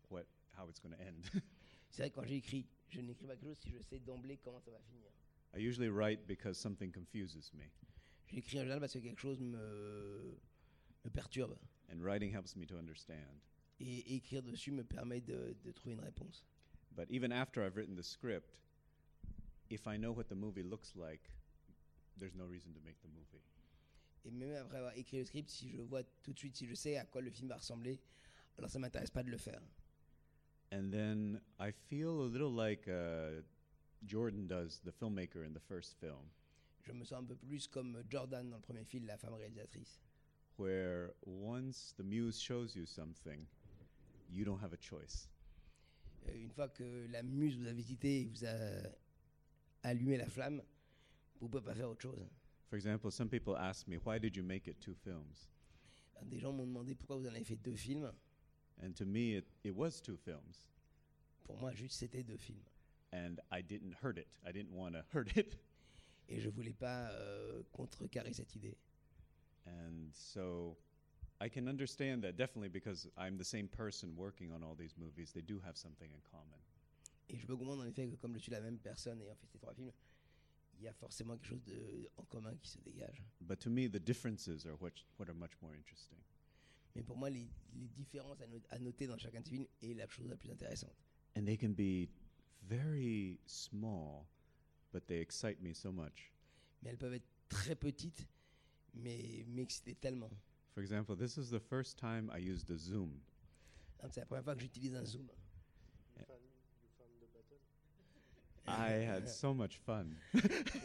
what 0.09 0.25
how 0.55 0.67
it's 0.69 0.79
going 0.79 0.95
to 0.95 1.01
end. 1.01 1.23
C'est 1.89 2.03
vrai 2.03 2.11
quand 2.11 2.23
j'écris, 2.25 2.67
je 2.89 3.01
n'écris 3.01 3.25
pas 3.25 3.35
quelque 3.35 3.47
chose 3.49 3.57
si 3.59 3.71
je 3.71 3.79
sais 3.81 3.99
d'emblée 3.99 4.37
comment 4.37 4.59
ça 4.59 4.71
va 4.71 4.79
finir. 4.81 5.09
I 5.55 5.59
usually 5.59 5.89
write 5.89 6.25
because 6.27 6.57
something 6.59 6.91
confuses 6.91 7.51
me, 7.53 7.63
J'écris 8.27 8.57
en 8.59 8.61
général 8.61 8.79
parce 8.79 8.93
que 8.93 8.99
quelque 8.99 9.19
chose 9.19 9.39
me, 9.39 10.37
me 11.03 11.09
perturbe. 11.11 11.55
and 11.91 11.99
writing 12.01 12.31
helps 12.33 12.55
me 12.55 12.65
to 12.65 12.75
understand. 12.77 13.39
Et 13.79 14.15
écrire 14.15 14.41
dessus 14.43 14.71
me 14.71 14.83
permet 14.83 15.21
de, 15.21 15.55
de 15.63 15.71
trouver 15.71 15.93
une 15.93 15.99
réponse. 16.01 16.45
But 16.95 17.09
even 17.09 17.31
after 17.31 17.63
I've 17.63 17.75
written 17.75 17.95
the 17.95 18.03
script, 18.03 18.55
if 19.69 19.87
I 19.87 19.97
know 19.97 20.11
what 20.11 20.29
the 20.29 20.35
movie 20.35 20.63
looks 20.63 20.93
like, 20.95 21.29
there's 22.19 22.35
no 22.35 22.45
reason 22.45 22.73
to 22.73 22.79
make 22.85 23.01
the 23.01 23.09
movie. 23.09 23.41
Et 24.25 24.31
même 24.31 24.55
après 24.55 24.77
avoir 24.77 24.93
écrit 24.95 25.17
le 25.19 25.25
script, 25.25 25.49
si 25.49 25.69
je 25.69 25.81
vois 25.81 26.03
tout 26.23 26.31
de 26.33 26.39
suite, 26.39 26.55
si 26.55 26.65
je 26.67 26.75
sais 26.75 26.97
à 26.97 27.05
quoi 27.05 27.21
le 27.21 27.29
film 27.31 27.49
va 27.49 27.57
ressembler, 27.57 27.99
alors 28.57 28.69
ça 28.69 28.79
m'intéresse 28.79 29.11
pas 29.11 29.23
de 29.23 29.29
le 29.29 29.37
faire. 29.37 29.61
And 30.71 30.91
then 30.91 31.41
I 31.59 31.71
feel 31.71 32.21
a 32.21 32.29
little 32.29 32.51
like 32.51 32.87
uh, 32.87 33.41
Jordan 34.05 34.47
does, 34.47 34.79
the 34.85 34.91
filmmaker 34.91 35.45
in 35.45 35.53
the 35.53 35.59
first 35.67 35.95
film, 35.99 36.29
Je 36.85 36.91
me 36.93 37.03
sens 37.05 37.19
un 37.19 37.25
peu 37.25 37.35
plus 37.35 37.67
comme 37.67 38.01
Jordan 38.09 38.49
dans 38.49 38.57
le 38.57 38.61
premier 38.61 38.83
film, 38.85 39.05
la 39.07 39.17
femme 39.17 39.33
réalisatrice. 39.33 39.99
where 40.57 41.15
once 41.25 41.93
the 41.97 42.03
muse 42.03 42.39
shows 42.39 42.75
you 42.75 42.85
something, 42.85 43.47
you 44.29 44.45
don't 44.45 44.59
have 44.61 44.71
a 44.73 44.77
choice. 44.77 45.27
Euh, 46.27 46.35
Une 46.35 46.51
fois 46.51 46.69
que 46.69 47.07
la 47.09 47.23
muse 47.23 47.57
vous 47.57 47.67
a 47.67 47.73
visité 47.73 48.21
et 48.21 48.25
vous 48.25 48.45
a 48.45 48.59
allumé 49.83 50.17
la 50.17 50.27
flamme, 50.29 50.61
vous 51.39 51.47
ne 51.47 51.51
pouvez 51.51 51.63
pas 51.63 51.75
faire 51.75 51.89
autre 51.89 52.01
chose. 52.01 52.25
For 52.69 52.75
example, 52.77 53.11
some 53.11 53.29
people 53.29 53.55
ask 53.55 53.87
me, 53.87 53.97
why 54.05 54.19
did 54.19 54.35
you 54.35 54.43
make 54.43 54.67
it 54.67 54.79
two 54.79 54.95
films? 54.95 55.49
Des 56.23 56.39
gens 56.39 56.53
m'ont 56.53 56.65
demandé 56.65 56.95
pourquoi 56.95 57.17
vous 57.17 57.27
en 57.27 57.33
avez 57.33 57.43
fait 57.43 57.57
deux 57.57 57.75
films. 57.75 58.11
And 58.81 58.93
to 58.93 59.05
me, 59.05 59.37
it, 59.37 59.45
it 59.63 59.71
was 59.75 60.01
two 60.01 60.15
films. 60.17 60.67
Pour 61.43 61.57
moi, 61.57 61.73
juste 61.73 61.99
c'était 61.99 62.23
deux 62.23 62.37
films. 62.37 62.63
And 63.11 63.35
I 63.51 63.61
didn't 63.61 63.93
hurt 64.01 64.17
it. 64.17 64.39
I 64.45 64.51
didn't 64.51 64.73
want 64.73 64.93
to 64.93 65.03
hurt 65.13 65.35
it. 65.37 65.59
Et 66.29 66.39
je 66.39 66.49
voulais 66.49 66.73
pas 66.73 67.11
euh, 67.11 67.61
contrecarrer 67.71 68.33
cette 68.33 68.55
idée. 68.55 68.77
And 69.67 70.09
so 70.13 70.77
I 71.43 71.49
can 71.49 71.67
understand 71.67 72.23
that 72.23 72.33
definitely 72.37 72.69
because 72.69 73.07
I'm 73.17 73.37
the 73.37 73.43
same 73.43 73.67
person 73.67 74.15
working 74.15 74.51
on 74.53 74.63
all 74.63 74.75
these 74.75 74.95
movies. 74.97 75.31
They 75.33 75.41
do 75.41 75.59
have 75.65 75.75
something 75.75 76.09
in 76.11 76.21
common. 76.31 76.59
Et 77.29 77.37
je 77.37 77.45
peux 77.47 77.57
comprendre 77.57 77.83
en 77.83 77.87
effet 77.87 78.07
que 78.07 78.15
comme 78.15 78.33
je 78.35 78.39
suis 78.39 78.51
la 78.51 78.61
même 78.61 78.77
personne 78.77 79.21
ayant 79.21 79.35
fait 79.35 79.47
ces 79.51 79.57
trois 79.59 79.73
films, 79.73 79.91
il 80.79 80.85
y 80.85 80.87
a 80.87 80.93
forcément 80.93 81.35
quelque 81.37 81.47
chose 81.47 81.63
de, 81.65 82.09
en 82.17 82.23
commun 82.25 82.55
qui 82.61 82.69
se 82.69 82.77
dégage. 82.79 83.21
But 83.41 83.59
to 83.59 83.69
me, 83.69 83.87
the 83.89 83.99
differences 83.99 84.65
are 84.65 84.75
what, 84.81 84.91
what 85.17 85.27
are 85.29 85.33
much 85.35 85.53
more 85.61 85.73
interesting. 85.75 86.17
Mais 86.95 87.01
pour 87.03 87.17
moi, 87.17 87.29
les, 87.29 87.47
les 87.75 87.87
différences 87.87 88.39
à, 88.41 88.47
no- 88.47 88.61
à 88.69 88.79
noter 88.79 89.07
dans 89.07 89.17
chacun 89.17 89.39
de 89.41 89.45
ces 89.45 89.51
films 89.55 89.67
est 89.81 89.93
la 89.95 90.07
chose 90.07 90.27
la 90.27 90.35
plus 90.37 90.51
intéressante. 90.51 90.95
And 91.35 91.45
they 91.45 91.57
can 91.57 91.73
be 91.73 92.09
very 92.61 93.39
small, 93.47 94.25
but 94.91 95.07
they 95.07 95.19
excite 95.19 95.61
me 95.61 95.73
so 95.73 95.91
much. 95.91 96.31
Mais 96.81 96.91
elles 96.91 96.97
peuvent 96.97 97.13
être 97.15 97.27
très 97.49 97.75
petites, 97.75 98.27
mais 98.93 99.43
m'exciter 99.47 99.95
tellement. 99.95 100.29
For 100.73 100.81
example, 100.81 101.15
this 101.15 101.37
is 101.37 101.49
the 101.49 101.59
first 101.59 101.97
time 101.97 102.31
I 102.33 102.37
used 102.37 102.69
a 102.71 102.77
zoom. 102.77 103.21
Donc, 104.01 104.11
C'est 104.13 104.21
la 104.21 104.25
première 104.25 104.43
fois 104.43 104.55
que 104.55 104.61
j'utilise 104.61 104.95
un 104.95 105.05
zoom. 105.05 105.27
I 108.65 109.05
had 109.05 109.27
so 109.27 109.53
much 109.53 109.77
fun. 109.77 110.15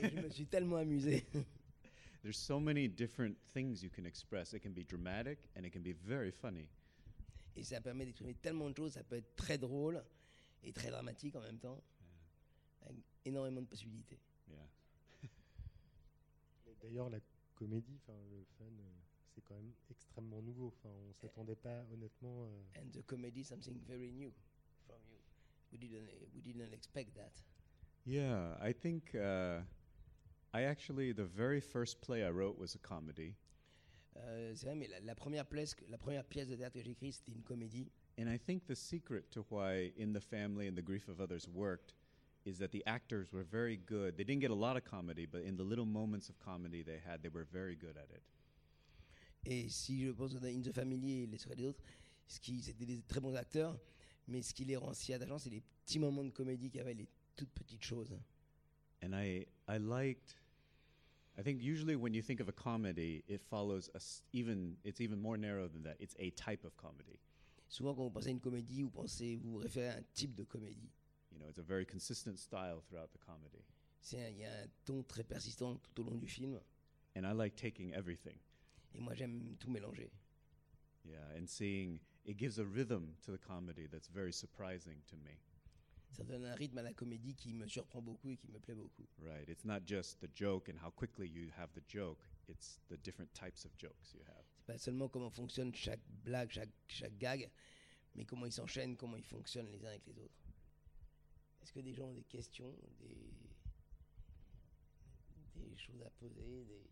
Et 0.03 0.11
je 0.11 0.21
me 0.21 0.29
suis 0.29 0.47
tellement 0.47 0.79
amusé. 0.79 1.25
There's 2.23 2.37
so 2.37 2.59
many 2.59 2.89
different 2.89 3.37
things 3.55 3.83
you 3.83 3.91
can 3.91 4.05
express. 4.05 4.53
It 4.53 4.63
can 4.63 4.73
be 4.73 4.85
dramatic 4.85 5.39
and 5.57 5.65
it 5.65 5.73
can 5.73 5.83
be 5.83 5.93
very 5.93 6.33
funny. 6.33 6.69
Et 7.57 7.63
ça 7.63 7.81
permet 7.81 8.05
d'exprimer 8.05 8.35
tellement 8.35 8.69
de 8.71 8.77
choses. 8.77 8.93
Ça 8.93 9.05
peut 9.05 9.17
être 9.17 9.37
très 9.37 9.59
drôle 9.59 10.03
et 10.65 10.73
très 10.73 10.91
dramatique 10.91 11.37
en 11.37 11.41
même 11.41 11.59
temps. 11.59 11.81
Avec 12.83 13.03
énormément 13.25 13.61
de 13.61 13.67
possibilités. 13.67 14.19
Yeah. 14.49 14.59
D'ailleurs, 16.83 17.11
la 17.11 17.21
comédie, 17.55 17.99
enfin 18.03 18.19
le 18.31 18.45
fun, 18.59 18.65
euh, 18.65 19.08
c'est 19.39 19.45
quand 19.47 19.55
même 19.55 19.73
extrêmement 19.91 20.43
nouveau. 20.43 20.69
Enfin, 20.69 20.89
on 21.09 21.13
s'attendait 21.15 21.55
pas, 21.57 21.85
honnêtement. 21.93 22.45
euh, 22.45 22.81
And 22.83 22.91
the 22.93 23.03
comedy, 23.07 23.45
something 23.45 23.79
very 23.87 24.11
new 24.11 24.33
from 24.87 24.99
you. 25.09 25.19
We 25.71 25.79
didn't, 25.79 26.09
we 26.35 26.41
didn't 26.43 26.73
expect 26.73 27.15
that. 27.15 27.33
Yeah, 28.05 28.57
I 28.61 28.73
think 28.73 29.15
uh, 29.15 29.61
I 30.53 30.63
actually, 30.65 31.13
the 31.13 31.25
very 31.27 31.61
first 31.61 32.01
play 32.01 32.25
I 32.25 32.31
wrote 32.31 32.59
was 32.59 32.75
a 32.75 32.79
comedy. 32.79 33.35
Euh, 34.17 34.53
c'est 34.57 34.67
vrai, 34.67 34.75
mais 34.75 34.89
la, 34.89 34.99
la 35.01 35.15
première 35.15 35.45
pièce, 35.47 35.75
que- 35.75 35.85
la 35.89 35.99
première 35.99 36.25
pièce 36.25 36.49
de 36.49 36.57
théâtre 36.57 36.75
que 36.75 36.83
j'ai 36.83 36.91
écrite, 36.91 37.15
c'était 37.15 37.33
une 37.33 37.43
comédie. 37.45 37.91
And 38.19 38.29
I 38.29 38.37
think 38.39 38.65
the 38.67 38.75
secret 38.75 39.31
to 39.31 39.45
why 39.51 39.93
In 39.97 40.13
the 40.13 40.21
Family 40.21 40.67
and 40.67 40.75
The 40.75 40.83
Grief 40.83 41.07
of 41.09 41.21
Others 41.21 41.47
worked 41.49 41.95
is 42.45 42.59
that 42.59 42.73
the 42.73 42.83
actors 42.87 43.31
were 43.33 43.45
very 43.45 43.77
good. 43.77 44.17
They 44.17 44.25
didn't 44.25 44.41
get 44.41 44.51
a 44.51 44.55
lot 44.55 44.77
of 44.77 44.85
comedy, 44.85 45.27
but 45.27 45.43
in 45.43 45.57
the 45.57 45.63
little 45.63 45.85
moments 45.87 46.29
of 46.31 46.39
comedy 46.41 46.83
they 46.83 46.99
had, 46.99 47.23
they 47.23 47.29
were 47.29 47.45
very 47.45 47.77
good 47.77 47.97
at 47.97 48.11
it. 48.11 48.23
Et 49.45 49.69
si 49.69 50.05
je 50.05 50.11
pense 50.11 50.35
à 50.37 50.47
In 50.47 50.61
the 50.61 50.73
Family 50.73 51.23
et 51.23 51.27
Les 51.27 51.39
Secrets 51.39 51.57
des 51.57 51.67
autres, 51.67 51.83
ce 52.27 52.39
qui, 52.41 52.61
c'était 52.63 52.85
des 52.87 53.01
très 53.03 53.21
bons 53.21 53.35
acteurs, 53.35 53.79
mais 54.27 54.43
ce 54.43 54.53
qui 54.53 54.65
les 54.65 54.77
rend 54.77 54.93
si 54.93 55.13
attachants, 55.15 55.39
c'est 55.39 55.51
les 55.51 55.63
petits 55.85 55.99
moments 55.99 56.25
de 56.25 56.31
comédie 56.31 56.69
qu'il 56.71 56.79
y 56.79 56.81
avait, 56.81 56.95
les 56.95 57.09
toutes 57.37 57.51
petites 57.51 57.83
choses. 57.85 58.13
And 59.03 59.13
I, 59.15 59.47
I 59.69 59.79
liked, 59.79 60.37
I 61.39 61.43
think 61.43 61.63
usually 61.63 61.95
when 61.95 62.13
you 62.15 62.23
think 62.23 62.41
of 62.41 62.49
a 62.49 62.53
comedy, 62.53 63.23
it 63.29 63.41
follows 63.41 63.89
a 63.95 63.99
s- 63.99 64.23
even, 64.33 64.77
it's 64.85 65.01
even 65.01 65.19
more 65.21 65.39
narrow 65.39 65.69
than 65.69 65.83
that. 65.85 65.97
It's 66.01 66.17
a 66.19 66.31
type 66.33 66.65
of 66.65 66.77
comedy. 66.77 67.19
Souvent, 67.69 67.95
quand 67.95 68.03
vous 68.05 68.11
pensez 68.11 68.29
à 68.29 68.33
une 68.33 68.41
comédie, 68.41 68.83
vous 68.83 68.91
pensez, 68.91 69.37
vous 69.37 69.53
vous 69.53 69.59
référez 69.59 69.89
à 69.89 69.97
un 69.99 70.03
type 70.15 70.35
de 70.35 70.43
comédie. 70.43 70.91
You 71.31 71.39
know, 71.39 71.49
it's 71.49 71.59
a 71.59 71.63
very 71.63 71.87
consistent 71.87 72.37
style 72.37 72.81
throughout 72.89 73.09
the 73.13 73.19
comedy. 73.25 73.63
C'est 74.01 74.21
un- 74.21 74.31
Il 74.31 74.39
y 74.39 74.45
a 74.45 74.53
un 74.65 74.67
ton 74.85 75.03
très 75.05 75.23
persistant 75.23 75.77
tout 75.77 76.01
au 76.03 76.05
long 76.05 76.17
du 76.17 76.27
film, 76.27 76.61
And 77.17 77.23
I 77.25 77.33
like 77.35 77.55
taking 77.57 77.93
everything. 77.95 78.37
Et 78.95 79.01
moi 79.01 79.15
j'aime 79.15 79.57
tout 79.59 79.71
mélanger. 79.71 80.11
Yeah, 81.05 81.37
and 81.37 81.47
seeing 81.47 82.01
it 82.25 82.37
gives 82.37 82.59
a 82.59 82.65
rhythm 82.65 83.17
to 83.23 83.33
the 83.33 83.39
comedy 83.39 83.87
that's 83.87 84.09
very 84.09 84.33
surprising 84.33 85.03
to 85.09 85.17
me. 85.17 85.39
Ça 86.11 86.25
donne 86.25 86.45
un 86.47 86.55
rythme 86.55 86.79
à 86.79 86.83
la 86.83 86.93
comédie 86.95 87.35
qui 87.35 87.53
me 87.53 87.67
surprend 87.67 88.01
beaucoup 88.03 88.31
et 88.31 88.37
qui 88.37 88.49
me 88.49 88.59
plaît 88.59 88.75
beaucoup. 88.75 89.07
Right. 89.19 89.49
It's 89.49 89.65
not 89.65 89.81
just 89.87 90.21
the 90.21 90.29
joke 90.35 90.69
and 90.69 90.79
how 90.83 90.91
quickly 90.91 91.29
you 91.29 91.51
have 91.57 91.71
the 91.75 91.83
joke, 91.87 92.19
it's 92.49 92.81
the 92.89 92.97
different 92.97 93.33
types 93.35 93.65
of 93.65 93.77
jokes 93.77 94.15
you 94.15 94.23
have. 94.27 94.45
C'est 94.57 94.67
pas 94.67 94.79
seulement 94.79 95.09
comment 95.09 95.31
fonctionne 95.31 95.75
chaque 95.75 96.01
blague, 96.25 96.51
chaque, 96.51 96.71
chaque 96.89 97.17
gag, 97.19 97.51
mais 98.15 98.25
comment 98.25 98.47
ils 98.47 98.53
s'enchaînent, 98.53 98.97
comment 98.97 99.17
ils 99.17 99.25
fonctionnent 99.25 99.71
les 99.71 99.85
uns 99.85 99.89
avec 99.89 100.07
les 100.07 100.19
autres. 100.19 100.35
Est-ce 101.63 101.73
que 101.73 101.81
des 101.81 101.93
gens 101.93 102.07
ont 102.07 102.15
des 102.15 102.25
questions, 102.25 102.75
des, 103.01 103.33
des 105.57 105.77
choses 105.77 106.03
à 106.03 106.11
poser 106.11 106.65
des... 106.65 106.91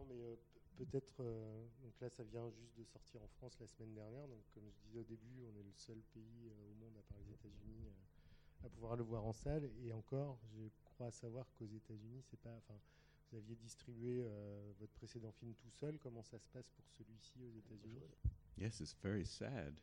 Non, 0.00 0.06
mais 0.08 0.22
euh, 0.22 0.34
pe- 0.54 0.84
peut-être. 0.84 1.20
euh, 1.20 1.66
donc 1.82 1.92
là, 2.00 2.08
ça 2.08 2.24
vient 2.24 2.48
juste 2.58 2.74
de 2.78 2.84
sortir 2.84 3.22
en 3.22 3.28
France 3.28 3.58
la 3.60 3.66
semaine 3.66 3.92
dernière. 3.94 4.26
Donc, 4.28 4.42
comme 4.54 4.64
je 4.70 4.78
disais 4.86 4.98
au 5.00 5.04
début, 5.04 5.42
on 5.44 5.54
est 5.58 5.62
le 5.62 5.72
seul 5.74 5.98
pays 6.14 6.48
euh, 6.48 6.70
au 6.70 6.74
monde, 6.74 6.96
à 6.98 7.02
part 7.02 7.18
les 7.18 7.30
États-Unis, 7.32 7.84
euh, 7.86 8.66
à 8.66 8.70
pouvoir 8.70 8.96
le 8.96 9.02
voir 9.04 9.24
en 9.26 9.32
salle. 9.34 9.70
Et 9.84 9.92
encore, 9.92 10.38
je 10.56 10.68
crois 10.84 11.10
savoir 11.10 11.46
qu'aux 11.58 11.66
États-Unis, 11.66 12.22
c'est 12.30 12.40
pas. 12.40 12.56
Enfin, 12.56 12.80
Vous 13.30 13.36
aviez 13.36 13.56
distribué 13.56 14.22
euh, 14.24 14.72
votre 14.78 14.92
précédent 14.94 15.32
film 15.32 15.54
tout 15.54 15.70
seul. 15.70 15.98
Comment 15.98 16.22
ça 16.22 16.38
se 16.38 16.48
passe 16.48 16.68
pour 16.70 16.88
celui-ci 16.88 17.44
aux 17.44 17.52
États-Unis? 17.58 18.00
Yes, 18.56 18.80
it's 18.80 18.96
very 19.02 19.26
sad. 19.26 19.78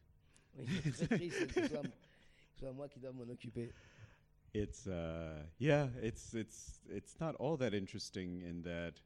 Oui, 0.58 0.66
c'est 0.84 0.92
très 1.06 1.08
triste 1.18 1.48
que 1.48 1.54
ce 1.54 1.68
soit, 1.68 1.84
que 1.84 1.90
ce 2.54 2.60
soit 2.60 2.74
moi 2.74 2.90
qui 2.90 3.00
dois 3.00 3.12
m'en 3.12 3.30
occuper. 3.30 3.72
It's 4.56 4.88
uh, 4.88 5.44
yeah, 5.60 5.90
it's 6.02 6.34
it's 6.34 6.82
it's 6.90 7.20
not 7.20 7.36
all 7.40 7.58
that 7.58 7.74
interesting 7.76 8.42
in 8.42 8.64
that, 8.64 9.02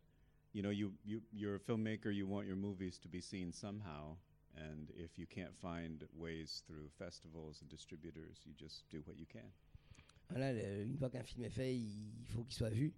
you 0.54 0.62
know, 0.62 0.70
you 0.72 0.94
you 1.04 1.22
you're 1.32 1.56
a 1.56 1.60
filmmaker. 1.60 2.14
You 2.14 2.28
want 2.28 2.48
your 2.48 2.56
movies 2.58 2.98
to 3.00 3.08
be 3.08 3.22
seen 3.22 3.52
somehow, 3.52 4.18
and 4.56 4.92
if 4.98 5.18
you 5.18 5.26
can't 5.28 5.56
find 5.56 6.04
ways 6.14 6.64
through 6.68 6.90
festivals 6.98 7.62
and 7.62 7.70
distributors, 7.70 8.42
you 8.46 8.54
just 8.58 8.84
do 8.90 9.02
what 9.06 9.18
you 9.18 9.26
can. 9.26 9.52
Voilà, 10.30 10.54
le- 10.54 10.84
une 10.86 10.98
fois 10.98 11.10
qu'un 11.10 11.24
film 11.24 11.44
est 11.44 11.50
fait, 11.54 11.76
il 11.76 12.26
faut 12.28 12.44
qu'il 12.44 12.56
soit 12.56 12.70
vu. 12.70 12.94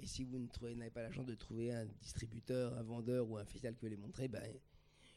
Et 0.00 0.06
si 0.06 0.24
vous 0.24 0.38
n'avez 0.38 0.90
pas 0.90 1.02
la 1.02 1.10
chance 1.10 1.26
de 1.26 1.34
trouver 1.34 1.72
un 1.72 1.84
distributeur, 2.00 2.72
un 2.78 2.82
vendeur 2.82 3.28
ou 3.28 3.36
un 3.36 3.44
festival 3.44 3.74
qui 3.74 3.82
veut 3.82 3.90
les 3.90 3.96
montrer, 3.96 4.28
ben, 4.28 4.42
il 4.46 4.60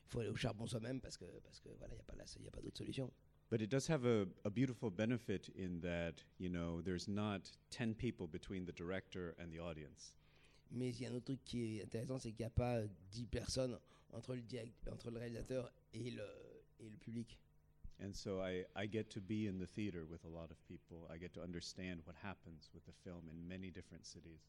faut 0.10 0.20
aller 0.20 0.30
au 0.30 0.36
charbon 0.36 0.66
soi-même 0.68 1.00
parce 1.00 1.18
que, 1.18 1.26
parce 1.44 1.60
que 1.60 1.70
voilà, 1.78 1.94
il 1.94 1.98
n'y 1.98 2.02
a 2.02 2.04
pas, 2.04 2.16
la- 2.16 2.26
il 2.40 2.46
y 2.46 2.48
a 2.48 2.52
pas 2.52 2.62
d'autre 2.62 2.78
solution. 2.78 3.12
But 3.50 3.62
it 3.62 3.70
does 3.70 3.88
have 3.90 4.06
a, 4.06 4.26
a 4.44 4.50
beautiful 4.50 4.90
benefit 4.90 5.50
in 5.56 5.82
that, 5.82 6.24
you 6.40 6.50
know, 6.50 6.82
there's 6.82 7.08
not 7.08 7.52
10 7.70 7.94
people 7.96 8.26
between 8.28 8.66
the 8.66 8.72
director 8.74 9.36
and 9.38 9.52
the 9.52 9.60
audience. 9.60 10.16
Mais 10.72 10.90
il 10.90 11.02
y 11.02 11.06
a 11.06 11.10
un 11.10 11.16
autre 11.16 11.26
truc 11.26 11.44
qui 11.44 11.78
est 11.78 11.84
intéressant, 11.84 12.18
c'est 12.18 12.32
qu'il 12.32 12.44
n'y 12.44 12.48
a 12.48 12.50
pas 12.50 12.82
10 13.12 13.26
personnes 13.28 13.78
entre 14.12 14.36
le, 14.36 14.42
entre 14.92 15.12
le 15.12 15.20
réalisateur 15.20 15.72
et 15.94 16.12
le, 16.12 16.26
et 16.80 16.90
le 16.90 16.98
public. 16.98 17.38
And 18.04 18.14
so 18.16 18.42
I, 18.42 18.66
I 18.76 18.88
get 18.88 19.10
to 19.12 19.22
be 19.22 19.48
in 19.48 19.60
the 19.60 19.68
theater 19.68 20.06
with 20.10 20.26
a 20.26 20.30
lot 20.30 20.50
of 20.50 20.58
people. 20.68 21.08
I 21.14 21.20
get 21.20 21.34
to 21.34 21.42
understand 21.42 22.02
what 22.06 22.16
happens 22.24 22.72
with 22.74 22.84
the 22.86 22.94
film 23.04 23.30
in 23.30 23.48
many 23.48 23.70
different 23.70 24.06
cities. 24.06 24.40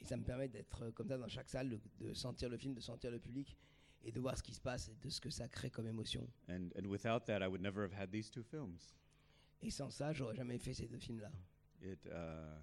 Et 0.00 0.04
ça 0.04 0.16
me 0.16 0.22
permet 0.22 0.48
d'être 0.48 0.90
comme 0.90 1.08
ça 1.08 1.18
dans 1.18 1.28
chaque 1.28 1.48
salle, 1.48 1.70
de, 1.70 1.80
de 2.00 2.14
sentir 2.14 2.48
le 2.48 2.56
film, 2.56 2.74
de 2.74 2.80
sentir 2.80 3.10
le 3.10 3.18
public 3.18 3.56
et 4.04 4.12
de 4.12 4.20
voir 4.20 4.36
ce 4.36 4.42
qui 4.42 4.52
se 4.54 4.60
passe 4.60 4.88
et 4.88 4.94
de 5.02 5.08
ce 5.08 5.20
que 5.20 5.30
ça 5.30 5.48
crée 5.48 5.70
comme 5.70 5.86
émotion. 5.88 6.28
And, 6.48 6.68
and 6.78 6.86
without 6.86 7.24
that, 7.26 7.42
I 7.42 7.48
would 7.48 7.62
never 7.62 7.82
have 7.82 7.92
had 7.92 8.12
these 8.12 8.30
two 8.30 8.42
films. 8.42 8.78
Et 9.60 9.70
sans 9.70 9.90
ça, 9.90 10.12
j'aurais 10.12 10.36
jamais 10.36 10.58
fait 10.58 10.74
ces 10.74 10.86
deux 10.86 10.98
films-là. 10.98 11.32
It, 11.82 12.06
uh, 12.06 12.60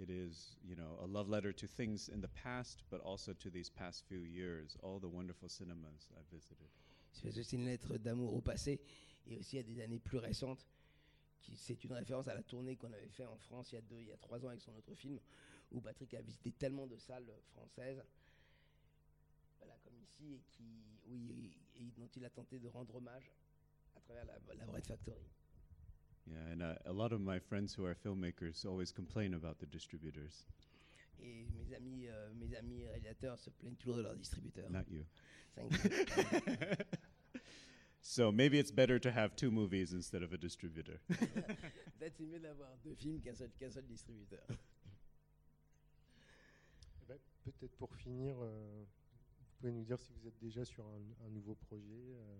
it 0.00 0.10
is, 0.10 0.56
you 0.64 0.76
know, 0.76 0.98
a 1.02 1.06
love 1.06 1.28
letter 1.28 1.52
to 1.52 1.66
things 1.66 2.08
in 2.08 2.20
the 2.20 2.28
past, 2.28 2.82
but 2.90 3.00
also 3.00 3.32
to 3.34 3.50
these 3.50 3.70
past 3.70 4.04
few 4.08 4.20
years, 4.20 4.76
all 4.82 4.98
the 4.98 5.08
wonderful 5.08 5.48
cinemas 5.48 6.08
I've 6.16 6.30
visited. 6.30 6.68
C'est 7.12 7.52
une 7.52 7.66
lettre 7.66 7.98
d'amour 7.98 8.34
au 8.34 8.40
passé 8.40 8.80
et 9.26 9.36
aussi 9.36 9.58
à 9.58 9.62
des 9.62 9.80
années 9.80 9.98
plus 9.98 10.18
récentes. 10.18 10.66
C'est 11.54 11.84
une 11.84 11.92
référence 11.92 12.28
à 12.28 12.34
la 12.34 12.42
tournée 12.42 12.76
qu'on 12.76 12.92
avait 12.92 13.08
fait 13.08 13.26
en 13.26 13.36
France 13.36 13.72
il 13.72 13.74
y, 13.74 13.78
a 13.78 13.82
deux, 13.82 14.00
il 14.00 14.08
y 14.08 14.12
a 14.12 14.16
trois 14.16 14.42
ans 14.44 14.48
avec 14.48 14.60
son 14.60 14.74
autre 14.76 14.94
film, 14.94 15.18
où 15.72 15.80
Patrick 15.80 16.14
a 16.14 16.22
visité 16.22 16.52
tellement 16.52 16.86
de 16.86 16.96
salles 16.96 17.30
françaises, 17.52 18.02
voilà, 19.58 19.76
comme 19.84 19.98
ici, 20.00 20.34
et 20.34 20.40
qui, 20.50 21.92
dont 21.96 22.08
il 22.16 22.24
a 22.24 22.30
tenté 22.30 22.58
de 22.58 22.68
rendre 22.68 22.94
hommage 22.94 23.30
à 23.96 24.00
travers 24.00 24.24
la, 24.24 24.38
la 24.54 24.80
Factory. 24.82 25.26
Yeah, 26.26 26.52
and 26.52 26.62
uh, 26.62 26.74
a 26.86 26.92
lot 26.92 27.12
of 27.12 27.20
my 27.20 27.38
friends 27.40 27.74
who 27.74 27.84
are 27.84 27.94
filmmakers 27.94 28.64
always 28.64 28.92
complain 28.92 29.34
about 29.34 29.58
the 29.58 29.66
distributors. 29.66 30.46
Et 31.20 31.46
mes 31.54 31.74
amis, 31.74 32.06
euh, 32.08 32.32
mes 32.34 32.54
amis 32.56 32.84
réalisateurs 32.86 33.38
se 33.38 33.50
plaignent 33.50 33.76
toujours 33.76 33.96
de 33.96 34.02
leurs 34.02 34.16
distributeurs. 34.16 34.70
Not 34.70 34.88
you. 34.90 35.04
Thank 35.54 35.72
you. 35.84 36.84
So 38.04 38.32
maybe 38.32 38.58
it's 38.58 38.72
better 38.72 38.98
to 38.98 39.10
have 39.12 39.36
two 39.36 39.50
movies 39.50 39.92
instead 39.92 40.22
of 40.22 40.32
a 40.32 40.36
distributor. 40.36 40.98
Peut-être 41.08 42.16
c'est 42.16 42.26
mieux 42.26 42.40
d'avoir 42.40 42.76
deux 42.84 42.94
films 42.94 43.20
qu'un 43.20 43.34
seul, 43.34 43.50
qu'un 43.58 43.70
seul 43.70 43.86
distributeur. 43.86 44.42
Eh 47.02 47.06
ben, 47.08 47.18
Peut-être 47.44 47.76
pour 47.76 47.94
finir, 47.94 48.36
euh, 48.40 48.84
vous 48.84 49.54
pouvez 49.60 49.72
nous 49.72 49.84
dire 49.84 49.98
si 50.00 50.12
vous 50.12 50.26
êtes 50.26 50.38
déjà 50.40 50.64
sur 50.64 50.84
un, 50.86 51.26
un 51.26 51.30
nouveau 51.30 51.54
projet. 51.54 52.16
euh, 52.16 52.38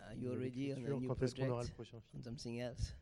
Are 0.00 0.14
you 0.14 0.30
already 0.32 0.72
on 0.72 0.76
a 0.76 0.78
écriture, 0.78 1.00
new 1.00 1.08
Quand 1.08 1.22
est-ce 1.22 1.34
qu'on 1.36 1.48
aura 1.48 1.62
le 1.62 1.68
project? 1.68 1.74
prochain 1.74 2.00
film 2.00 2.20
On 2.20 2.24
something 2.24 2.58
else? 2.58 2.94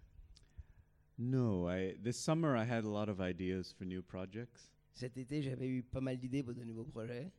No, 1.18 1.68
I 1.68 1.94
this 2.02 2.16
summer 2.18 2.56
I 2.56 2.64
had 2.64 2.84
a 2.84 2.88
lot 2.88 3.08
of 3.08 3.20
ideas 3.20 3.72
for 3.76 3.84
new 3.84 4.02
projects, 4.02 4.68
Cet 4.94 5.16
été, 5.16 5.42
j'avais 5.42 5.68
eu 5.68 5.82
pas 5.82 6.00
mal 6.00 6.18
d'idées 6.18 6.42
pour 6.42 6.54
de 6.54 6.64
nouveaux 6.64 6.84
projets. 6.84 7.30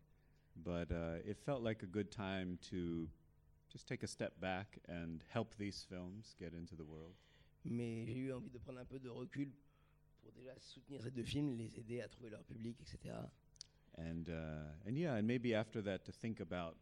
but 0.56 0.92
uh, 0.92 1.18
it 1.26 1.38
felt 1.46 1.64
like 1.64 1.82
a 1.84 1.88
good 1.88 2.12
time 2.12 2.58
to 2.70 3.08
just 3.72 3.88
take 3.88 4.04
a 4.04 4.08
step 4.08 4.40
back 4.40 4.78
and 4.88 5.24
help 5.34 5.56
these 5.58 5.84
films 5.90 6.36
get 6.40 6.54
into 6.54 6.76
the 6.76 6.84
world. 6.86 7.14
Mais 7.66 8.06
j'ai 8.06 8.18
eu 8.20 8.32
envie 8.34 8.50
de 8.52 8.60
prendre 8.60 8.80
un 8.80 8.86
peu 8.86 9.00
de 9.00 9.10
recul 9.10 9.52
pour 10.22 10.32
déjà 10.32 10.54
soutenir 10.60 11.02
ces 11.02 11.12
deux 11.12 11.24
films, 11.24 11.58
les 11.58 11.78
aider 11.80 12.02
à 12.02 12.08
trouver 12.08 12.30
leur 12.30 12.44
public, 12.44 12.78
etc. 12.82 13.16
And 13.98 14.28
uh, 14.30 14.88
and 14.88 14.96
yeah, 14.98 15.16
and 15.16 15.24
maybe 15.28 15.54
after 15.56 15.82
that 15.84 16.00
to 16.06 16.12
think 16.12 16.40
about 16.40 16.76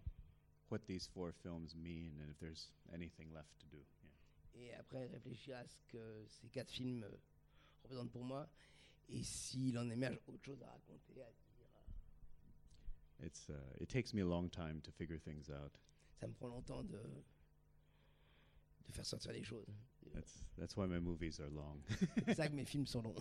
what 0.70 0.86
these 0.88 1.08
four 1.14 1.32
films 1.44 1.76
mean 1.76 2.14
and 2.22 2.30
if 2.30 2.40
there's 2.40 2.72
anything 2.94 3.32
left 3.34 3.58
to 3.60 3.66
do. 3.68 3.82
Et 4.56 4.74
après, 4.74 5.08
réfléchir 5.08 5.58
à 5.58 5.66
ce 5.66 5.78
que 5.88 6.26
ces 6.28 6.48
quatre 6.50 6.70
films 6.72 7.04
euh, 7.04 7.18
représentent 7.84 8.12
pour 8.12 8.24
moi 8.24 8.48
et 9.10 9.24
s'il 9.24 9.78
en 9.78 9.90
émerge 9.90 10.20
autre 10.28 10.44
chose 10.44 10.62
à 10.64 10.70
raconter, 10.72 11.22
à 11.22 11.32
dire. 11.32 11.68
euh, 13.22 13.26
It's 13.26 13.50
uh, 13.50 13.54
it 13.80 13.90
takes 13.90 14.14
me 14.14 14.22
a 14.22 14.26
long 14.26 14.50
time 14.50 14.82
to 14.82 14.92
figure 14.92 15.20
things 15.20 15.50
out. 15.50 15.72
Ça 16.20 16.28
me 16.28 16.34
prend 16.34 16.48
longtemps 16.48 16.84
de, 16.84 17.00
de 18.88 18.92
faire 18.92 19.06
sortir 19.06 19.32
les 19.32 19.44
choses. 19.44 19.68
That's 20.14 20.48
that's 20.58 20.76
why 20.76 20.88
my 20.88 21.00
movies 21.00 21.40
are 21.40 21.50
long. 21.50 21.82
C'est 22.16 22.26
pour 22.26 22.36
ça 22.36 22.48
que 22.48 22.54
mes 22.56 22.66
films 22.66 22.88
sont 22.88 23.02
longs. 23.04 23.16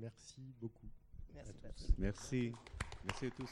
Merci 0.00 0.40
beaucoup. 0.60 0.88
Merci 1.34 1.52
tous. 1.76 1.92
Merci. 1.98 2.52
Merci 3.04 3.26
à 3.26 3.30
tous. 3.30 3.50